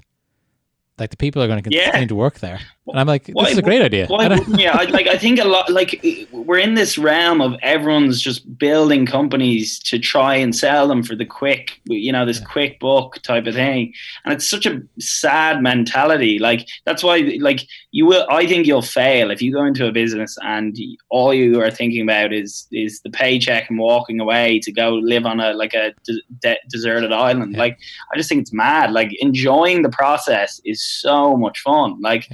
Like 0.97 1.09
the 1.09 1.17
people 1.17 1.43
are 1.43 1.47
going 1.47 1.61
to 1.61 1.69
continue 1.69 2.01
yeah. 2.01 2.07
to 2.07 2.15
work 2.15 2.39
there, 2.39 2.59
and 2.87 2.97
I'm 2.97 3.07
like, 3.07 3.25
this 3.25 3.33
why, 3.33 3.49
is 3.49 3.57
a 3.57 3.61
great 3.61 3.81
idea. 3.81 4.07
Why 4.07 4.27
yeah, 4.57 4.77
I, 4.77 4.85
like 4.85 5.07
I 5.07 5.17
think 5.17 5.39
a 5.39 5.43
lot. 5.43 5.69
Like 5.69 6.01
we're 6.31 6.59
in 6.59 6.75
this 6.75 6.97
realm 6.97 7.41
of 7.41 7.55
everyone's 7.61 8.21
just 8.21 8.57
building 8.57 9.05
companies 9.05 9.77
to 9.79 9.99
try 9.99 10.35
and 10.35 10.55
sell 10.55 10.87
them 10.87 11.03
for 11.03 11.13
the 11.13 11.25
quick, 11.25 11.81
you 11.83 12.13
know, 12.13 12.25
this 12.25 12.39
yeah. 12.39 12.45
quick 12.45 12.79
book 12.79 13.19
type 13.23 13.45
of 13.45 13.55
thing, 13.55 13.93
and 14.23 14.33
it's 14.33 14.47
such 14.47 14.65
a 14.65 14.81
sad 14.97 15.61
mentality. 15.61 16.39
Like 16.39 16.65
that's 16.85 17.03
why, 17.03 17.37
like 17.41 17.67
you 17.91 18.05
will. 18.05 18.25
I 18.29 18.45
think 18.45 18.65
you'll 18.65 18.81
fail 18.81 19.31
if 19.31 19.41
you 19.41 19.51
go 19.51 19.65
into 19.65 19.87
a 19.87 19.91
business 19.91 20.37
and 20.43 20.77
all 21.09 21.33
you 21.33 21.61
are 21.61 21.71
thinking 21.71 22.03
about 22.03 22.31
is 22.31 22.67
is 22.71 23.01
the 23.01 23.09
paycheck 23.09 23.69
and 23.69 23.79
walking 23.79 24.21
away 24.21 24.59
to 24.59 24.71
go 24.71 24.93
live 24.93 25.25
on 25.25 25.41
a 25.41 25.53
like 25.53 25.73
a 25.73 25.93
de- 26.39 26.57
deserted 26.69 27.11
island. 27.11 27.53
Yeah. 27.53 27.59
Like 27.59 27.79
I 28.13 28.17
just 28.17 28.29
think 28.29 28.43
it's 28.43 28.53
mad. 28.53 28.91
Like 28.91 29.11
enjoying 29.19 29.81
the 29.81 29.89
process 29.89 30.61
is 30.63 30.84
so 30.85 31.35
much 31.35 31.59
fun. 31.59 31.99
Like, 32.01 32.27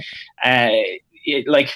uh, 0.44 0.68
it, 1.24 1.46
like 1.46 1.70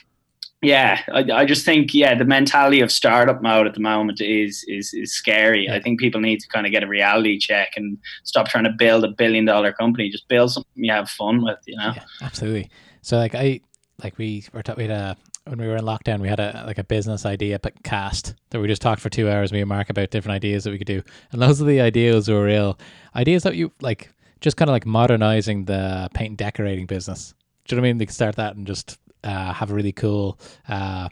yeah, 0.63 1.03
I, 1.13 1.21
I 1.33 1.45
just 1.45 1.65
think 1.65 1.93
yeah, 1.93 2.15
the 2.15 2.25
mentality 2.25 2.81
of 2.81 2.91
startup 2.91 3.43
mode 3.43 3.67
at 3.67 3.75
the 3.75 3.81
moment 3.81 4.21
is 4.21 4.65
is 4.67 4.93
is 4.95 5.13
scary. 5.13 5.67
Yeah. 5.67 5.75
I 5.75 5.81
think 5.81 6.01
people 6.01 6.21
need 6.21 6.41
to 6.41 6.49
kind 6.49 6.67
of 6.67 6.73
get 6.73 6.83
a 6.83 6.89
reality 6.89 7.39
check 7.39 7.71
and 7.77 7.99
stop 8.25 8.49
trying 8.49 8.65
to 8.65 8.71
build 8.71 9.05
a 9.05 9.09
billion 9.09 9.45
dollar 9.45 9.73
company. 9.73 10.11
Just 10.11 10.29
build 10.29 10.51
something 10.53 10.85
you 10.85 10.93
have 10.93 11.11
fun 11.11 11.43
with, 11.43 11.59
you 11.67 11.77
know. 11.77 11.93
Yeah, 11.95 12.05
absolutely. 12.23 12.71
So 13.03 13.19
like 13.19 13.35
I 13.35 13.61
like 14.03 14.17
we 14.19 14.45
were 14.53 14.63
ta- 14.63 14.75
we 14.77 14.85
had 14.85 14.91
a 14.91 15.17
when 15.47 15.61
we 15.61 15.67
were 15.69 15.77
in 15.77 15.85
lockdown, 15.85 16.21
we 16.21 16.29
had 16.29 16.41
a 16.41 16.65
like 16.67 16.79
a 16.79 16.85
business 16.85 17.27
idea 17.27 17.59
but 17.59 17.83
cast 17.85 18.35
that 18.51 18.61
we 18.61 18.67
just 18.67 18.83
talked 18.83 19.01
for 19.01 19.11
two 19.11 19.31
hours, 19.31 19.53
me 19.53 19.61
and 19.61 19.69
Mark, 19.69 19.91
about 19.91 20.11
different 20.11 20.35
ideas 20.35 20.65
that 20.65 20.71
we 20.71 20.79
could 20.79 20.87
do, 20.87 21.03
and 21.33 21.43
those 21.43 21.61
of 21.61 21.67
the 21.67 21.81
ideas 21.81 22.29
were 22.29 22.43
real 22.43 22.79
ideas 23.15 23.43
that 23.43 23.57
you 23.57 23.73
like 23.81 24.11
just 24.41 24.57
kind 24.57 24.69
of 24.69 24.73
like 24.73 24.87
modernizing 24.87 25.65
the 25.65 26.09
paint 26.15 26.31
and 26.31 26.39
decorating 26.39 26.87
business. 26.87 27.35
Do 27.65 27.75
you 27.75 27.77
know 27.77 27.83
what 27.83 27.87
I 27.87 27.91
mean? 27.91 27.99
They 27.99 28.07
can 28.07 28.15
start 28.15 28.37
that 28.37 28.57
and 28.57 28.67
just 28.67 28.99
uh, 29.25 29.53
have 29.53 29.71
a 29.71 29.75
really 29.75 29.93
cool, 29.93 30.39
uh, 30.69 31.09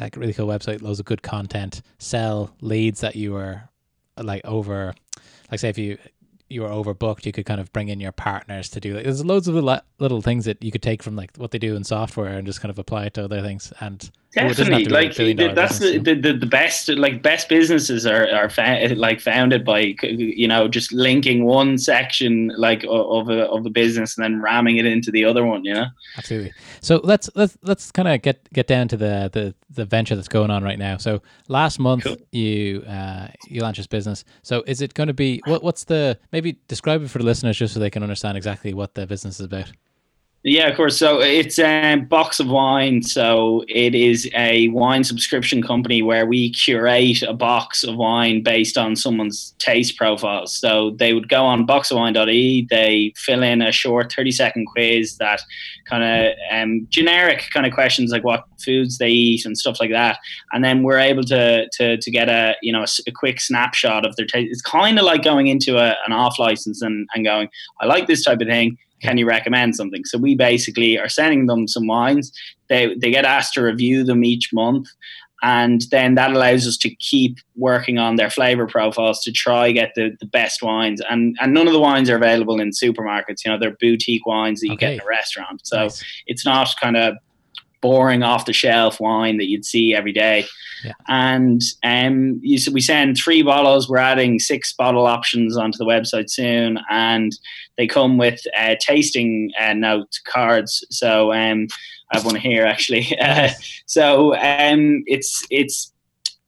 like 0.00 0.16
really 0.16 0.32
cool 0.32 0.46
website, 0.46 0.82
loads 0.82 1.00
of 1.00 1.06
good 1.06 1.22
content, 1.22 1.82
sell 1.98 2.54
leads 2.60 3.00
that 3.00 3.16
you 3.16 3.32
were 3.32 3.62
like 4.16 4.44
over, 4.44 4.94
like 5.50 5.60
say 5.60 5.68
if 5.68 5.78
you 5.78 5.98
you 6.50 6.62
were 6.62 6.68
overbooked, 6.68 7.24
you 7.24 7.32
could 7.32 7.46
kind 7.46 7.60
of 7.60 7.72
bring 7.72 7.88
in 7.88 8.00
your 8.00 8.12
partners 8.12 8.68
to 8.70 8.80
do. 8.80 8.94
Like, 8.94 9.04
there's 9.04 9.24
loads 9.24 9.46
of 9.46 9.54
little 9.54 10.20
things 10.20 10.44
that 10.46 10.62
you 10.62 10.72
could 10.72 10.82
take 10.82 11.00
from 11.02 11.14
like 11.14 11.30
what 11.36 11.52
they 11.52 11.58
do 11.58 11.76
in 11.76 11.84
software 11.84 12.36
and 12.36 12.46
just 12.46 12.60
kind 12.60 12.70
of 12.70 12.78
apply 12.78 13.04
it 13.04 13.14
to 13.14 13.24
other 13.24 13.40
things. 13.40 13.72
And 13.80 14.10
Definitely, 14.32 14.84
like 14.84 15.16
that's 15.16 15.80
the, 15.80 15.98
the, 15.98 16.14
the, 16.14 16.46
best. 16.46 16.88
Like 16.88 17.20
best 17.20 17.48
businesses 17.48 18.06
are 18.06 18.30
are 18.30 18.48
fa- 18.48 18.94
like 18.94 19.20
founded 19.20 19.64
by 19.64 19.96
you 20.02 20.46
know 20.46 20.68
just 20.68 20.92
linking 20.92 21.44
one 21.44 21.78
section 21.78 22.52
like 22.56 22.84
of 22.88 23.28
a 23.28 23.48
of 23.48 23.66
a 23.66 23.70
business 23.70 24.16
and 24.16 24.22
then 24.22 24.40
ramming 24.40 24.76
it 24.76 24.86
into 24.86 25.10
the 25.10 25.24
other 25.24 25.44
one. 25.44 25.64
You 25.64 25.74
know, 25.74 25.86
absolutely. 26.16 26.52
So 26.80 27.00
let's 27.02 27.28
let's 27.34 27.58
let's 27.62 27.90
kind 27.90 28.06
of 28.06 28.22
get 28.22 28.48
get 28.52 28.68
down 28.68 28.86
to 28.88 28.96
the, 28.96 29.30
the 29.32 29.52
the 29.68 29.84
venture 29.84 30.14
that's 30.14 30.28
going 30.28 30.52
on 30.52 30.62
right 30.62 30.78
now. 30.78 30.96
So 30.96 31.22
last 31.48 31.80
month 31.80 32.04
cool. 32.04 32.16
you 32.30 32.82
uh, 32.82 33.28
you 33.48 33.62
launched 33.62 33.78
this 33.78 33.88
business. 33.88 34.24
So 34.42 34.62
is 34.64 34.80
it 34.80 34.94
going 34.94 35.08
to 35.08 35.14
be 35.14 35.42
what 35.44 35.64
what's 35.64 35.82
the 35.84 36.16
maybe 36.30 36.56
describe 36.68 37.02
it 37.02 37.10
for 37.10 37.18
the 37.18 37.24
listeners 37.24 37.58
just 37.58 37.74
so 37.74 37.80
they 37.80 37.90
can 37.90 38.04
understand 38.04 38.36
exactly 38.36 38.74
what 38.74 38.94
the 38.94 39.08
business 39.08 39.40
is 39.40 39.46
about. 39.46 39.72
Yeah, 40.42 40.68
of 40.68 40.76
course. 40.76 40.96
So 40.96 41.20
it's 41.20 41.58
a 41.58 41.96
box 41.96 42.40
of 42.40 42.48
wine. 42.48 43.02
So 43.02 43.62
it 43.68 43.94
is 43.94 44.26
a 44.34 44.68
wine 44.68 45.04
subscription 45.04 45.62
company 45.62 46.00
where 46.00 46.24
we 46.24 46.50
curate 46.50 47.22
a 47.22 47.34
box 47.34 47.84
of 47.84 47.96
wine 47.96 48.42
based 48.42 48.78
on 48.78 48.96
someone's 48.96 49.54
taste 49.58 49.98
profiles. 49.98 50.54
So 50.56 50.92
they 50.92 51.12
would 51.12 51.28
go 51.28 51.44
on 51.44 51.66
boxofwine.ie, 51.66 52.66
they 52.70 53.12
fill 53.16 53.42
in 53.42 53.60
a 53.60 53.70
short 53.70 54.14
30 54.14 54.30
second 54.30 54.64
quiz 54.64 55.18
that 55.18 55.42
kind 55.84 56.04
of 56.04 56.34
um, 56.50 56.86
generic 56.88 57.50
kind 57.52 57.66
of 57.66 57.74
questions 57.74 58.10
like 58.10 58.24
what 58.24 58.44
foods 58.64 58.96
they 58.96 59.10
eat 59.10 59.44
and 59.44 59.58
stuff 59.58 59.78
like 59.78 59.90
that. 59.90 60.18
And 60.52 60.64
then 60.64 60.82
we're 60.82 60.98
able 61.00 61.24
to 61.24 61.68
to, 61.70 61.98
to 61.98 62.10
get 62.10 62.30
a 62.30 62.54
you 62.62 62.72
know 62.72 62.82
a, 62.82 62.88
a 63.06 63.12
quick 63.12 63.42
snapshot 63.42 64.06
of 64.06 64.16
their 64.16 64.24
taste. 64.24 64.50
It's 64.50 64.62
kind 64.62 64.98
of 64.98 65.04
like 65.04 65.22
going 65.22 65.48
into 65.48 65.76
a, 65.76 65.96
an 66.06 66.14
off 66.14 66.38
license 66.38 66.80
and, 66.80 67.06
and 67.14 67.26
going, 67.26 67.50
I 67.78 67.84
like 67.84 68.06
this 68.06 68.24
type 68.24 68.40
of 68.40 68.48
thing 68.48 68.78
can 69.00 69.18
you 69.18 69.26
recommend 69.26 69.76
something? 69.76 70.04
So 70.04 70.18
we 70.18 70.34
basically 70.34 70.98
are 70.98 71.08
sending 71.08 71.46
them 71.46 71.66
some 71.68 71.86
wines. 71.86 72.32
They 72.68 72.94
they 72.94 73.10
get 73.10 73.24
asked 73.24 73.54
to 73.54 73.62
review 73.62 74.04
them 74.04 74.24
each 74.24 74.52
month, 74.52 74.88
and 75.42 75.82
then 75.90 76.14
that 76.16 76.32
allows 76.32 76.66
us 76.66 76.76
to 76.78 76.94
keep 76.96 77.38
working 77.56 77.98
on 77.98 78.16
their 78.16 78.30
flavor 78.30 78.66
profiles 78.66 79.22
to 79.24 79.32
try 79.32 79.72
get 79.72 79.92
the, 79.94 80.16
the 80.20 80.26
best 80.26 80.62
wines. 80.62 81.00
And 81.08 81.36
and 81.40 81.54
none 81.54 81.66
of 81.66 81.72
the 81.72 81.80
wines 81.80 82.10
are 82.10 82.16
available 82.16 82.60
in 82.60 82.70
supermarkets. 82.70 83.44
You 83.44 83.52
know, 83.52 83.58
they're 83.58 83.76
boutique 83.80 84.26
wines 84.26 84.60
that 84.60 84.68
you 84.68 84.74
okay. 84.74 84.86
get 84.86 84.94
in 84.94 85.00
a 85.00 85.06
restaurant. 85.06 85.62
So 85.64 85.82
nice. 85.84 86.04
it's 86.26 86.44
not 86.44 86.68
kind 86.80 86.96
of 86.96 87.16
boring 87.80 88.22
off 88.22 88.46
the 88.46 88.52
shelf 88.52 89.00
wine 89.00 89.38
that 89.38 89.48
you'd 89.48 89.64
see 89.64 89.94
every 89.94 90.12
day. 90.12 90.46
Yeah. 90.84 90.92
And 91.08 91.60
um, 91.82 92.40
you, 92.42 92.58
we 92.72 92.80
send 92.80 93.16
three 93.16 93.42
bottles. 93.42 93.88
We're 93.88 93.98
adding 93.98 94.38
six 94.38 94.72
bottle 94.72 95.06
options 95.06 95.56
onto 95.56 95.78
the 95.78 95.84
website 95.84 96.30
soon, 96.30 96.78
and 96.88 97.32
they 97.76 97.86
come 97.86 98.16
with 98.16 98.40
uh, 98.58 98.76
tasting 98.80 99.50
uh, 99.60 99.74
note 99.74 100.20
cards. 100.24 100.84
So 100.90 101.32
um, 101.32 101.68
I 102.12 102.16
have 102.16 102.24
one 102.24 102.36
here 102.36 102.64
actually. 102.64 103.16
Uh, 103.20 103.50
so 103.86 104.34
um, 104.36 105.02
it's 105.06 105.44
it's 105.50 105.92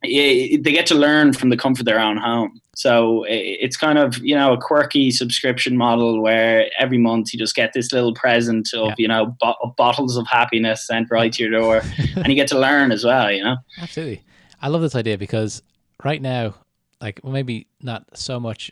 they 0.03 0.59
get 0.59 0.87
to 0.87 0.95
learn 0.95 1.33
from 1.33 1.51
the 1.51 1.57
comfort 1.57 1.81
of 1.81 1.87
their 1.87 2.01
own 2.01 2.17
home. 2.17 2.61
So 2.75 3.25
it's 3.29 3.77
kind 3.77 3.99
of 3.99 4.19
you 4.19 4.35
know 4.35 4.55
a 4.55 4.59
quirky 4.59 5.11
subscription 5.11 5.77
model 5.77 6.23
where 6.23 6.71
every 6.79 6.99
month 6.99 7.33
you 7.33 7.38
just 7.38 7.55
get 7.55 7.73
this 7.75 7.93
little 7.93 8.15
present 8.15 8.73
of 8.75 8.88
yeah. 8.88 8.95
you 8.99 9.09
know 9.09 9.37
bo- 9.41 9.75
bottles 9.77 10.17
of 10.17 10.27
happiness 10.27 10.87
sent 10.87 11.11
right 11.11 11.33
to 11.33 11.43
your 11.43 11.53
door, 11.53 11.83
and 12.17 12.29
you 12.29 12.35
get 12.35 12.49
to 12.49 12.59
learn 12.59 12.91
as 12.91 13.05
well. 13.05 13.31
You 13.31 13.45
know, 13.45 13.57
absolutely. 13.81 14.23
I 14.61 14.69
love 14.69 14.81
this 14.81 14.95
idea 14.95 15.19
because 15.19 15.62
right 16.03 16.23
now, 16.23 16.55
like 17.01 17.21
well, 17.23 17.33
maybe 17.33 17.67
not 17.81 18.05
so 18.15 18.40
much 18.40 18.71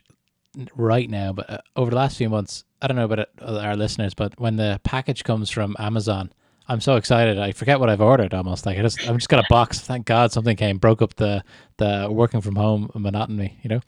right 0.75 1.09
now, 1.09 1.33
but 1.33 1.51
uh, 1.51 1.59
over 1.77 1.91
the 1.91 1.97
last 1.97 2.17
few 2.17 2.29
months, 2.29 2.65
I 2.81 2.87
don't 2.87 2.97
know 2.97 3.05
about 3.05 3.29
uh, 3.41 3.59
our 3.59 3.77
listeners, 3.77 4.15
but 4.15 4.39
when 4.41 4.57
the 4.57 4.81
package 4.83 5.25
comes 5.25 5.51
from 5.51 5.77
Amazon, 5.79 6.33
I'm 6.71 6.81
so 6.81 6.95
excited. 6.95 7.37
I 7.37 7.51
forget 7.51 7.81
what 7.81 7.91
I've 7.91 8.01
ordered 8.01 8.33
almost. 8.33 8.65
Like 8.65 8.79
I 8.79 8.83
just, 8.83 9.09
I'm 9.09 9.17
just 9.17 9.29
got 9.29 9.41
a 9.41 9.47
box. 9.51 9.81
Thank 9.81 10.07
God 10.07 10.31
something 10.31 10.57
came, 10.57 10.79
broke 10.79 11.03
up 11.03 11.17
the 11.17 11.43
the 11.79 12.07
working 12.09 12.41
from 12.41 12.55
home 12.55 12.89
monotony. 12.95 13.59
You 13.63 13.71
know, 13.71 13.81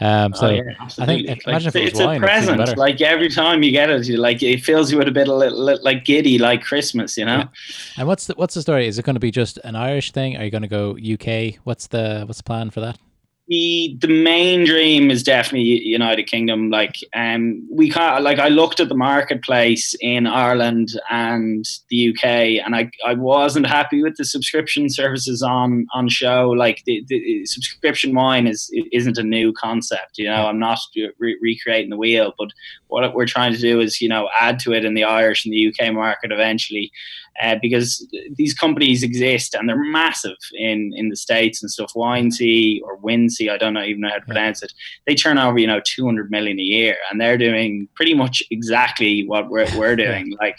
um, 0.00 0.32
so 0.32 0.46
oh, 0.46 0.50
yeah, 0.50 0.62
I 0.80 1.04
think 1.04 1.28
like, 1.28 1.46
imagine 1.46 1.68
if 1.68 1.76
it 1.76 1.84
it's 1.88 2.00
wine, 2.00 2.16
a 2.16 2.26
present. 2.26 2.62
It's 2.62 2.76
like 2.76 2.98
every 3.02 3.28
time 3.28 3.62
you 3.62 3.70
get 3.70 3.90
it, 3.90 4.06
you 4.06 4.16
like 4.16 4.42
it 4.42 4.62
fills 4.62 4.90
you 4.90 4.96
with 4.96 5.08
a 5.08 5.12
bit 5.12 5.28
of 5.28 5.82
like 5.82 6.06
giddy, 6.06 6.38
like 6.38 6.62
Christmas. 6.62 7.18
You 7.18 7.26
know. 7.26 7.36
Yeah. 7.36 7.48
And 7.98 8.08
what's 8.08 8.26
the 8.26 8.34
what's 8.36 8.54
the 8.54 8.62
story? 8.62 8.86
Is 8.86 8.98
it 8.98 9.04
going 9.04 9.16
to 9.16 9.20
be 9.20 9.30
just 9.30 9.58
an 9.58 9.76
Irish 9.76 10.12
thing? 10.12 10.38
Are 10.38 10.44
you 10.44 10.50
going 10.50 10.62
to 10.62 10.68
go 10.68 10.92
UK? 10.96 11.60
What's 11.64 11.88
the 11.88 12.24
what's 12.24 12.38
the 12.38 12.44
plan 12.44 12.70
for 12.70 12.80
that? 12.80 12.98
The 13.50 13.96
the 14.00 14.06
main 14.06 14.64
dream 14.64 15.10
is 15.10 15.24
definitely 15.24 15.82
United 15.82 16.28
Kingdom. 16.28 16.70
Like, 16.70 16.94
um, 17.14 17.66
we 17.68 17.90
kind 17.90 18.22
like 18.22 18.38
I 18.38 18.46
looked 18.46 18.78
at 18.78 18.88
the 18.88 18.94
marketplace 18.94 19.92
in 20.00 20.28
Ireland 20.28 20.90
and 21.10 21.64
the 21.90 22.10
UK, 22.10 22.24
and 22.64 22.76
I 22.76 22.92
I 23.04 23.14
wasn't 23.14 23.66
happy 23.66 24.04
with 24.04 24.16
the 24.16 24.24
subscription 24.24 24.88
services 24.88 25.42
on 25.42 25.88
on 25.92 26.08
show. 26.08 26.50
Like, 26.50 26.84
the, 26.86 27.04
the 27.08 27.44
subscription 27.44 28.14
wine 28.14 28.46
is 28.46 28.70
isn't 28.92 29.18
a 29.18 29.24
new 29.24 29.52
concept. 29.52 30.16
You 30.16 30.26
know, 30.26 30.46
I'm 30.46 30.60
not 30.60 30.78
re- 31.18 31.38
recreating 31.42 31.90
the 31.90 31.96
wheel, 31.96 32.32
but 32.38 32.50
what 32.86 33.12
we're 33.14 33.26
trying 33.26 33.52
to 33.52 33.58
do 33.58 33.80
is 33.80 34.00
you 34.00 34.08
know 34.08 34.28
add 34.40 34.60
to 34.60 34.72
it 34.72 34.84
in 34.84 34.94
the 34.94 35.04
Irish 35.04 35.44
and 35.44 35.52
the 35.52 35.74
UK 35.74 35.92
market 35.92 36.30
eventually 36.30 36.92
uh, 37.42 37.56
because 37.62 38.06
these 38.34 38.54
companies 38.54 39.02
exist 39.02 39.54
and 39.54 39.68
they're 39.68 39.82
massive 39.82 40.36
in, 40.54 40.92
in 40.94 41.08
the 41.08 41.16
states 41.16 41.62
and 41.62 41.70
stuff. 41.70 41.92
Windsea 41.94 42.80
or 42.82 42.98
Windsea, 42.98 43.50
I 43.50 43.56
don't 43.56 43.74
know 43.74 43.82
even 43.82 44.02
know 44.02 44.10
how 44.10 44.18
to 44.18 44.26
pronounce 44.26 44.62
it. 44.62 44.72
They 45.06 45.14
turn 45.14 45.38
over 45.38 45.58
you 45.58 45.66
know 45.66 45.80
200 45.84 46.30
million 46.30 46.58
a 46.58 46.62
year, 46.62 46.96
and 47.10 47.20
they're 47.20 47.38
doing 47.38 47.88
pretty 47.94 48.14
much 48.14 48.42
exactly 48.50 49.26
what 49.26 49.48
we're 49.48 49.66
we're 49.78 49.96
doing. 49.96 50.36
like, 50.40 50.58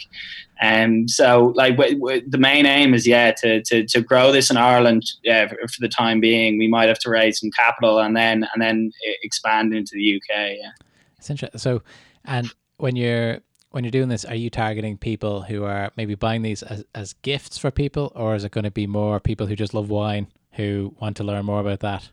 and 0.59 1.03
um, 1.03 1.07
so 1.07 1.53
like 1.55 1.75
w- 1.75 1.99
w- 1.99 2.29
the 2.29 2.37
main 2.37 2.65
aim 2.65 2.93
is 2.93 3.07
yeah 3.07 3.31
to, 3.31 3.61
to, 3.63 3.85
to 3.87 4.01
grow 4.01 4.31
this 4.31 4.49
in 4.49 4.57
Ireland 4.57 5.03
uh, 5.29 5.47
for, 5.47 5.55
for, 5.55 5.79
the 5.79 5.89
time 5.89 6.19
being. 6.19 6.57
We 6.57 6.67
might 6.67 6.87
have 6.87 6.99
to 6.99 7.09
raise 7.09 7.39
some 7.39 7.51
capital 7.51 7.99
and 7.99 8.15
then 8.15 8.47
and 8.53 8.61
then 8.61 8.91
expand 9.23 9.73
into 9.73 9.91
the 9.93 10.15
UK. 10.15 10.57
Yeah, 10.61 10.71
it's 11.17 11.29
interesting. 11.29 11.59
So, 11.59 11.83
and 12.25 12.51
when 12.77 12.95
you're 12.95 13.39
when 13.71 13.83
you're 13.83 13.91
doing 13.91 14.09
this, 14.09 14.25
are 14.25 14.35
you 14.35 14.49
targeting 14.49 14.97
people 14.97 15.41
who 15.41 15.63
are 15.63 15.91
maybe 15.95 16.15
buying 16.15 16.41
these 16.41 16.61
as, 16.61 16.85
as 16.93 17.13
gifts 17.13 17.57
for 17.57 17.71
people, 17.71 18.11
or 18.15 18.35
is 18.35 18.43
it 18.43 18.51
going 18.51 18.65
to 18.65 18.71
be 18.71 18.85
more 18.85 19.19
people 19.19 19.47
who 19.47 19.55
just 19.55 19.73
love 19.73 19.89
wine 19.89 20.27
who 20.53 20.93
want 20.99 21.17
to 21.17 21.23
learn 21.23 21.45
more 21.45 21.61
about 21.61 21.79
that? 21.79 22.11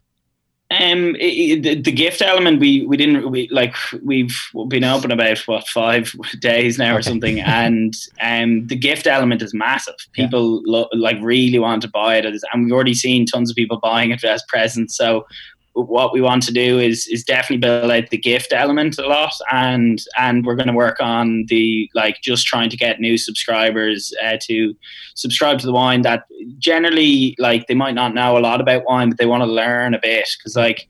Um, 0.71 1.17
it, 1.19 1.63
the, 1.63 1.81
the, 1.81 1.91
gift 1.91 2.21
element, 2.21 2.61
we 2.61 2.85
we 2.87 2.99
didn't 2.99 3.31
we 3.31 3.49
like 3.49 3.75
we've 4.05 4.37
been 4.69 4.85
open 4.85 5.11
about 5.11 5.39
what 5.47 5.67
five 5.67 6.15
days 6.41 6.77
now 6.77 6.95
or 6.95 7.01
something, 7.01 7.41
and 7.47 7.95
um, 8.21 8.67
the 8.67 8.77
gift 8.77 9.07
element 9.07 9.41
is 9.41 9.55
massive. 9.55 9.95
People 10.13 10.63
yeah. 10.67 10.73
lo- 10.73 10.89
like 10.93 11.17
really 11.23 11.59
want 11.59 11.81
to 11.83 11.89
buy 11.89 12.17
it, 12.17 12.27
and 12.27 12.65
we've 12.65 12.73
already 12.73 12.93
seen 12.93 13.25
tons 13.25 13.51
of 13.51 13.57
people 13.57 13.81
buying 13.81 14.11
it 14.11 14.23
as 14.25 14.45
presents. 14.47 14.95
So 14.95 15.27
what 15.87 16.13
we 16.13 16.21
want 16.21 16.43
to 16.43 16.53
do 16.53 16.79
is 16.79 17.07
is 17.07 17.23
definitely 17.23 17.59
build 17.59 17.91
out 17.91 18.11
the 18.11 18.19
gift 18.19 18.53
element 18.53 18.99
a 18.99 19.07
lot 19.07 19.33
and 19.53 20.03
and 20.19 20.45
we're 20.45 20.57
going 20.57 20.69
to 20.69 20.73
work 20.73 20.97
on 21.01 21.45
the 21.49 21.89
like 21.95 22.21
just 22.23 22.47
trying 22.47 22.69
to 22.69 22.77
get 22.77 23.01
new 23.01 23.17
subscribers 23.17 24.13
uh, 24.25 24.37
to 24.41 24.75
subscribe 25.15 25.59
to 25.59 25.67
the 25.67 25.73
wine 25.73 26.03
that 26.03 26.25
generally 26.59 27.37
like 27.39 27.67
they 27.67 27.75
might 27.75 27.95
not 27.95 28.15
know 28.15 28.37
a 28.37 28.41
lot 28.41 28.61
about 28.61 28.85
wine 28.87 29.09
but 29.09 29.19
they 29.19 29.27
want 29.27 29.43
to 29.43 29.47
learn 29.47 29.95
a 29.95 30.01
bit 30.01 30.29
because 30.39 30.57
like 30.57 30.87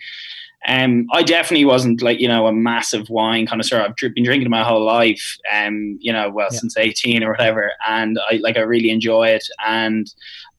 um, 0.67 1.07
I 1.13 1.23
definitely 1.23 1.65
wasn't 1.65 2.03
like 2.03 2.19
you 2.19 2.27
know 2.27 2.47
a 2.47 2.53
massive 2.53 3.09
wine 3.09 3.47
connoisseur. 3.47 3.81
I've 3.81 3.95
been 3.97 4.25
drinking 4.25 4.51
my 4.51 4.65
whole 4.65 4.85
life, 4.85 5.39
um, 5.53 5.97
you 6.01 6.13
know, 6.13 6.31
well 6.31 6.49
yeah. 6.51 6.59
since 6.59 6.77
eighteen 6.77 7.23
or 7.23 7.31
whatever, 7.31 7.73
and 7.89 8.19
I 8.29 8.37
like 8.43 8.57
I 8.57 8.63
really 8.63 8.91
enjoy 8.91 9.29
it. 9.29 9.47
And 9.65 10.13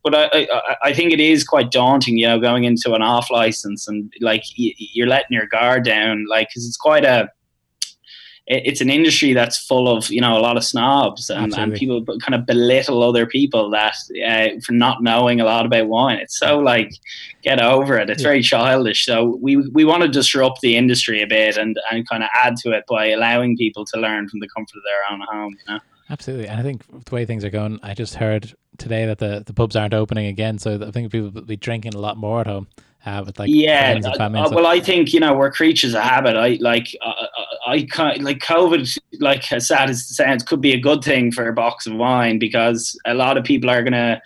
but 0.03 0.15
I, 0.15 0.47
I, 0.51 0.75
I 0.85 0.93
think 0.93 1.11
it 1.11 1.19
is 1.19 1.43
quite 1.43 1.71
daunting, 1.71 2.17
you 2.17 2.27
know, 2.27 2.39
going 2.39 2.63
into 2.63 2.93
an 2.93 3.01
off 3.01 3.29
license 3.29 3.87
and 3.87 4.11
like 4.21 4.43
you're 4.55 5.07
letting 5.07 5.35
your 5.35 5.47
guard 5.47 5.83
down, 5.83 6.25
like 6.29 6.49
because 6.49 6.65
it's 6.65 6.77
quite 6.77 7.05
a 7.05 7.29
it's 8.51 8.81
an 8.81 8.89
industry 8.89 9.33
that's 9.33 9.63
full 9.63 9.87
of 9.87 10.09
you 10.09 10.19
know 10.19 10.35
a 10.35 10.41
lot 10.41 10.57
of 10.57 10.63
snobs 10.63 11.29
and, 11.29 11.53
and 11.55 11.75
people 11.75 12.03
kind 12.19 12.33
of 12.33 12.47
belittle 12.47 13.03
other 13.03 13.27
people 13.27 13.69
that 13.69 13.93
uh, 14.25 14.59
for 14.65 14.71
not 14.71 15.03
knowing 15.03 15.39
a 15.39 15.45
lot 15.45 15.67
about 15.67 15.87
wine. 15.87 16.17
It's 16.17 16.39
so 16.39 16.57
like 16.57 16.91
get 17.43 17.61
over 17.61 17.95
it. 17.99 18.09
It's 18.09 18.23
yeah. 18.23 18.29
very 18.29 18.41
childish. 18.41 19.05
So 19.05 19.37
we 19.39 19.57
we 19.57 19.85
want 19.85 20.01
to 20.01 20.09
disrupt 20.09 20.61
the 20.61 20.75
industry 20.75 21.21
a 21.21 21.27
bit 21.27 21.57
and 21.57 21.77
and 21.91 22.09
kind 22.09 22.23
of 22.23 22.29
add 22.33 22.55
to 22.63 22.71
it 22.71 22.85
by 22.89 23.09
allowing 23.09 23.55
people 23.55 23.85
to 23.85 23.99
learn 23.99 24.27
from 24.27 24.39
the 24.39 24.49
comfort 24.49 24.77
of 24.77 24.83
their 24.83 25.11
own 25.11 25.21
home. 25.29 25.55
You 25.67 25.73
know? 25.75 25.79
Absolutely, 26.10 26.47
and 26.47 26.60
I 26.60 26.64
think 26.64 27.05
the 27.05 27.16
way 27.16 27.26
things 27.26 27.43
are 27.43 27.49
going, 27.49 27.80
I 27.84 27.93
just 27.93 28.16
heard 28.16 28.53
today 28.78 29.05
that 29.05 29.20
the, 29.20 29.43
the 29.45 29.53
pubs 29.53 29.76
aren't 29.76 29.93
opening 29.93 30.28
again, 30.28 30.57
so 30.57 30.76
I 30.76 30.91
think 30.91 31.12
people 31.12 31.30
will 31.30 31.41
be 31.41 31.55
drinking 31.55 31.93
a 31.93 31.99
lot 31.99 32.18
more 32.18 32.41
at 32.41 32.47
home. 32.47 32.68
Uh, 33.05 33.24
with 33.26 33.39
like 33.39 33.49
yeah, 33.49 33.97
uh, 34.03 34.49
well, 34.51 34.68
I 34.68 34.82
think 34.82 35.14
you 35.14 35.22
know 35.22 35.34
we're 35.34 35.51
creatures 35.51 35.93
of 35.93 36.03
habit. 36.03 36.36
I 36.36 36.57
like 36.60 36.93
uh, 37.01 37.14
I, 37.66 37.88
I 37.97 38.16
like 38.18 38.39
COVID. 38.39 38.97
Like 39.22 39.49
as 39.53 39.70
sad 39.70 39.89
as 39.89 39.99
it 39.99 40.16
sounds, 40.16 40.43
could 40.43 40.60
be 40.60 40.74
a 40.74 40.80
good 40.80 41.01
thing 41.01 41.32
for 41.32 41.47
a 41.47 41.53
box 41.53 41.88
of 41.88 41.93
wine 41.95 42.39
because 42.39 42.99
a 43.05 43.14
lot 43.14 43.38
of 43.38 43.45
people 43.45 43.70
are 43.70 43.84
gonna, 43.84 44.22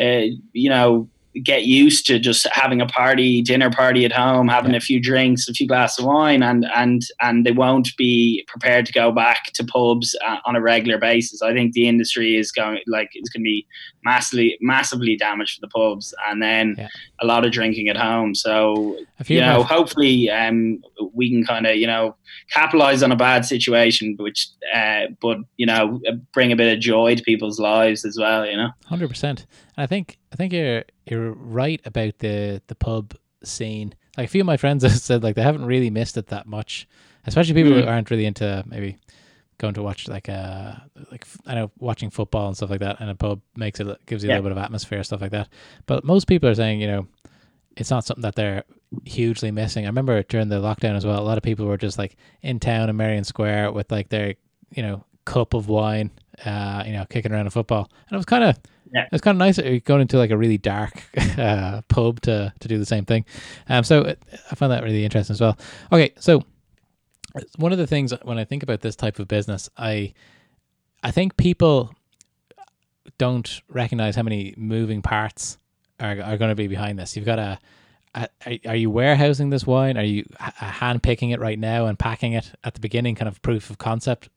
uh, 0.00 0.22
you 0.54 0.70
know, 0.70 1.06
get 1.42 1.64
used 1.64 2.06
to 2.06 2.18
just 2.18 2.46
having 2.52 2.80
a 2.80 2.86
party, 2.86 3.42
dinner 3.42 3.70
party 3.70 4.04
at 4.04 4.12
home, 4.12 4.48
having 4.48 4.72
yeah. 4.72 4.76
a 4.76 4.80
few 4.80 5.00
drinks, 5.00 5.48
a 5.48 5.52
few 5.52 5.66
glasses 5.66 5.98
of 5.98 6.06
wine, 6.06 6.42
and 6.42 6.66
and 6.74 7.02
and 7.20 7.44
they 7.44 7.52
won't 7.52 7.96
be 7.96 8.44
prepared 8.46 8.86
to 8.86 8.92
go 8.92 9.10
back 9.10 9.52
to 9.54 9.64
pubs 9.64 10.16
uh, 10.26 10.36
on 10.44 10.56
a 10.56 10.60
regular 10.60 10.98
basis. 10.98 11.42
I 11.42 11.52
think 11.52 11.72
the 11.72 11.88
industry 11.88 12.36
is 12.36 12.52
going 12.52 12.80
like 12.86 13.10
it's 13.14 13.28
going 13.28 13.42
to 13.42 13.44
be 13.44 13.66
massively 14.04 14.56
massively 14.60 15.16
damaged 15.16 15.56
for 15.56 15.60
the 15.60 15.68
pubs, 15.68 16.14
and 16.28 16.42
then 16.42 16.76
yeah. 16.78 16.88
a 17.20 17.26
lot 17.26 17.44
of 17.44 17.52
drinking 17.52 17.88
at 17.88 17.96
home. 17.96 18.34
So 18.34 18.98
you 19.26 19.40
know, 19.40 19.62
hopefully, 19.62 20.30
um, 20.30 20.82
we 21.12 21.30
can 21.30 21.44
kind 21.44 21.66
of 21.66 21.76
you 21.76 21.86
know 21.86 22.16
capitalize 22.50 23.02
on 23.02 23.12
a 23.12 23.16
bad 23.16 23.44
situation, 23.44 24.16
which 24.18 24.48
uh, 24.74 25.06
but 25.20 25.38
you 25.56 25.66
know 25.66 26.00
bring 26.32 26.52
a 26.52 26.56
bit 26.56 26.72
of 26.72 26.80
joy 26.80 27.14
to 27.14 27.22
people's 27.22 27.58
lives 27.58 28.04
as 28.04 28.16
well. 28.18 28.46
You 28.46 28.56
know, 28.56 28.70
hundred 28.86 29.08
percent. 29.08 29.46
I 29.76 29.86
think 29.86 30.18
I 30.32 30.36
think 30.36 30.52
you're 30.52 30.84
you're 31.06 31.32
right 31.32 31.80
about 31.84 32.18
the 32.18 32.62
the 32.66 32.74
pub 32.74 33.14
scene. 33.42 33.94
Like 34.16 34.26
a 34.26 34.30
few 34.30 34.42
of 34.42 34.46
my 34.46 34.56
friends 34.56 34.82
have 34.84 34.92
said, 34.92 35.22
like 35.22 35.36
they 35.36 35.42
haven't 35.42 35.66
really 35.66 35.90
missed 35.90 36.16
it 36.16 36.28
that 36.28 36.46
much, 36.46 36.88
especially 37.26 37.54
people 37.54 37.72
mm. 37.72 37.82
who 37.82 37.88
aren't 37.88 38.10
really 38.10 38.26
into 38.26 38.62
maybe 38.66 38.98
going 39.58 39.74
to 39.74 39.82
watch 39.82 40.08
like 40.08 40.28
a 40.28 40.82
uh, 40.96 41.00
like 41.10 41.26
I 41.46 41.54
know 41.54 41.70
watching 41.78 42.10
football 42.10 42.48
and 42.48 42.56
stuff 42.56 42.70
like 42.70 42.80
that, 42.80 43.00
and 43.00 43.10
a 43.10 43.14
pub 43.14 43.40
makes 43.56 43.80
it 43.80 44.06
gives 44.06 44.22
you 44.22 44.28
yeah. 44.28 44.34
a 44.34 44.36
little 44.36 44.50
bit 44.50 44.58
of 44.58 44.64
atmosphere 44.64 45.02
stuff 45.02 45.20
like 45.20 45.32
that. 45.32 45.48
But 45.86 46.04
most 46.04 46.26
people 46.26 46.48
are 46.48 46.54
saying, 46.54 46.80
you 46.80 46.86
know, 46.86 47.06
it's 47.76 47.90
not 47.90 48.04
something 48.04 48.22
that 48.22 48.34
they're 48.34 48.64
hugely 49.04 49.50
missing. 49.50 49.84
I 49.84 49.88
remember 49.88 50.22
during 50.22 50.48
the 50.48 50.60
lockdown 50.60 50.96
as 50.96 51.04
well, 51.04 51.20
a 51.20 51.22
lot 51.22 51.36
of 51.36 51.42
people 51.42 51.66
were 51.66 51.76
just 51.76 51.98
like 51.98 52.16
in 52.42 52.60
town 52.60 52.88
in 52.88 52.96
Merrion 52.96 53.24
Square 53.24 53.72
with 53.72 53.90
like 53.90 54.08
their 54.08 54.34
you 54.70 54.82
know 54.82 55.04
cup 55.24 55.54
of 55.54 55.68
wine, 55.68 56.10
uh, 56.44 56.84
you 56.86 56.92
know, 56.92 57.04
kicking 57.08 57.32
around 57.32 57.46
a 57.46 57.50
football, 57.50 57.90
and 58.08 58.12
it 58.12 58.16
was 58.16 58.26
kind 58.26 58.44
of 58.44 58.58
yeah. 58.92 59.08
it's 59.12 59.22
kind 59.22 59.34
of 59.34 59.38
nice 59.38 59.58
going 59.84 60.02
into 60.02 60.18
like 60.18 60.30
a 60.30 60.36
really 60.36 60.58
dark 60.58 61.02
uh, 61.38 61.82
pub 61.88 62.20
to 62.22 62.52
to 62.60 62.68
do 62.68 62.78
the 62.78 62.86
same 62.86 63.04
thing. 63.04 63.24
Um, 63.68 63.84
so 63.84 64.14
I 64.50 64.54
found 64.54 64.72
that 64.72 64.82
really 64.82 65.04
interesting 65.04 65.34
as 65.34 65.40
well. 65.40 65.58
Okay, 65.92 66.12
so 66.18 66.42
one 67.56 67.72
of 67.72 67.78
the 67.78 67.86
things 67.86 68.12
when 68.22 68.38
I 68.38 68.44
think 68.44 68.62
about 68.62 68.80
this 68.80 68.96
type 68.96 69.18
of 69.18 69.28
business, 69.28 69.68
I 69.76 70.14
I 71.02 71.10
think 71.10 71.36
people 71.36 71.94
don't 73.18 73.60
recognize 73.68 74.16
how 74.16 74.22
many 74.22 74.54
moving 74.56 75.02
parts 75.02 75.58
are, 76.00 76.20
are 76.20 76.36
going 76.36 76.50
to 76.50 76.54
be 76.54 76.66
behind 76.66 76.98
this. 76.98 77.16
You've 77.16 77.26
got 77.26 77.38
a, 77.38 77.58
a 78.14 78.60
are 78.66 78.76
you 78.76 78.90
warehousing 78.90 79.50
this 79.50 79.66
wine? 79.66 79.98
Are 79.98 80.04
you 80.04 80.24
hand 80.38 81.02
picking 81.02 81.30
it 81.30 81.40
right 81.40 81.58
now 81.58 81.86
and 81.86 81.98
packing 81.98 82.32
it 82.32 82.52
at 82.64 82.74
the 82.74 82.80
beginning, 82.80 83.14
kind 83.14 83.28
of 83.28 83.42
proof 83.42 83.70
of 83.70 83.78
concept 83.78 84.28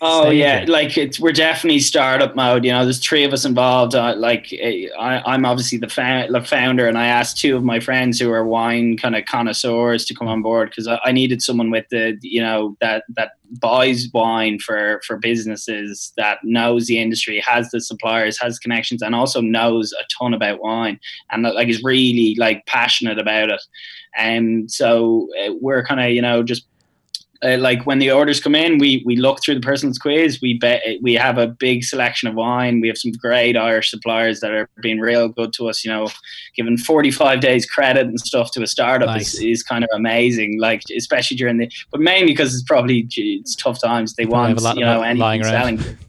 Oh 0.00 0.30
yeah, 0.30 0.64
like 0.68 0.96
it's 0.96 1.18
we're 1.18 1.32
definitely 1.32 1.80
startup 1.80 2.36
mode. 2.36 2.64
You 2.64 2.70
know, 2.70 2.84
there's 2.84 3.04
three 3.04 3.24
of 3.24 3.32
us 3.32 3.44
involved. 3.44 3.94
Uh, 3.96 4.14
like 4.16 4.52
I, 4.52 5.22
am 5.34 5.44
obviously 5.44 5.78
the, 5.78 5.88
fa- 5.88 6.28
the 6.30 6.40
founder, 6.40 6.86
and 6.86 6.96
I 6.96 7.06
asked 7.06 7.38
two 7.38 7.56
of 7.56 7.64
my 7.64 7.80
friends 7.80 8.20
who 8.20 8.30
are 8.30 8.44
wine 8.44 8.96
kind 8.96 9.16
of 9.16 9.24
connoisseurs 9.24 10.04
to 10.06 10.14
come 10.14 10.28
on 10.28 10.40
board 10.40 10.70
because 10.70 10.86
I, 10.86 11.00
I, 11.04 11.12
needed 11.12 11.42
someone 11.42 11.70
with 11.70 11.86
the 11.90 12.16
you 12.22 12.40
know 12.40 12.76
that 12.80 13.04
that 13.16 13.32
buys 13.60 14.08
wine 14.14 14.60
for 14.60 15.00
for 15.04 15.16
businesses 15.16 16.12
that 16.16 16.38
knows 16.44 16.86
the 16.86 16.98
industry, 16.98 17.42
has 17.44 17.70
the 17.70 17.80
suppliers, 17.80 18.40
has 18.40 18.58
connections, 18.58 19.02
and 19.02 19.16
also 19.16 19.40
knows 19.40 19.92
a 19.92 20.04
ton 20.16 20.32
about 20.32 20.62
wine, 20.62 21.00
and 21.30 21.42
like 21.42 21.68
is 21.68 21.82
really 21.82 22.36
like 22.38 22.64
passionate 22.66 23.18
about 23.18 23.50
it. 23.50 23.60
And 24.16 24.70
so 24.70 25.28
uh, 25.44 25.54
we're 25.60 25.84
kind 25.84 26.00
of 26.00 26.10
you 26.10 26.22
know 26.22 26.44
just 26.44 26.66
uh, 27.44 27.56
like 27.58 27.86
when 27.86 27.98
the 28.00 28.10
orders 28.10 28.40
come 28.40 28.54
in, 28.54 28.78
we 28.78 29.02
we 29.06 29.16
look 29.16 29.42
through 29.42 29.54
the 29.54 29.60
person's 29.60 29.98
quiz. 29.98 30.40
We 30.42 30.58
bet 30.58 30.82
we 31.00 31.14
have 31.14 31.38
a 31.38 31.46
big 31.46 31.84
selection 31.84 32.28
of 32.28 32.34
wine. 32.34 32.80
We 32.80 32.88
have 32.88 32.98
some 32.98 33.12
great 33.12 33.56
Irish 33.56 33.90
suppliers 33.90 34.40
that 34.40 34.50
are 34.50 34.68
being 34.82 34.98
real 34.98 35.28
good 35.28 35.52
to 35.54 35.68
us. 35.68 35.84
You 35.84 35.92
know, 35.92 36.08
giving 36.56 36.76
forty 36.76 37.10
five 37.10 37.40
days 37.40 37.64
credit 37.64 38.06
and 38.06 38.18
stuff 38.18 38.50
to 38.52 38.62
a 38.62 38.66
startup 38.66 39.08
nice. 39.08 39.34
is, 39.34 39.40
is 39.40 39.62
kind 39.62 39.84
of 39.84 39.90
amazing. 39.92 40.58
Like 40.58 40.82
especially 40.96 41.36
during 41.36 41.58
the, 41.58 41.70
but 41.92 42.00
mainly 42.00 42.32
because 42.32 42.54
it's 42.54 42.64
probably 42.64 43.06
it's 43.16 43.54
tough 43.54 43.80
times. 43.80 44.14
They 44.14 44.26
want 44.26 44.60
you 44.76 44.84
know 44.84 45.02
anything 45.02 45.44
selling. 45.44 45.80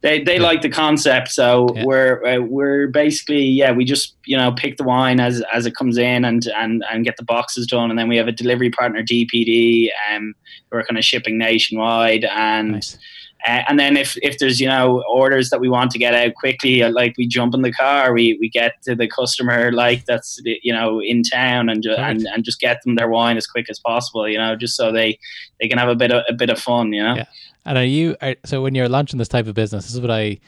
they 0.00 0.22
they 0.22 0.38
like 0.38 0.62
the 0.62 0.68
concept. 0.68 1.28
So 1.28 1.68
Yeah. 1.74 1.84
we're 1.84 2.24
uh, 2.24 2.40
we're 2.40 2.86
basically 2.88 3.42
yeah 3.44 3.72
we 3.72 3.84
just 3.84 4.16
you 4.26 4.36
know 4.36 4.52
pick 4.52 4.76
the 4.76 4.84
wine 4.84 5.20
as 5.20 5.42
as 5.52 5.66
it 5.66 5.74
comes 5.74 5.98
in 5.98 6.24
and 6.24 6.46
and 6.56 6.84
and 6.90 7.04
get 7.04 7.16
the 7.16 7.24
boxes 7.24 7.66
done, 7.66 7.90
and 7.90 7.98
then 7.98 8.08
we 8.08 8.16
have 8.16 8.28
a 8.28 8.32
delivery 8.32 8.70
partner 8.70 9.02
DPD 9.02 9.88
um 10.14 10.34
who 10.70 10.78
are 10.78 10.84
kind 10.84 10.98
of 10.98 11.04
shipping 11.04 11.38
nationwide 11.38 12.24
and. 12.24 12.72
Nice. 12.72 12.98
Uh, 13.46 13.62
and 13.68 13.78
then 13.78 13.96
if, 13.96 14.16
if 14.20 14.36
there's 14.40 14.60
you 14.60 14.66
know 14.66 15.00
orders 15.08 15.48
that 15.50 15.60
we 15.60 15.68
want 15.68 15.92
to 15.92 15.98
get 15.98 16.12
out 16.12 16.34
quickly, 16.34 16.82
uh, 16.82 16.90
like 16.90 17.14
we 17.16 17.24
jump 17.24 17.54
in 17.54 17.62
the 17.62 17.70
car, 17.70 18.12
we, 18.12 18.36
we 18.40 18.48
get 18.50 18.72
to 18.82 18.96
the 18.96 19.06
customer 19.06 19.70
like 19.70 20.04
that's 20.06 20.40
you 20.44 20.72
know 20.72 21.00
in 21.00 21.22
town 21.22 21.68
and, 21.68 21.84
ju- 21.84 21.92
and 21.92 22.26
and 22.26 22.42
just 22.44 22.58
get 22.58 22.82
them 22.82 22.96
their 22.96 23.08
wine 23.08 23.36
as 23.36 23.46
quick 23.46 23.66
as 23.70 23.78
possible, 23.78 24.28
you 24.28 24.36
know, 24.36 24.56
just 24.56 24.76
so 24.76 24.90
they, 24.90 25.16
they 25.60 25.68
can 25.68 25.78
have 25.78 25.88
a 25.88 25.94
bit 25.94 26.10
of 26.10 26.24
a 26.28 26.32
bit 26.32 26.50
of 26.50 26.58
fun, 26.58 26.92
you 26.92 27.00
know. 27.00 27.14
Yeah. 27.14 27.26
And 27.68 27.76
are 27.76 27.84
you 27.84 28.16
are, 28.22 28.34
so 28.46 28.62
when 28.62 28.74
you're 28.74 28.88
launching 28.88 29.18
this 29.18 29.28
type 29.28 29.46
of 29.46 29.54
business? 29.54 29.84
This 29.84 29.94
is 29.94 30.00
what 30.00 30.10
I, 30.10 30.38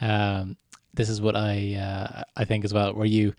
um, 0.00 0.56
this 0.94 1.10
is 1.10 1.20
what 1.20 1.36
I 1.36 1.74
uh, 1.74 2.22
I 2.38 2.46
think 2.46 2.64
as 2.64 2.72
well. 2.72 2.94
Where 2.94 3.04
you 3.04 3.34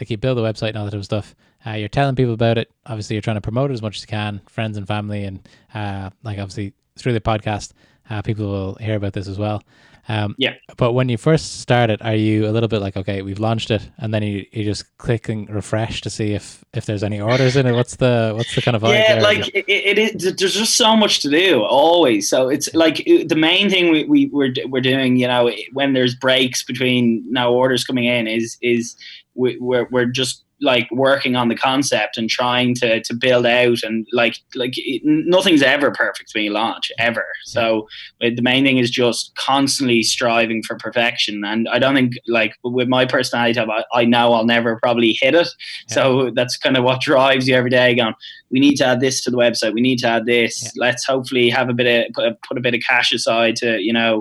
like 0.00 0.08
you 0.08 0.16
build 0.16 0.38
a 0.38 0.40
website 0.40 0.70
and 0.70 0.78
all 0.78 0.84
that 0.86 0.92
type 0.92 1.00
of 1.00 1.04
stuff. 1.04 1.34
Uh, 1.66 1.72
you're 1.72 1.90
telling 1.90 2.16
people 2.16 2.32
about 2.32 2.56
it. 2.56 2.72
Obviously, 2.86 3.14
you're 3.14 3.20
trying 3.20 3.36
to 3.36 3.42
promote 3.42 3.70
it 3.70 3.74
as 3.74 3.82
much 3.82 3.96
as 3.96 4.02
you 4.02 4.06
can, 4.06 4.40
friends 4.48 4.78
and 4.78 4.86
family, 4.86 5.24
and 5.24 5.46
uh, 5.74 6.08
like 6.22 6.38
obviously 6.38 6.72
through 6.96 7.12
the 7.12 7.20
podcast, 7.20 7.72
uh, 8.08 8.22
people 8.22 8.46
will 8.46 8.74
hear 8.76 8.96
about 8.96 9.12
this 9.12 9.28
as 9.28 9.38
well. 9.38 9.62
Um, 10.08 10.34
Yeah. 10.38 10.54
But 10.76 10.92
when 10.92 11.08
you 11.08 11.18
first 11.18 11.60
started, 11.60 12.00
are 12.02 12.14
you 12.14 12.48
a 12.48 12.52
little 12.52 12.68
bit 12.68 12.80
like, 12.80 12.96
okay, 12.96 13.22
we've 13.22 13.38
launched 13.38 13.70
it, 13.70 13.88
and 13.98 14.12
then 14.12 14.22
you, 14.22 14.46
you 14.52 14.64
just 14.64 14.96
clicking 14.98 15.46
refresh 15.46 16.00
to 16.02 16.10
see 16.10 16.32
if 16.32 16.64
if 16.72 16.86
there's 16.86 17.02
any 17.02 17.20
orders 17.20 17.56
in 17.56 17.66
it? 17.66 17.72
What's 17.72 17.96
the 17.96 18.32
what's 18.36 18.54
the 18.54 18.62
kind 18.62 18.76
of 18.76 18.82
vibe 18.82 18.94
yeah 18.94 19.14
there? 19.14 19.22
like 19.22 19.48
it, 19.54 19.64
it 19.68 19.98
is 19.98 20.34
there's 20.36 20.54
just 20.54 20.76
so 20.76 20.96
much 20.96 21.20
to 21.20 21.30
do 21.30 21.62
always 21.62 22.28
so 22.28 22.48
it's 22.48 22.72
like 22.74 23.04
the 23.04 23.36
main 23.36 23.68
thing 23.70 23.90
we, 23.90 24.04
we 24.04 24.26
we're, 24.26 24.52
we're 24.68 24.80
doing 24.80 25.16
you 25.16 25.26
know 25.26 25.50
when 25.72 25.92
there's 25.92 26.14
breaks 26.14 26.62
between 26.64 27.24
now 27.30 27.52
orders 27.52 27.84
coming 27.84 28.04
in 28.04 28.26
is 28.26 28.56
is 28.62 28.96
we, 29.34 29.56
we're, 29.60 29.86
we're 29.90 30.06
just 30.06 30.44
like 30.60 30.88
working 30.90 31.36
on 31.36 31.48
the 31.48 31.54
concept 31.54 32.16
and 32.16 32.28
trying 32.28 32.74
to 32.74 33.00
to 33.02 33.14
build 33.14 33.46
out 33.46 33.82
and 33.82 34.06
like 34.12 34.36
like 34.54 34.74
nothing's 35.04 35.62
ever 35.62 35.90
perfect 35.90 36.30
when 36.34 36.44
you 36.44 36.50
launch 36.50 36.90
ever 36.98 37.26
so 37.44 37.86
uh, 38.22 38.30
the 38.34 38.42
main 38.42 38.64
thing 38.64 38.78
is 38.78 38.90
just 38.90 39.34
constantly 39.36 40.02
striving 40.02 40.62
for 40.62 40.76
perfection 40.76 41.44
and 41.44 41.68
i 41.68 41.78
don't 41.78 41.94
think 41.94 42.14
like 42.26 42.54
with 42.64 42.88
my 42.88 43.04
personality 43.04 43.54
type 43.54 43.68
i, 43.70 43.84
I 44.00 44.04
know 44.04 44.32
i'll 44.32 44.44
never 44.44 44.78
probably 44.82 45.16
hit 45.20 45.34
it 45.34 45.48
so 45.86 46.30
that's 46.34 46.56
kind 46.56 46.76
of 46.76 46.84
what 46.84 47.00
drives 47.00 47.46
you 47.46 47.54
every 47.54 47.70
day 47.70 47.94
going 47.94 48.14
we 48.50 48.60
need 48.60 48.76
to 48.76 48.86
add 48.86 49.00
this 49.00 49.22
to 49.24 49.30
the 49.30 49.36
website. 49.36 49.74
We 49.74 49.80
need 49.80 49.98
to 50.00 50.08
add 50.08 50.26
this. 50.26 50.62
Yeah. 50.62 50.70
Let's 50.76 51.04
hopefully 51.04 51.50
have 51.50 51.68
a 51.68 51.74
bit 51.74 52.06
of 52.06 52.12
put, 52.14 52.42
put 52.42 52.58
a 52.58 52.60
bit 52.60 52.74
of 52.74 52.80
cash 52.80 53.12
aside 53.12 53.56
to 53.56 53.78
you 53.78 53.92
know 53.92 54.18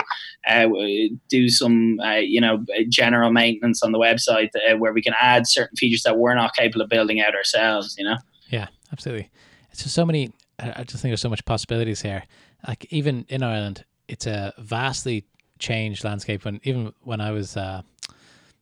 uh, 0.48 1.16
do 1.30 1.50
some 1.50 2.00
uh, 2.00 2.16
you 2.16 2.42
know 2.42 2.66
general 2.90 3.32
maintenance 3.32 3.84
on 3.84 3.92
the 3.92 4.00
website 4.00 4.50
uh, 4.56 4.78
where 4.78 4.94
we 4.94 5.02
can 5.02 5.14
add 5.20 5.48
certain 5.48 5.76
features 5.76 6.04
that 6.04 6.18
we're 6.18 6.36
not 6.36 6.56
capable 6.56 6.82
of 6.82 6.90
building 6.90 7.22
out 7.22 7.36
ourselves. 7.36 7.96
You 7.98 8.06
know. 8.06 8.18
Yeah, 8.50 8.68
absolutely. 8.92 9.30
It's 9.72 9.84
just 9.84 9.96
so 9.96 10.06
many. 10.06 10.32
I 10.60 10.84
just 10.84 11.02
think 11.02 11.12
there's 11.12 11.22
so 11.22 11.30
much 11.30 11.46
possibilities 11.46 12.02
here. 12.02 12.24
Like 12.68 12.88
even 12.92 13.26
in 13.30 13.44
Ireland, 13.44 13.86
it's 14.08 14.26
a 14.26 14.54
vastly 14.58 15.26
changed 15.60 16.04
landscape. 16.04 16.46
When 16.46 16.60
even 16.64 16.94
when 17.04 17.22
I 17.22 17.32
was, 17.32 17.56
uh, 17.56 17.82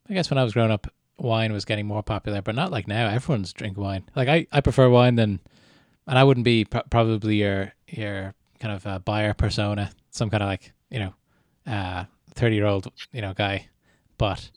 I 0.09 0.13
guess 0.13 0.29
when 0.29 0.38
I 0.38 0.43
was 0.43 0.53
growing 0.53 0.71
up, 0.71 0.88
wine 1.17 1.53
was 1.53 1.65
getting 1.65 1.88
more 1.88 2.03
popular, 2.03 2.41
but 2.41 2.55
not 2.55 2.71
like 2.71 2.88
now. 2.88 3.07
Everyone's 3.07 3.53
drinking 3.53 3.81
wine. 3.81 4.03
Like 4.15 4.27
I, 4.27 4.47
I 4.51 4.61
prefer 4.61 4.89
wine 4.89 5.15
than, 5.15 5.39
and 6.07 6.17
I 6.17 6.23
wouldn't 6.23 6.43
be 6.43 6.65
pro- 6.65 6.83
probably 6.89 7.38
your 7.38 7.73
your 7.88 8.33
kind 8.59 8.73
of 8.73 8.86
uh, 8.88 8.99
buyer 8.99 9.33
persona, 9.33 9.91
some 10.11 10.29
kind 10.29 10.43
of 10.43 10.49
like 10.49 10.73
you 10.89 10.99
know, 10.99 11.13
uh, 11.68 12.05
thirty 12.34 12.55
year 12.55 12.66
old 12.66 12.91
you 13.11 13.22
know 13.22 13.34
guy, 13.34 13.68
but. 14.18 14.49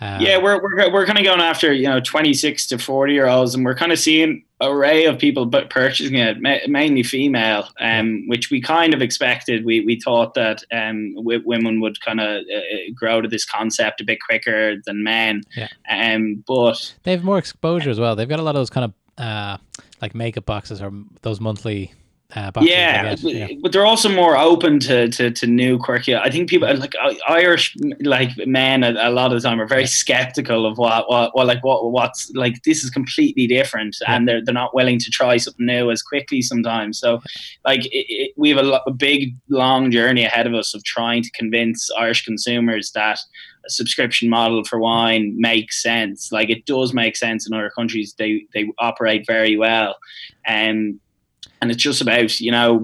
Um, 0.00 0.20
yeah, 0.20 0.38
we're 0.38 0.60
we're 0.60 0.92
we're 0.92 1.06
kind 1.06 1.18
of 1.18 1.24
going 1.24 1.40
after 1.40 1.72
you 1.72 1.86
know 1.86 2.00
twenty 2.00 2.34
six 2.34 2.66
to 2.66 2.78
forty 2.78 3.12
year 3.12 3.28
olds, 3.28 3.54
and 3.54 3.64
we're 3.64 3.76
kind 3.76 3.92
of 3.92 3.98
seeing 3.98 4.44
array 4.60 5.04
of 5.04 5.18
people 5.20 5.46
but 5.46 5.70
purchasing 5.70 6.16
it, 6.16 6.40
ma- 6.40 6.58
mainly 6.66 7.04
female, 7.04 7.68
um, 7.80 8.26
which 8.26 8.50
we 8.50 8.60
kind 8.60 8.92
of 8.92 9.00
expected. 9.00 9.64
We 9.64 9.82
we 9.82 10.00
thought 10.00 10.34
that 10.34 10.64
um, 10.72 11.14
w- 11.14 11.42
women 11.44 11.80
would 11.80 12.00
kind 12.00 12.20
of 12.20 12.42
uh, 12.42 12.60
grow 12.92 13.20
to 13.20 13.28
this 13.28 13.44
concept 13.44 14.00
a 14.00 14.04
bit 14.04 14.18
quicker 14.20 14.74
than 14.84 15.04
men. 15.04 15.42
Yeah. 15.56 15.68
Um, 15.88 16.42
but 16.44 16.92
They 17.04 17.12
have 17.12 17.22
more 17.22 17.38
exposure 17.38 17.90
as 17.90 18.00
well. 18.00 18.16
They've 18.16 18.28
got 18.28 18.40
a 18.40 18.42
lot 18.42 18.56
of 18.56 18.60
those 18.60 18.70
kind 18.70 18.86
of 18.86 18.94
uh, 19.24 19.58
like 20.02 20.16
makeup 20.16 20.44
boxes 20.44 20.82
or 20.82 20.92
those 21.22 21.40
monthly 21.40 21.94
uh, 22.36 22.50
yeah, 22.60 23.14
know. 23.22 23.48
but 23.62 23.72
they're 23.72 23.86
also 23.86 24.08
more 24.08 24.36
open 24.36 24.80
to, 24.80 25.08
to, 25.08 25.30
to 25.30 25.46
new 25.46 25.78
quirky. 25.78 26.16
I 26.16 26.30
think 26.30 26.48
people 26.48 26.74
like 26.76 26.94
Irish 27.28 27.76
like 28.00 28.30
men 28.46 28.82
a, 28.82 28.92
a 28.98 29.10
lot 29.10 29.32
of 29.32 29.40
the 29.40 29.48
time 29.48 29.60
are 29.60 29.66
very 29.66 29.86
skeptical 29.86 30.66
of 30.66 30.78
what 30.78 31.08
what, 31.08 31.34
what 31.34 31.46
like 31.46 31.62
what 31.62 31.90
what's 31.92 32.30
like 32.34 32.62
this 32.64 32.82
is 32.82 32.90
completely 32.90 33.46
different, 33.46 33.96
Yeah. 34.00 34.16
and 34.16 34.28
they're 34.28 34.44
they're 34.44 34.54
not 34.54 34.74
willing 34.74 34.98
to 34.98 35.10
try 35.10 35.36
something 35.36 35.66
new 35.66 35.90
as 35.90 36.02
quickly 36.02 36.42
sometimes. 36.42 36.98
So, 36.98 37.20
like 37.64 37.86
it, 37.86 38.06
it, 38.08 38.32
we 38.36 38.48
have 38.50 38.58
a, 38.58 38.62
lo- 38.62 38.80
a 38.86 38.90
big 38.92 39.36
long 39.48 39.90
journey 39.90 40.24
ahead 40.24 40.46
of 40.46 40.54
us 40.54 40.74
of 40.74 40.82
trying 40.84 41.22
to 41.22 41.30
convince 41.30 41.90
Irish 41.98 42.24
consumers 42.24 42.90
that 42.92 43.18
a 43.66 43.70
subscription 43.70 44.28
model 44.28 44.62
for 44.64 44.78
wine 44.78 45.34
makes 45.36 45.82
sense. 45.82 46.30
Like 46.32 46.50
it 46.50 46.66
does 46.66 46.92
make 46.92 47.16
sense 47.16 47.46
in 47.46 47.54
other 47.54 47.70
countries. 47.70 48.14
They 48.18 48.46
they 48.52 48.66
operate 48.78 49.24
very 49.26 49.56
well, 49.56 49.96
and 50.46 51.00
and 51.62 51.70
it's 51.70 51.82
just 51.82 52.00
about 52.02 52.40
you 52.40 52.50
know 52.50 52.80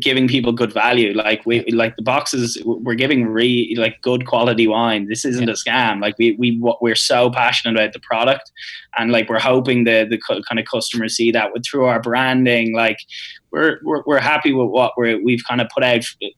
giving 0.00 0.28
people 0.28 0.52
good 0.52 0.72
value. 0.72 1.12
Like 1.14 1.44
we 1.46 1.64
like 1.72 1.96
the 1.96 2.02
boxes 2.02 2.60
we're 2.64 2.94
giving 2.94 3.26
re 3.26 3.74
like 3.76 4.00
good 4.02 4.26
quality 4.26 4.66
wine. 4.68 5.08
This 5.08 5.24
isn't 5.24 5.48
Yeah. 5.48 5.54
a 5.54 5.56
scam. 5.56 6.00
Like 6.00 6.16
we 6.18 6.36
we 6.38 6.60
we're 6.80 6.94
so 6.94 7.30
passionate 7.30 7.76
about 7.76 7.92
the 7.92 8.00
product, 8.00 8.52
and 8.98 9.10
like 9.10 9.28
we're 9.28 9.40
hoping 9.40 9.84
the 9.84 10.06
the 10.08 10.18
kind 10.48 10.58
of 10.58 10.66
customers 10.66 11.16
see 11.16 11.32
that 11.32 11.52
with 11.52 11.64
through 11.66 11.86
our 11.86 12.00
branding. 12.00 12.74
Like 12.74 12.98
we're 13.50 13.80
we're, 13.82 14.02
we're 14.06 14.20
happy 14.20 14.52
with 14.52 14.68
what 14.68 14.92
we're 14.96 15.22
we've 15.22 15.42
kind 15.48 15.60
of 15.60 15.68
put 15.74 15.82
out 15.82 16.04
uh, 16.22 16.28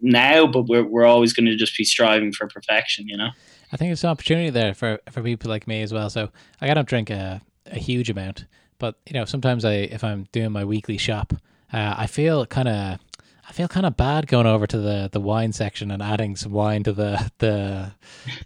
now, 0.00 0.46
but 0.46 0.68
we're 0.68 0.84
we're 0.84 1.06
always 1.06 1.32
going 1.32 1.46
to 1.46 1.56
just 1.56 1.76
be 1.76 1.84
striving 1.84 2.32
for 2.32 2.46
perfection. 2.46 3.08
You 3.08 3.16
know. 3.16 3.30
I 3.72 3.76
think 3.76 3.92
it's 3.92 4.02
an 4.02 4.08
opportunity 4.08 4.48
there 4.48 4.72
for, 4.72 4.98
for 5.10 5.22
people 5.22 5.50
like 5.50 5.66
me 5.66 5.82
as 5.82 5.92
well. 5.92 6.08
So 6.08 6.30
like, 6.62 6.70
I 6.70 6.74
don't 6.74 6.88
drink 6.88 7.10
a, 7.10 7.42
a 7.66 7.78
huge 7.78 8.08
amount, 8.08 8.46
but 8.78 8.96
you 9.06 9.14
know 9.14 9.24
sometimes 9.24 9.64
I 9.64 9.72
if 9.72 10.04
I'm 10.04 10.26
doing 10.32 10.52
my 10.52 10.64
weekly 10.64 10.98
shop, 10.98 11.32
uh, 11.72 11.94
I 11.96 12.06
feel 12.06 12.46
kind 12.46 12.68
of 12.68 12.98
I 13.48 13.52
feel 13.52 13.66
kind 13.66 13.86
of 13.86 13.96
bad 13.96 14.26
going 14.26 14.46
over 14.46 14.66
to 14.66 14.78
the, 14.78 15.08
the 15.10 15.20
wine 15.20 15.52
section 15.54 15.90
and 15.90 16.02
adding 16.02 16.36
some 16.36 16.52
wine 16.52 16.82
to 16.82 16.92
the 16.92 17.30
the 17.38 17.92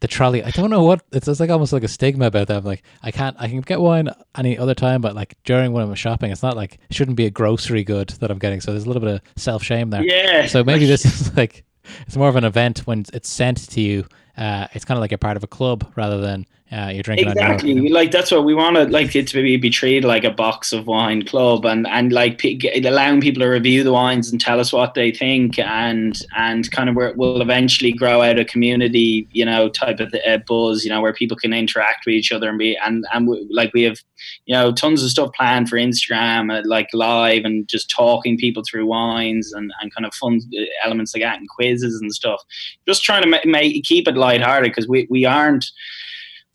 the 0.00 0.06
trolley. 0.06 0.44
I 0.44 0.50
don't 0.50 0.70
know 0.70 0.84
what 0.84 1.02
it's, 1.10 1.26
it's 1.26 1.40
like 1.40 1.50
almost 1.50 1.72
like 1.72 1.82
a 1.82 1.88
stigma 1.88 2.26
about 2.26 2.46
that. 2.48 2.58
I'm 2.58 2.64
like 2.64 2.84
I 3.02 3.10
can't 3.10 3.36
I 3.38 3.48
can 3.48 3.62
get 3.62 3.80
wine 3.80 4.10
any 4.36 4.56
other 4.56 4.74
time, 4.74 5.00
but 5.00 5.16
like 5.16 5.36
during 5.44 5.72
when 5.72 5.82
I'm 5.82 5.94
shopping, 5.96 6.30
it's 6.30 6.42
not 6.42 6.56
like 6.56 6.78
it 6.88 6.94
shouldn't 6.94 7.16
be 7.16 7.26
a 7.26 7.30
grocery 7.30 7.82
good 7.82 8.10
that 8.20 8.30
I'm 8.30 8.38
getting. 8.38 8.60
So 8.60 8.70
there's 8.70 8.84
a 8.84 8.86
little 8.86 9.02
bit 9.02 9.14
of 9.14 9.20
self 9.36 9.64
shame 9.64 9.90
there. 9.90 10.04
Yeah. 10.04 10.46
So 10.46 10.62
maybe 10.62 10.86
this 10.86 11.04
is 11.04 11.36
like 11.36 11.64
it's 12.06 12.16
more 12.16 12.28
of 12.28 12.36
an 12.36 12.44
event 12.44 12.80
when 12.80 13.04
it's 13.12 13.28
sent 13.28 13.68
to 13.70 13.80
you. 13.80 14.06
Uh, 14.36 14.68
it's 14.72 14.84
kind 14.84 14.96
of 14.96 15.00
like 15.00 15.10
you're 15.10 15.18
part 15.18 15.36
of 15.36 15.42
a 15.42 15.48
club 15.48 15.92
rather 15.96 16.20
than 16.20 16.46
uh, 16.72 16.88
you're 16.88 17.02
drinking 17.02 17.28
exactly. 17.28 17.88
Like 17.88 18.10
that's 18.10 18.30
what 18.30 18.44
we 18.44 18.54
want 18.54 18.76
to 18.76 18.84
like 18.84 19.14
it 19.14 19.26
to 19.28 19.42
be, 19.42 19.56
be 19.56 19.70
treated 19.70 20.04
like 20.04 20.24
a 20.24 20.30
box 20.30 20.72
of 20.72 20.86
wine 20.86 21.24
club 21.24 21.66
and 21.66 21.86
and 21.86 22.12
like 22.12 22.38
p- 22.38 22.82
allowing 22.84 23.20
people 23.20 23.42
to 23.42 23.48
review 23.48 23.84
the 23.84 23.92
wines 23.92 24.32
and 24.32 24.40
tell 24.40 24.58
us 24.58 24.72
what 24.72 24.94
they 24.94 25.10
think 25.10 25.58
and 25.58 26.18
and 26.36 26.70
kind 26.70 26.88
of 26.88 26.96
where 26.96 27.12
we'll 27.14 27.42
eventually 27.42 27.92
grow 27.92 28.22
out 28.22 28.38
a 28.38 28.44
community 28.44 29.28
you 29.32 29.44
know 29.44 29.68
type 29.68 30.00
of 30.00 30.14
uh, 30.26 30.38
buzz 30.46 30.82
you 30.82 30.90
know 30.90 31.00
where 31.00 31.12
people 31.12 31.36
can 31.36 31.52
interact 31.52 32.06
with 32.06 32.14
each 32.14 32.32
other 32.32 32.48
and 32.48 32.58
be 32.58 32.76
and 32.78 33.04
and 33.12 33.28
we, 33.28 33.46
like 33.50 33.72
we 33.74 33.82
have 33.82 33.98
you 34.46 34.54
know 34.54 34.72
tons 34.72 35.02
of 35.02 35.10
stuff 35.10 35.30
planned 35.34 35.68
for 35.68 35.76
instagram 35.76 36.50
uh, 36.50 36.62
like 36.64 36.88
live 36.94 37.44
and 37.44 37.68
just 37.68 37.90
talking 37.90 38.38
people 38.38 38.62
through 38.66 38.86
wines 38.86 39.52
and 39.52 39.72
and 39.80 39.94
kind 39.94 40.06
of 40.06 40.14
fun 40.14 40.40
uh, 40.58 40.64
elements 40.84 41.14
like 41.14 41.22
that 41.22 41.38
and 41.38 41.48
quizzes 41.48 42.00
and 42.00 42.12
stuff. 42.12 42.42
Just 42.86 43.02
trying 43.02 43.22
to 43.22 43.28
ma- 43.28 43.38
make 43.44 43.84
keep 43.84 44.08
it 44.08 44.16
lighthearted 44.16 44.70
because 44.70 44.88
we 44.88 45.06
we 45.10 45.24
aren't 45.24 45.66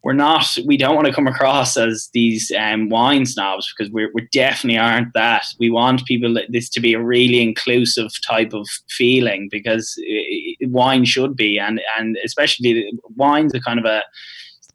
we're 0.08 0.14
not 0.14 0.58
we 0.66 0.78
don't 0.78 0.96
want 0.96 1.06
to 1.06 1.12
come 1.12 1.28
across 1.28 1.76
as 1.76 2.10
these 2.14 2.50
um, 2.58 2.88
wine 2.88 3.26
snobs 3.26 3.74
because 3.74 3.92
we're, 3.92 4.10
we 4.14 4.26
definitely 4.32 4.78
aren't 4.78 5.12
that 5.14 5.44
we 5.60 5.70
want 5.70 6.06
people 6.06 6.34
this 6.48 6.70
to 6.70 6.80
be 6.80 6.94
a 6.94 7.04
really 7.04 7.42
inclusive 7.42 8.10
type 8.26 8.54
of 8.54 8.66
feeling 8.90 9.50
because 9.52 10.00
uh, 10.00 10.68
wine 10.70 11.04
should 11.04 11.36
be 11.36 11.60
and 11.60 11.82
and 12.00 12.18
especially 12.24 12.90
wine's 13.18 13.54
a 13.54 13.60
kind 13.60 13.80
of 13.80 13.86
a 13.86 14.02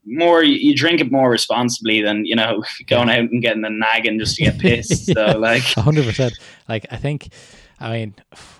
more 0.05 0.43
you 0.43 0.77
drink 0.77 1.01
it 1.01 1.11
more 1.11 1.31
responsibly 1.31 2.03
than 2.03 2.27
you 2.27 2.37
know 2.37 2.63
going 2.87 3.09
out 3.09 3.21
and 3.21 3.41
getting 3.41 3.63
the 3.63 3.71
naggin 3.71 4.19
just 4.19 4.37
to 4.37 4.45
get 4.45 4.59
pissed 4.59 5.09
Yeah. 5.17 5.33
so 5.33 5.39
like 5.39 5.63
hundred 5.63 6.05
percent. 6.05 6.35
Like 6.69 6.85
I 6.91 6.99
think, 6.99 7.33
I 7.81 7.91
mean, 7.91 8.15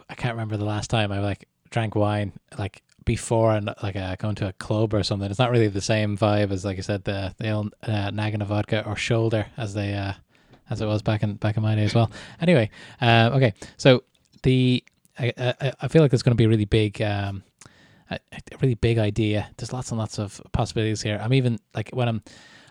I 0.09 0.15
can't 0.15 0.35
remember 0.35 0.57
the 0.57 0.65
last 0.65 0.89
time 0.89 1.13
I 1.13 1.21
like 1.21 1.47
drank 1.69 1.95
wine 1.95 2.33
like 2.59 2.83
before 3.05 3.53
and 3.55 3.71
like 3.83 3.97
uh, 3.97 4.17
going 4.17 4.35
to 4.37 4.49
a 4.49 4.53
club 4.55 4.95
or 4.95 5.03
something. 5.03 5.31
It's 5.31 5.39
not 5.39 5.51
really 5.51 5.69
the 5.69 5.81
same 5.81 6.17
vibe 6.17 6.51
as 6.53 6.65
like 6.65 6.79
I 6.79 6.83
said 6.83 7.05
the 7.05 7.35
the 7.39 7.51
old 7.51 7.75
uh, 7.83 8.11
naggin 8.11 8.41
of 8.43 8.49
vodka 8.49 8.85
or 8.87 8.97
shoulder 8.97 9.47
as 9.57 9.75
they 9.75 9.95
uh, 9.95 10.13
as 10.71 10.81
it 10.81 10.87
was 10.87 11.03
back 11.03 11.23
in 11.23 11.35
back 11.37 11.57
in 11.57 11.63
my 11.63 11.75
day 11.75 11.85
as 11.85 11.95
well. 11.95 12.11
Anyway, 12.41 12.71
uh, 13.01 13.31
okay, 13.35 13.55
so 13.77 14.05
the 14.43 14.83
I, 15.19 15.33
I, 15.39 15.73
I 15.83 15.89
feel 15.89 16.03
like 16.03 16.11
there's 16.11 16.23
going 16.23 16.33
to 16.33 16.37
be 16.37 16.45
a 16.45 16.49
really 16.49 16.65
big 16.65 17.01
um, 17.03 17.43
a, 18.11 18.19
a 18.33 18.57
really 18.61 18.75
big 18.75 18.99
idea. 18.99 19.49
There's 19.57 19.73
lots 19.73 19.91
and 19.91 19.99
lots 19.99 20.19
of 20.19 20.41
possibilities 20.53 21.03
here. 21.03 21.21
I'm 21.23 21.35
even 21.35 21.59
like 21.75 21.91
when 21.93 22.09
I'm, 22.09 22.23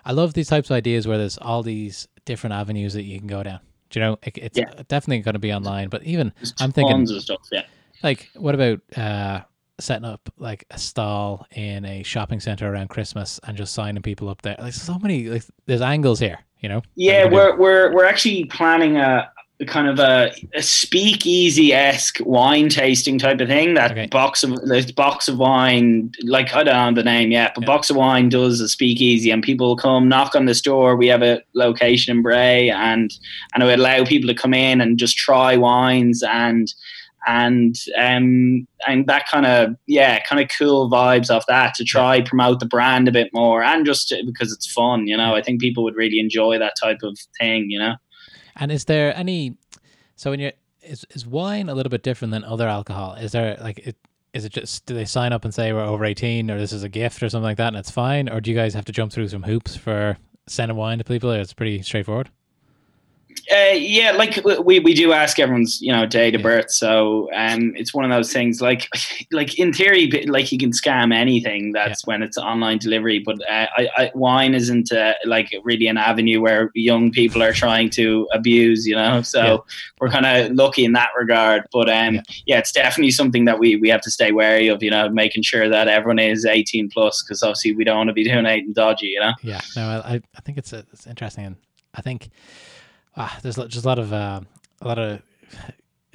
I 0.05 0.11
love 0.13 0.33
these 0.33 0.47
types 0.47 0.69
of 0.69 0.75
ideas 0.75 1.07
where 1.07 1.17
there's 1.17 1.37
all 1.37 1.61
these 1.63 2.07
different 2.25 2.53
avenues 2.55 2.93
that 2.93 3.03
you 3.03 3.19
can 3.19 3.27
go 3.27 3.43
down. 3.43 3.59
Do 3.91 3.99
you 3.99 4.05
know, 4.05 4.17
it, 4.23 4.37
it's 4.37 4.57
Yeah. 4.57 4.71
definitely 4.87 5.19
going 5.21 5.33
to 5.33 5.39
be 5.39 5.53
online. 5.53 5.89
But 5.89 6.03
even 6.03 6.31
There's 6.37 6.53
I'm 6.59 6.71
thinking, 6.71 6.95
tons 6.95 7.11
of 7.11 7.21
stuff. 7.21 7.41
Yeah. 7.51 7.63
like, 8.01 8.29
what 8.35 8.55
about 8.55 8.79
uh, 8.97 9.41
setting 9.81 10.05
up 10.05 10.29
like 10.37 10.65
a 10.71 10.77
stall 10.77 11.45
in 11.55 11.83
a 11.85 12.03
shopping 12.03 12.39
center 12.39 12.71
around 12.71 12.89
Christmas 12.89 13.39
and 13.47 13.57
just 13.57 13.73
signing 13.73 14.01
people 14.01 14.29
up 14.29 14.41
there? 14.41 14.55
Like, 14.59 14.73
so 14.73 14.97
many 14.99 15.25
like 15.29 15.43
there's 15.65 15.81
angles 15.81 16.19
here. 16.19 16.39
You 16.59 16.69
know. 16.69 16.81
Yeah, 16.95 17.23
we 17.25 17.29
can 17.29 17.29
do. 17.31 17.35
we're 17.35 17.57
we're 17.57 17.93
we're 17.95 18.05
actually 18.05 18.45
planning 18.45 18.97
a, 18.97 19.29
kind 19.67 19.87
of 19.87 19.99
a, 19.99 20.31
a 20.55 20.61
speakeasy 20.61 21.71
esque 21.73 22.17
wine 22.25 22.67
tasting 22.69 23.17
type 23.19 23.39
of 23.41 23.47
thing. 23.47 23.73
That 23.75 23.91
Okay. 23.91 24.07
box 24.07 24.43
of 24.43 24.55
the 24.55 24.93
box 24.95 25.27
of 25.27 25.37
wine, 25.37 26.11
like 26.23 26.53
I 26.55 26.63
don't 26.63 26.95
know 26.95 27.01
the 27.01 27.05
name 27.05 27.31
yet, 27.31 27.53
but 27.55 27.61
Yeah. 27.61 27.67
box 27.67 27.89
of 27.89 27.95
wine 27.95 28.29
does 28.29 28.59
a 28.59 28.67
speakeasy, 28.69 29.31
and 29.31 29.41
people 29.43 29.75
come 29.75 30.07
knock 30.09 30.35
on 30.35 30.45
this 30.45 30.61
door. 30.61 30.95
We 30.95 31.07
have 31.07 31.21
a 31.23 31.41
location 31.53 32.15
in 32.17 32.21
Bray, 32.23 32.69
and 32.69 33.11
and 33.53 33.63
it 33.63 33.65
would 33.65 33.79
allow 33.79 34.03
people 34.05 34.27
to 34.27 34.33
come 34.35 34.53
in 34.53 34.81
and 34.81 34.97
just 34.99 35.17
try 35.17 35.57
wines 35.57 36.23
and 36.23 36.71
and 37.27 37.75
um 37.97 38.67
and 38.87 39.05
that 39.07 39.27
kind 39.27 39.45
of 39.45 39.75
yeah 39.87 40.19
kind 40.23 40.41
of 40.41 40.49
cool 40.57 40.89
vibes 40.89 41.29
off 41.29 41.45
that 41.47 41.73
to 41.75 41.83
try 41.83 42.21
promote 42.21 42.59
the 42.59 42.65
brand 42.65 43.07
a 43.07 43.11
bit 43.11 43.29
more 43.33 43.61
and 43.63 43.85
just 43.85 44.07
to- 44.09 44.23
because 44.25 44.51
it's 44.51 44.71
fun 44.71 45.05
you 45.07 45.15
know 45.15 45.35
i 45.35 45.41
think 45.41 45.61
people 45.61 45.83
would 45.83 45.95
really 45.95 46.19
enjoy 46.19 46.57
that 46.57 46.73
type 46.81 46.97
of 47.03 47.17
thing 47.39 47.69
you 47.69 47.77
know 47.79 47.93
And 48.57 48.71
is 48.71 48.85
there 48.85 49.15
any? 49.15 49.55
So 50.15 50.29
when 50.31 50.39
you're 50.39 50.51
is 50.81 51.05
is 51.15 51.25
wine 51.25 51.69
a 51.69 51.73
little 51.73 51.89
bit 51.89 52.03
different 52.03 52.31
than 52.31 52.43
other 52.43 52.67
alcohol? 52.67 53.13
Is 53.15 53.31
there 53.31 53.57
like 53.61 53.79
it? 53.79 53.95
Is 54.33 54.45
it 54.45 54.51
just 54.53 54.85
do 54.85 54.93
they 54.93 55.05
sign 55.05 55.31
up 55.33 55.45
and 55.45 55.53
say 55.53 55.71
we're 55.73 55.81
over 55.93 56.05
eighteen 56.05 56.49
or 56.51 56.57
this 56.59 56.73
is 56.73 56.83
a 56.83 56.89
gift 56.89 57.21
or 57.23 57.29
something 57.29 57.43
like 57.51 57.57
that 57.57 57.67
and 57.67 57.77
it's 57.77 57.91
fine, 57.91 58.29
or 58.29 58.41
do 58.41 58.49
you 58.51 58.55
guys 58.57 58.73
have 58.73 58.85
to 58.85 58.91
jump 58.91 59.11
through 59.11 59.27
some 59.29 59.43
hoops 59.43 59.75
for 59.75 60.17
sending 60.47 60.75
wine 60.77 60.97
to 60.97 61.03
people? 61.03 61.31
It's 61.31 61.53
pretty 61.53 61.81
straightforward. 61.81 62.29
Uh, 63.51 63.73
yeah 63.73 64.11
like 64.11 64.39
we, 64.65 64.79
we 64.79 64.93
do 64.93 65.11
ask 65.13 65.39
everyone's 65.39 65.81
you 65.81 65.91
know 65.91 66.05
date 66.05 66.35
of 66.35 66.41
Yeah. 66.41 66.43
birth 66.43 66.71
so 66.71 67.29
um 67.33 67.73
it's 67.75 67.93
one 67.93 68.05
of 68.05 68.11
those 68.11 68.31
things 68.31 68.61
like 68.61 68.87
like 69.31 69.57
in 69.59 69.73
theory 69.73 70.09
like 70.27 70.51
you 70.51 70.57
can 70.57 70.71
scam 70.71 71.13
anything 71.13 71.71
that's 71.71 72.05
when 72.05 72.21
it's 72.23 72.37
online 72.37 72.77
delivery 72.77 73.19
but 73.19 73.37
uh, 73.49 73.67
I, 73.77 73.89
I 73.97 74.11
wine 74.15 74.53
isn't 74.53 74.91
uh, 74.91 75.13
like 75.25 75.49
really 75.63 75.87
an 75.87 75.97
avenue 75.97 76.41
where 76.41 76.71
young 76.75 77.11
people 77.11 77.41
are 77.43 77.53
trying 77.53 77.89
to 77.91 78.27
abuse 78.33 78.85
you 78.87 78.95
know 78.95 79.21
so 79.21 79.41
Yeah. 79.43 79.57
we're 79.99 80.09
kind 80.09 80.25
of 80.25 80.51
lucky 80.55 80.85
in 80.85 80.93
that 80.93 81.09
regard 81.17 81.63
but 81.73 81.89
um 81.89 82.15
Yeah. 82.15 82.21
yeah. 82.45 82.57
it's 82.59 82.71
definitely 82.71 83.11
something 83.11 83.45
that 83.45 83.59
we 83.59 83.75
we 83.75 83.89
have 83.89 84.01
to 84.01 84.11
stay 84.11 84.31
wary 84.31 84.67
of 84.67 84.81
you 84.83 84.91
know 84.91 85.09
making 85.09 85.43
sure 85.43 85.67
that 85.69 85.87
everyone 85.87 86.19
is 86.19 86.45
18 86.45 86.89
plus 86.89 87.21
because 87.23 87.43
obviously 87.43 87.75
we 87.75 87.83
don't 87.83 87.97
want 87.97 88.07
to 88.09 88.13
be 88.13 88.23
doing 88.23 88.45
anything 88.45 88.73
dodgy 88.73 89.07
you 89.07 89.19
know 89.19 89.33
Yeah, 89.43 89.61
no, 89.75 89.83
I 90.05 90.15
I- 90.37 90.41
think 90.43 90.57
it's 90.57 90.73
it's 90.73 91.05
interesting, 91.07 91.45
and 91.45 91.55
I 91.93 92.01
think 92.01 92.29
ah, 93.17 93.37
there's 93.41 93.55
just 93.55 93.85
a 93.85 93.87
lot 93.87 93.99
of 93.99 94.13
uh, 94.13 94.41
a 94.81 94.87
lot 94.87 94.99
of 94.99 95.21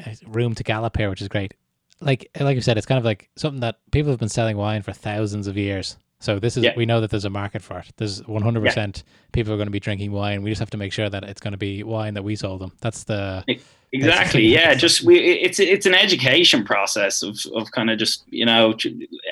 uh, 0.05 0.11
room 0.27 0.55
to 0.55 0.63
gallop 0.63 0.97
here, 0.97 1.11
which 1.11 1.23
is 1.23 1.29
great. 1.29 1.55
Like 2.01 2.31
like 2.39 2.55
you 2.55 2.61
said, 2.63 2.77
it's 2.77 2.87
kind 2.87 2.99
of 2.99 3.05
like 3.05 3.31
something 3.37 3.61
that 3.61 3.77
people 3.91 4.11
have 4.11 4.21
been 4.21 4.29
selling 4.29 4.57
wine 4.57 4.83
for 4.83 4.93
thousands 4.93 5.47
of 5.47 5.57
years. 5.57 5.97
So 6.19 6.39
this 6.39 6.57
is 6.57 6.65
Yeah. 6.65 6.73
we 6.77 6.87
know 6.87 7.01
that 7.03 7.11
there's 7.11 7.27
a 7.27 7.31
market 7.31 7.63
for 7.63 7.79
it. 7.79 7.93
There's 7.99 8.27
100 8.27 8.63
percent 8.65 9.05
people 9.33 9.53
are 9.53 9.57
going 9.57 9.67
to 9.67 9.73
be 9.73 9.81
drinking 9.81 10.13
wine. 10.13 10.43
We 10.43 10.51
just 10.51 10.61
have 10.61 10.71
to 10.71 10.79
make 10.79 10.93
sure 10.93 11.11
that 11.11 11.25
it's 11.25 11.41
going 11.41 11.53
to 11.53 11.59
be 11.59 11.83
wine 11.83 12.15
that 12.15 12.23
we 12.25 12.37
sold 12.37 12.61
them. 12.61 12.73
That's 12.81 13.05
the 13.05 13.45
Exactly. 13.93 14.47
Yeah. 14.47 14.75
Just 14.75 15.03
we. 15.03 15.19
It's 15.19 15.61
it's 15.61 15.87
an 15.87 15.95
education 15.95 16.65
process 16.65 17.23
of 17.23 17.39
of 17.55 17.71
kind 17.71 17.89
of 17.91 17.99
just 17.99 18.25
you 18.29 18.45
know 18.45 18.75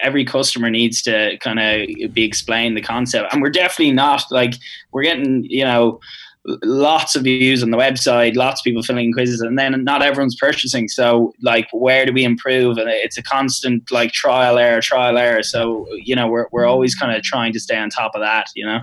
every 0.02 0.24
customer 0.24 0.70
needs 0.70 1.02
to 1.02 1.36
kind 1.38 1.58
of 1.58 2.14
be 2.14 2.22
explained 2.24 2.76
the 2.76 2.80
concept, 2.82 3.32
and 3.32 3.42
we're 3.42 3.50
definitely 3.50 3.92
not 3.92 4.22
like 4.30 4.54
we're 4.92 5.02
getting 5.02 5.44
you 5.44 5.64
know 5.64 6.00
lots 6.46 7.16
of 7.16 7.22
views 7.24 7.62
on 7.62 7.70
the 7.70 7.76
website, 7.76 8.36
lots 8.36 8.60
of 8.60 8.64
people 8.64 8.82
filling 8.82 9.06
in 9.06 9.12
quizzes, 9.12 9.40
and 9.40 9.58
then 9.58 9.82
not 9.84 10.02
everyone's 10.02 10.36
purchasing. 10.36 10.88
So 10.88 11.32
like, 11.42 11.68
where 11.72 12.04
do 12.04 12.12
we 12.12 12.24
improve? 12.24 12.78
And 12.78 12.88
it's 12.88 13.18
a 13.18 13.22
constant 13.22 13.90
like 13.90 14.12
trial 14.12 14.58
error, 14.58 14.80
trial 14.80 15.18
error. 15.18 15.42
So 15.42 15.86
you 15.94 16.14
know 16.14 16.28
we're 16.28 16.46
we're 16.52 16.66
always 16.66 16.94
kind 16.94 17.16
of 17.16 17.22
trying 17.22 17.52
to 17.52 17.60
stay 17.60 17.76
on 17.76 17.90
top 17.90 18.12
of 18.14 18.20
that. 18.20 18.46
You 18.54 18.66
know. 18.66 18.80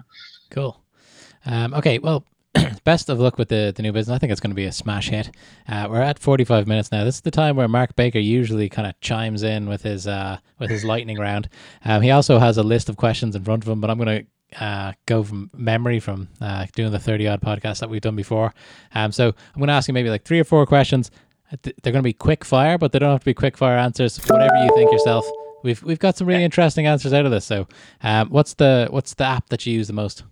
Cool. 0.49 0.81
Um, 1.45 1.73
okay, 1.73 1.97
well, 1.97 2.25
best 2.83 3.09
of 3.09 3.19
luck 3.19 3.37
with 3.37 3.49
the, 3.49 3.73
the 3.75 3.81
new 3.81 3.91
business. 3.91 4.13
I 4.13 4.19
think 4.19 4.31
it's 4.31 4.41
going 4.41 4.51
to 4.51 4.55
be 4.55 4.65
a 4.65 4.71
smash 4.71 5.09
hit. 5.09 5.31
Uh, 5.67 5.87
we're 5.89 6.01
at 6.01 6.19
45 6.19 6.67
minutes 6.67 6.91
now. 6.91 7.03
This 7.03 7.15
is 7.15 7.21
the 7.21 7.31
time 7.31 7.55
where 7.55 7.67
Mark 7.67 7.95
Baker 7.95 8.19
usually 8.19 8.69
kind 8.69 8.87
of 8.87 8.99
chimes 8.99 9.43
in 9.43 9.67
with 9.67 9.83
his 9.83 10.07
uh, 10.07 10.37
with 10.59 10.69
his 10.69 10.83
lightning 10.83 11.17
round. 11.17 11.49
Um, 11.85 12.01
he 12.01 12.11
also 12.11 12.39
has 12.39 12.57
a 12.57 12.63
list 12.63 12.89
of 12.89 12.97
questions 12.97 13.35
in 13.35 13.43
front 13.43 13.63
of 13.63 13.69
him, 13.69 13.81
but 13.81 13.89
I'm 13.89 13.97
going 13.97 14.23
to 14.23 14.27
uh, 14.59 14.93
go 15.05 15.23
from 15.23 15.49
memory 15.55 15.99
from 15.99 16.27
uh, 16.41 16.65
doing 16.75 16.91
the 16.91 16.99
30 16.99 17.27
odd 17.27 17.41
podcasts 17.41 17.79
that 17.79 17.89
we've 17.89 18.01
done 18.01 18.15
before. 18.15 18.53
Um, 18.93 19.11
so 19.11 19.27
I'm 19.27 19.59
going 19.59 19.67
to 19.67 19.73
ask 19.73 19.87
you 19.87 19.93
maybe 19.93 20.09
like 20.09 20.23
three 20.25 20.39
or 20.39 20.43
four 20.43 20.65
questions. 20.65 21.11
Uh, 21.51 21.57
They're 21.63 21.93
going 21.93 22.01
to 22.03 22.07
be 22.07 22.13
quick 22.13 22.43
fire, 22.45 22.77
but 22.77 22.91
they 22.91 22.99
don't 22.99 23.11
have 23.11 23.21
to 23.21 23.25
be 23.25 23.33
quick 23.33 23.57
fire 23.57 23.77
answers. 23.77 24.17
Whatever 24.27 24.55
you 24.63 24.69
think 24.75 24.91
yourself. 24.91 25.25
We've 25.63 25.81
we've 25.83 25.99
got 25.99 26.17
some 26.17 26.25
really 26.27 26.43
interesting 26.43 26.87
answers 26.87 27.13
out 27.13 27.25
of 27.25 27.31
this. 27.31 27.45
So, 27.45 27.67
um, 28.01 28.29
what's 28.29 28.55
the 28.55 28.87
what's 28.89 29.13
the 29.13 29.25
app 29.25 29.49
that 29.49 29.63
you 29.67 29.73
use 29.73 29.85
the 29.85 29.93
most? 29.93 30.23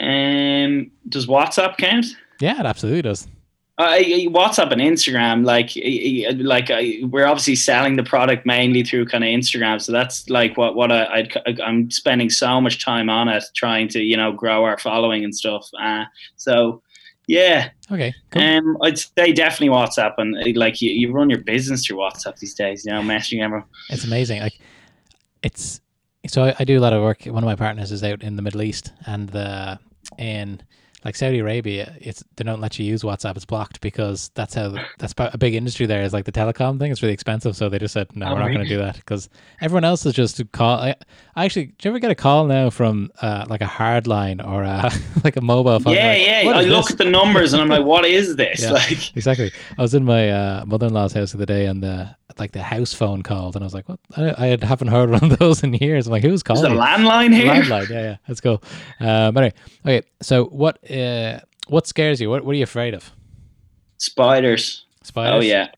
Um, 0.00 0.90
does 1.08 1.26
WhatsApp 1.26 1.76
count? 1.76 2.06
Yeah, 2.40 2.58
it 2.58 2.66
absolutely 2.66 3.02
does. 3.02 3.28
I, 3.76 3.96
I- 3.98 4.28
WhatsApp 4.30 4.70
and 4.70 4.80
Instagram, 4.80 5.44
like, 5.44 5.70
I- 5.76 6.26
I- 6.28 6.42
like 6.42 6.70
I, 6.70 7.00
we're 7.10 7.26
obviously 7.26 7.56
selling 7.56 7.96
the 7.96 8.04
product 8.04 8.46
mainly 8.46 8.84
through 8.84 9.06
kind 9.06 9.24
of 9.24 9.28
Instagram, 9.28 9.80
so 9.82 9.90
that's 9.92 10.28
like 10.30 10.56
what 10.56 10.76
what 10.76 10.92
I, 10.92 11.26
I'd, 11.46 11.60
I'm 11.60 11.90
spending 11.90 12.30
so 12.30 12.60
much 12.60 12.84
time 12.84 13.10
on 13.10 13.28
it, 13.28 13.42
trying 13.56 13.88
to 13.88 14.00
you 14.00 14.16
know 14.16 14.32
grow 14.32 14.64
our 14.64 14.78
following 14.78 15.24
and 15.24 15.34
stuff. 15.34 15.68
Uh, 15.80 16.04
so 16.36 16.82
yeah, 17.26 17.70
Okay, 17.90 18.14
cool. 18.30 18.42
um, 18.42 18.76
I'd 18.82 18.98
say 18.98 19.32
definitely 19.32 19.74
WhatsApp, 19.74 20.14
and 20.18 20.36
uh, 20.36 20.58
like 20.60 20.80
you, 20.80 20.90
you 20.90 21.10
run 21.10 21.28
your 21.30 21.40
business 21.40 21.84
through 21.86 21.96
WhatsApp 21.96 22.38
these 22.38 22.54
days, 22.54 22.84
you 22.84 22.92
know, 22.92 23.00
messaging 23.00 23.42
everyone. 23.42 23.64
it's 23.90 24.04
amazing. 24.04 24.40
Like, 24.40 24.60
it's 25.42 25.80
so 26.28 26.44
I, 26.44 26.54
I 26.60 26.64
do 26.64 26.78
a 26.78 26.82
lot 26.82 26.92
of 26.92 27.02
work. 27.02 27.24
One 27.24 27.42
of 27.42 27.46
my 27.48 27.56
partners 27.56 27.90
is 27.92 28.04
out 28.04 28.22
in 28.22 28.36
the 28.36 28.42
Middle 28.42 28.62
East, 28.62 28.92
and 29.06 29.28
the 29.30 29.78
in 30.18 30.62
like 31.04 31.16
Saudi 31.16 31.38
Arabia, 31.40 31.96
it's 32.00 32.24
they 32.36 32.44
don't 32.44 32.60
let 32.60 32.78
you 32.78 32.84
use 32.86 33.02
WhatsApp. 33.02 33.36
It's 33.36 33.44
blocked 33.44 33.80
because 33.80 34.30
that's 34.34 34.54
how 34.54 34.74
that's 34.98 35.14
a 35.18 35.36
big 35.38 35.54
industry 35.54 35.86
there. 35.86 36.02
Is 36.02 36.12
like 36.12 36.24
the 36.24 36.32
telecom 36.32 36.78
thing. 36.78 36.90
It's 36.90 37.02
really 37.02 37.12
expensive, 37.14 37.54
so 37.56 37.68
they 37.68 37.78
just 37.78 37.92
said 37.94 38.14
no, 38.16 38.26
Oh, 38.26 38.32
we're 38.34 38.38
not 38.40 38.48
going 38.48 38.60
to 38.64 38.68
do 38.68 38.78
that 38.78 38.96
because 38.96 39.28
everyone 39.60 39.84
else 39.84 40.06
is 40.06 40.14
just 40.14 40.36
to 40.38 40.44
call. 40.46 40.78
I, 40.78 40.94
I 41.36 41.44
actually, 41.44 41.66
do 41.66 41.74
you 41.88 41.90
ever 41.90 41.98
get 41.98 42.10
a 42.10 42.14
call 42.14 42.46
now 42.46 42.70
from 42.70 43.10
uh, 43.20 43.44
like 43.48 43.60
a 43.60 43.66
hard 43.66 44.06
line 44.06 44.40
or 44.40 44.62
a, 44.62 44.90
like 45.24 45.36
a 45.36 45.40
mobile 45.42 45.78
phone? 45.80 45.94
yeah, 45.94 46.08
Like, 46.08 46.20
yeah. 46.26 46.50
I 46.54 46.60
look 46.62 46.84
this? 46.86 46.92
at 46.92 46.98
the 46.98 47.04
numbers 47.10 47.52
and 47.52 47.60
I'm 47.60 47.68
like, 47.68 47.84
what 47.84 48.04
is 48.04 48.36
this? 48.36 48.62
Yeah. 48.62 48.70
Like, 48.72 49.16
Exactly. 49.16 49.50
I 49.78 49.82
was 49.82 49.94
in 49.94 50.04
my 50.04 50.30
uh, 50.30 50.64
mother-in-law's 50.66 51.12
house 51.12 51.32
the 51.32 51.38
other 51.38 51.46
day, 51.46 51.66
and 51.66 51.82
the 51.82 52.14
like 52.38 52.52
the 52.52 52.62
house 52.62 52.92
phone 52.92 53.22
called, 53.22 53.56
and 53.56 53.62
I 53.62 53.66
was 53.66 53.74
like, 53.74 53.88
"What? 53.88 54.00
I, 54.16 54.52
I 54.52 54.64
haven't 54.64 54.88
heard 54.88 55.10
one 55.10 55.24
of 55.32 55.38
those 55.38 55.62
in 55.62 55.74
years." 55.74 56.06
I'm 56.06 56.12
like, 56.12 56.22
"Who's 56.22 56.34
is 56.34 56.42
calling?" 56.42 56.72
a 56.72 56.74
landline 56.74 57.34
here? 57.34 57.52
Landline. 57.52 57.88
Yeah, 57.88 58.02
yeah. 58.02 58.16
That's 58.26 58.40
cool. 58.40 58.62
Um, 59.00 59.36
anyway, 59.36 59.52
okay. 59.86 60.06
So, 60.22 60.44
what 60.46 60.90
uh, 60.90 61.40
what 61.68 61.86
scares 61.86 62.20
you? 62.20 62.30
What 62.30 62.44
What 62.44 62.52
are 62.52 62.58
you 62.58 62.64
afraid 62.64 62.94
of? 62.94 63.10
Spiders. 63.98 64.84
Spiders. 65.02 65.34
Oh 65.34 65.40
yeah, 65.46 65.68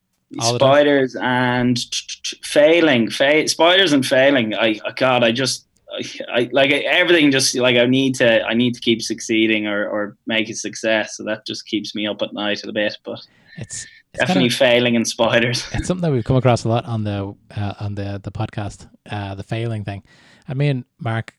All 0.40 0.54
spiders 0.57 1.16
and 1.20 1.76
t- 1.76 1.88
t- 1.90 2.20
t- 2.24 2.40
failing, 2.42 3.11
fa- 3.11 3.48
spiders 3.48 3.92
and 3.92 4.04
failing. 4.07 4.54
I 4.54 4.80
oh 4.86 4.92
God, 4.96 5.22
I 5.24 5.32
just, 5.32 5.66
I, 5.92 6.04
I 6.32 6.48
like 6.52 6.70
everything. 6.70 7.30
Just 7.30 7.54
like 7.57 7.76
I 7.76 7.86
need 7.86 8.14
to, 8.16 8.42
I 8.44 8.54
need 8.54 8.74
to 8.74 8.80
keep 8.80 9.02
succeeding 9.02 9.66
or 9.66 9.88
or 9.88 10.16
make 10.26 10.48
a 10.48 10.54
success. 10.54 11.16
So 11.16 11.24
that 11.24 11.46
just 11.46 11.66
keeps 11.66 11.94
me 11.94 12.07
up 12.07 12.22
at 12.22 12.32
night 12.32 12.64
a 12.64 12.72
bit. 12.72 12.96
But 13.04 13.20
it's 13.57 13.86
definitely 14.18 14.44
kind 14.44 14.52
of, 14.52 14.58
failing 14.58 14.94
in 14.94 15.04
spiders. 15.04 15.66
it's 15.72 15.86
something 15.86 16.02
that 16.02 16.12
we've 16.12 16.24
come 16.24 16.36
across 16.36 16.64
a 16.64 16.68
lot 16.68 16.84
on 16.84 17.04
the 17.04 17.34
uh, 17.56 17.74
on 17.80 17.94
the 17.94 18.20
the 18.22 18.32
podcast, 18.32 18.88
uh, 19.10 19.34
the 19.34 19.42
failing 19.42 19.84
thing. 19.84 20.02
I 20.48 20.54
mean, 20.54 20.84
Mark, 20.98 21.34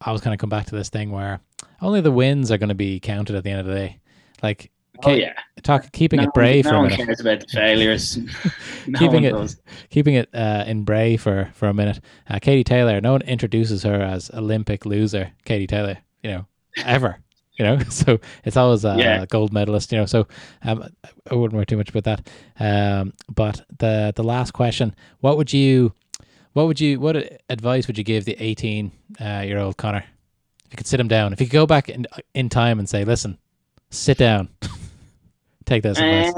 I 0.00 0.12
was 0.12 0.20
kind 0.20 0.34
of 0.34 0.38
come 0.40 0.50
back 0.50 0.66
to 0.66 0.74
this 0.74 0.88
thing 0.88 1.10
where 1.10 1.40
only 1.82 2.00
the 2.00 2.12
wins 2.12 2.50
are 2.50 2.58
going 2.58 2.68
to 2.70 2.74
be 2.74 3.00
counted 3.00 3.36
at 3.36 3.44
the 3.44 3.50
end 3.50 3.60
of 3.60 3.66
the 3.66 3.74
day. 3.74 4.00
Like, 4.42 4.70
Oh 5.04 5.10
okay, 5.10 5.20
yeah, 5.20 5.34
talk 5.62 5.92
keeping 5.92 6.18
no, 6.18 6.24
it 6.24 6.30
Bray 6.32 6.62
no 6.62 6.70
for 6.70 6.74
a 6.76 6.78
one 6.78 6.88
minute. 6.88 7.04
cares 7.04 7.20
about 7.20 7.40
the 7.40 7.46
failures. 7.48 8.16
no 8.86 8.98
Keeping 8.98 9.24
it- 9.24 9.32
does. 9.32 9.60
keeping 9.90 10.14
it 10.14 10.28
uh, 10.34 10.64
in 10.66 10.84
Bray 10.84 11.18
for 11.18 11.50
for 11.52 11.68
a 11.68 11.74
minute. 11.74 12.00
Uh, 12.30 12.38
Katie 12.40 12.64
Taylor. 12.64 12.98
No 13.02 13.12
one 13.12 13.20
introduces 13.22 13.82
her 13.82 14.00
as 14.00 14.30
Olympic 14.32 14.86
loser, 14.86 15.32
Katie 15.44 15.66
Taylor. 15.66 15.98
You 16.22 16.30
know, 16.30 16.46
ever. 16.84 17.18
You 17.58 17.64
know, 17.64 17.78
so 17.88 18.18
it's 18.44 18.56
always 18.56 18.84
a 18.84 18.96
Yeah. 18.98 19.26
gold 19.26 19.52
medalist. 19.52 19.92
You 19.92 19.98
know, 19.98 20.06
so 20.06 20.26
um, 20.62 20.88
I 21.30 21.34
wouldn't 21.34 21.54
worry 21.54 21.66
too 21.66 21.76
much 21.76 21.90
about 21.90 22.04
that. 22.04 22.28
Um, 22.58 23.14
but 23.34 23.64
the 23.78 24.12
the 24.14 24.22
last 24.24 24.52
question: 24.52 24.94
What 25.20 25.36
would 25.36 25.52
you, 25.52 25.92
what 26.52 26.66
would 26.66 26.80
you, 26.80 27.00
what 27.00 27.16
advice 27.48 27.86
would 27.86 27.98
you 27.98 28.04
give 28.04 28.24
the 28.24 28.36
eighteen 28.38 28.92
uh, 29.20 29.42
year 29.44 29.58
old 29.58 29.76
Connor? 29.76 30.04
If 30.66 30.72
you 30.72 30.76
could 30.76 30.86
sit 30.86 30.98
him 31.00 31.08
down, 31.08 31.32
if 31.32 31.40
you 31.40 31.46
could 31.46 31.52
go 31.52 31.66
back 31.66 31.88
in 31.88 32.06
in 32.34 32.48
time 32.48 32.78
and 32.78 32.88
say, 32.88 33.04
"Listen, 33.04 33.38
sit 33.90 34.18
down, 34.18 34.48
take 35.64 35.82
this 35.82 35.98
advice." 36.00 36.32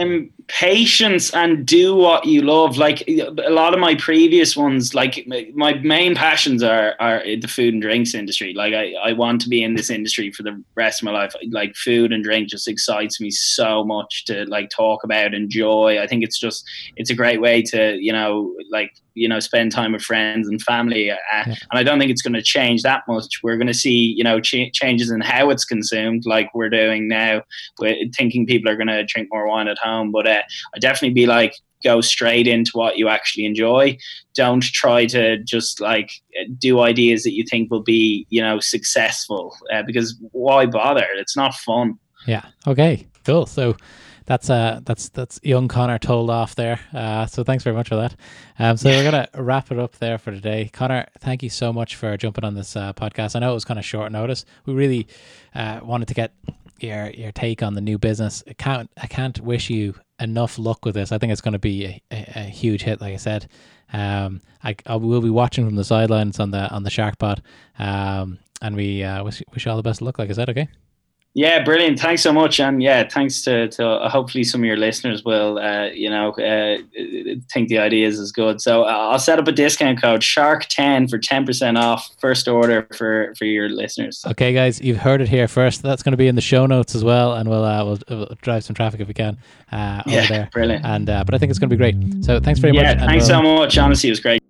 Patience 0.48 1.32
and 1.34 1.66
do 1.66 1.94
what 1.94 2.24
you 2.24 2.40
love. 2.42 2.78
Like 2.78 3.06
a 3.06 3.50
lot 3.50 3.74
of 3.74 3.80
my 3.80 3.94
previous 3.94 4.56
ones, 4.56 4.94
like 4.94 5.26
my 5.54 5.74
main 5.74 6.14
passions 6.14 6.62
are 6.62 6.94
are 6.98 7.22
the 7.22 7.48
food 7.48 7.74
and 7.74 7.82
drinks 7.82 8.14
industry. 8.14 8.54
Like 8.54 8.72
I, 8.72 8.94
I 8.94 9.12
want 9.12 9.42
to 9.42 9.48
be 9.48 9.62
in 9.62 9.74
this 9.74 9.90
industry 9.90 10.32
for 10.32 10.42
the 10.42 10.62
rest 10.74 11.02
of 11.02 11.04
my 11.04 11.12
life. 11.12 11.34
Like 11.50 11.76
food 11.76 12.12
and 12.12 12.24
drink 12.24 12.48
just 12.48 12.66
excites 12.66 13.20
me 13.20 13.30
so 13.30 13.84
much 13.84 14.24
to 14.26 14.46
like 14.46 14.70
talk 14.70 15.04
about, 15.04 15.34
enjoy. 15.34 16.00
I 16.00 16.06
think 16.06 16.24
it's 16.24 16.40
just 16.40 16.64
it's 16.96 17.10
a 17.10 17.14
great 17.14 17.40
way 17.40 17.62
to 17.62 17.98
you 18.00 18.12
know 18.12 18.54
like 18.70 18.92
you 19.18 19.28
know 19.28 19.40
spend 19.40 19.72
time 19.72 19.92
with 19.92 20.02
friends 20.02 20.48
and 20.48 20.62
family 20.62 21.10
uh, 21.10 21.16
yeah. 21.32 21.44
and 21.46 21.78
i 21.78 21.82
don't 21.82 21.98
think 21.98 22.10
it's 22.10 22.22
going 22.22 22.32
to 22.32 22.42
change 22.42 22.82
that 22.82 23.02
much 23.08 23.40
we're 23.42 23.56
going 23.56 23.66
to 23.66 23.74
see 23.74 24.14
you 24.16 24.24
know 24.24 24.40
ch- 24.40 24.72
changes 24.72 25.10
in 25.10 25.20
how 25.20 25.50
it's 25.50 25.64
consumed 25.64 26.24
like 26.24 26.48
we're 26.54 26.70
doing 26.70 27.08
now 27.08 27.42
we're 27.80 27.96
thinking 28.16 28.46
people 28.46 28.70
are 28.70 28.76
going 28.76 28.88
to 28.88 29.04
drink 29.04 29.28
more 29.30 29.46
wine 29.46 29.68
at 29.68 29.78
home 29.78 30.12
but 30.12 30.26
uh, 30.26 30.37
i 30.74 30.78
definitely 30.78 31.14
be 31.14 31.26
like 31.26 31.54
go 31.84 32.00
straight 32.00 32.48
into 32.48 32.72
what 32.74 32.98
you 32.98 33.08
actually 33.08 33.44
enjoy 33.44 33.96
don't 34.34 34.64
try 34.64 35.06
to 35.06 35.42
just 35.44 35.80
like 35.80 36.10
do 36.58 36.80
ideas 36.80 37.22
that 37.22 37.34
you 37.34 37.44
think 37.48 37.70
will 37.70 37.82
be 37.82 38.26
you 38.30 38.40
know 38.40 38.58
successful 38.58 39.56
uh, 39.72 39.82
because 39.82 40.18
why 40.32 40.66
bother 40.66 41.06
it's 41.14 41.36
not 41.36 41.54
fun 41.54 41.96
yeah 42.26 42.46
okay 42.66 43.06
cool 43.24 43.46
so 43.46 43.76
that's 44.28 44.50
uh 44.50 44.80
that's 44.84 45.08
that's 45.08 45.40
young 45.42 45.68
Connor 45.68 45.98
told 45.98 46.28
off 46.28 46.54
there. 46.54 46.78
Uh, 46.92 47.24
so 47.24 47.42
thanks 47.42 47.64
very 47.64 47.74
much 47.74 47.88
for 47.88 47.96
that. 47.96 48.14
Um, 48.58 48.76
so 48.76 48.90
we're 48.90 49.02
gonna 49.02 49.26
wrap 49.34 49.72
it 49.72 49.78
up 49.78 49.96
there 49.96 50.18
for 50.18 50.30
today. 50.30 50.68
Connor, 50.70 51.06
thank 51.20 51.42
you 51.42 51.48
so 51.48 51.72
much 51.72 51.96
for 51.96 52.14
jumping 52.18 52.44
on 52.44 52.54
this 52.54 52.76
uh, 52.76 52.92
podcast. 52.92 53.34
I 53.34 53.38
know 53.38 53.52
it 53.52 53.54
was 53.54 53.64
kind 53.64 53.78
of 53.78 53.86
short 53.86 54.12
notice. 54.12 54.44
We 54.66 54.74
really 54.74 55.08
uh, 55.54 55.80
wanted 55.82 56.08
to 56.08 56.14
get 56.14 56.34
your 56.82 57.10
your 57.10 57.32
take 57.32 57.62
on 57.62 57.74
the 57.74 57.80
new 57.80 57.98
business. 57.98 58.42
I 58.48 58.54
can't 58.54 58.90
I 58.96 59.06
can't 59.06 59.38
wish 59.40 59.70
you 59.70 59.94
enough 60.20 60.58
luck 60.58 60.84
with 60.84 60.94
this. 60.94 61.12
I 61.12 61.18
think 61.18 61.32
it's 61.32 61.40
going 61.40 61.52
to 61.52 61.58
be 61.58 61.86
a, 61.86 62.02
a, 62.10 62.32
a, 62.36 62.42
huge 62.42 62.82
hit. 62.82 63.00
Like 63.00 63.14
I 63.14 63.18
said, 63.18 63.48
um, 63.92 64.40
I, 64.64 64.74
I 64.86 64.96
will 64.96 65.20
be 65.20 65.30
watching 65.30 65.64
from 65.64 65.76
the 65.76 65.84
sidelines 65.84 66.40
on 66.40 66.50
the 66.50 66.68
on 66.70 66.82
the 66.82 66.90
Shark. 66.90 67.14
Um, 67.78 68.38
and 68.60 68.76
we 68.76 69.04
uh, 69.04 69.22
wish 69.24 69.42
wish 69.52 69.64
you 69.64 69.70
all 69.70 69.76
the 69.76 69.82
best 69.82 70.02
luck. 70.02 70.18
Like 70.18 70.30
I 70.30 70.32
said, 70.32 70.50
okay. 70.50 70.68
Yeah, 71.38 71.62
brilliant. 71.62 72.00
Thanks 72.00 72.22
so 72.22 72.32
much, 72.32 72.58
and 72.58 72.82
yeah, 72.82 73.08
thanks 73.08 73.42
to, 73.42 73.68
to 73.68 73.86
uh, 73.86 74.08
hopefully 74.08 74.42
some 74.42 74.62
of 74.62 74.64
your 74.64 74.76
listeners 74.76 75.24
will, 75.24 75.56
uh, 75.60 75.84
you 75.84 76.10
know, 76.10 76.32
uh, 76.32 76.78
think 77.52 77.68
the 77.68 77.78
idea 77.78 78.08
is 78.08 78.32
good. 78.32 78.60
So 78.60 78.82
uh, 78.82 78.88
I'll 78.88 79.20
set 79.20 79.38
up 79.38 79.46
a 79.46 79.52
discount 79.52 80.02
code 80.02 80.24
Shark 80.24 80.66
ten 80.68 81.06
for 81.06 81.16
ten 81.16 81.46
percent 81.46 81.78
off 81.78 82.10
first 82.18 82.48
order 82.48 82.88
for 82.92 83.34
for 83.38 83.44
your 83.44 83.68
listeners. 83.68 84.24
Okay, 84.26 84.52
guys, 84.52 84.80
you've 84.80 84.96
heard 84.96 85.20
it 85.20 85.28
here 85.28 85.46
first. 85.46 85.80
That's 85.80 86.02
going 86.02 86.10
to 86.10 86.16
be 86.16 86.26
in 86.26 86.34
the 86.34 86.40
show 86.40 86.66
notes 86.66 86.96
as 86.96 87.04
well, 87.04 87.34
and 87.34 87.48
we'll 87.48 87.64
uh, 87.64 87.84
we'll, 87.84 87.98
we'll 88.08 88.36
drive 88.42 88.64
some 88.64 88.74
traffic 88.74 88.98
if 88.98 89.06
we 89.06 89.14
can 89.14 89.38
uh, 89.70 90.02
yeah, 90.06 90.26
there. 90.26 90.48
Brilliant. 90.52 90.84
And 90.84 91.06
but 91.06 91.34
I 91.34 91.38
think 91.38 91.50
it's 91.50 91.60
going 91.60 91.70
to 91.70 91.76
be 91.76 91.78
great. 91.78 92.24
So 92.24 92.40
thanks 92.40 92.58
very 92.58 92.74
yeah, 92.74 92.82
much. 92.82 92.98
Yeah, 92.98 93.06
thanks 93.06 93.28
we'll, 93.28 93.38
so 93.38 93.42
much. 93.42 93.78
Honestly, 93.78 94.08
it 94.08 94.12
was 94.12 94.18
great. 94.18 94.42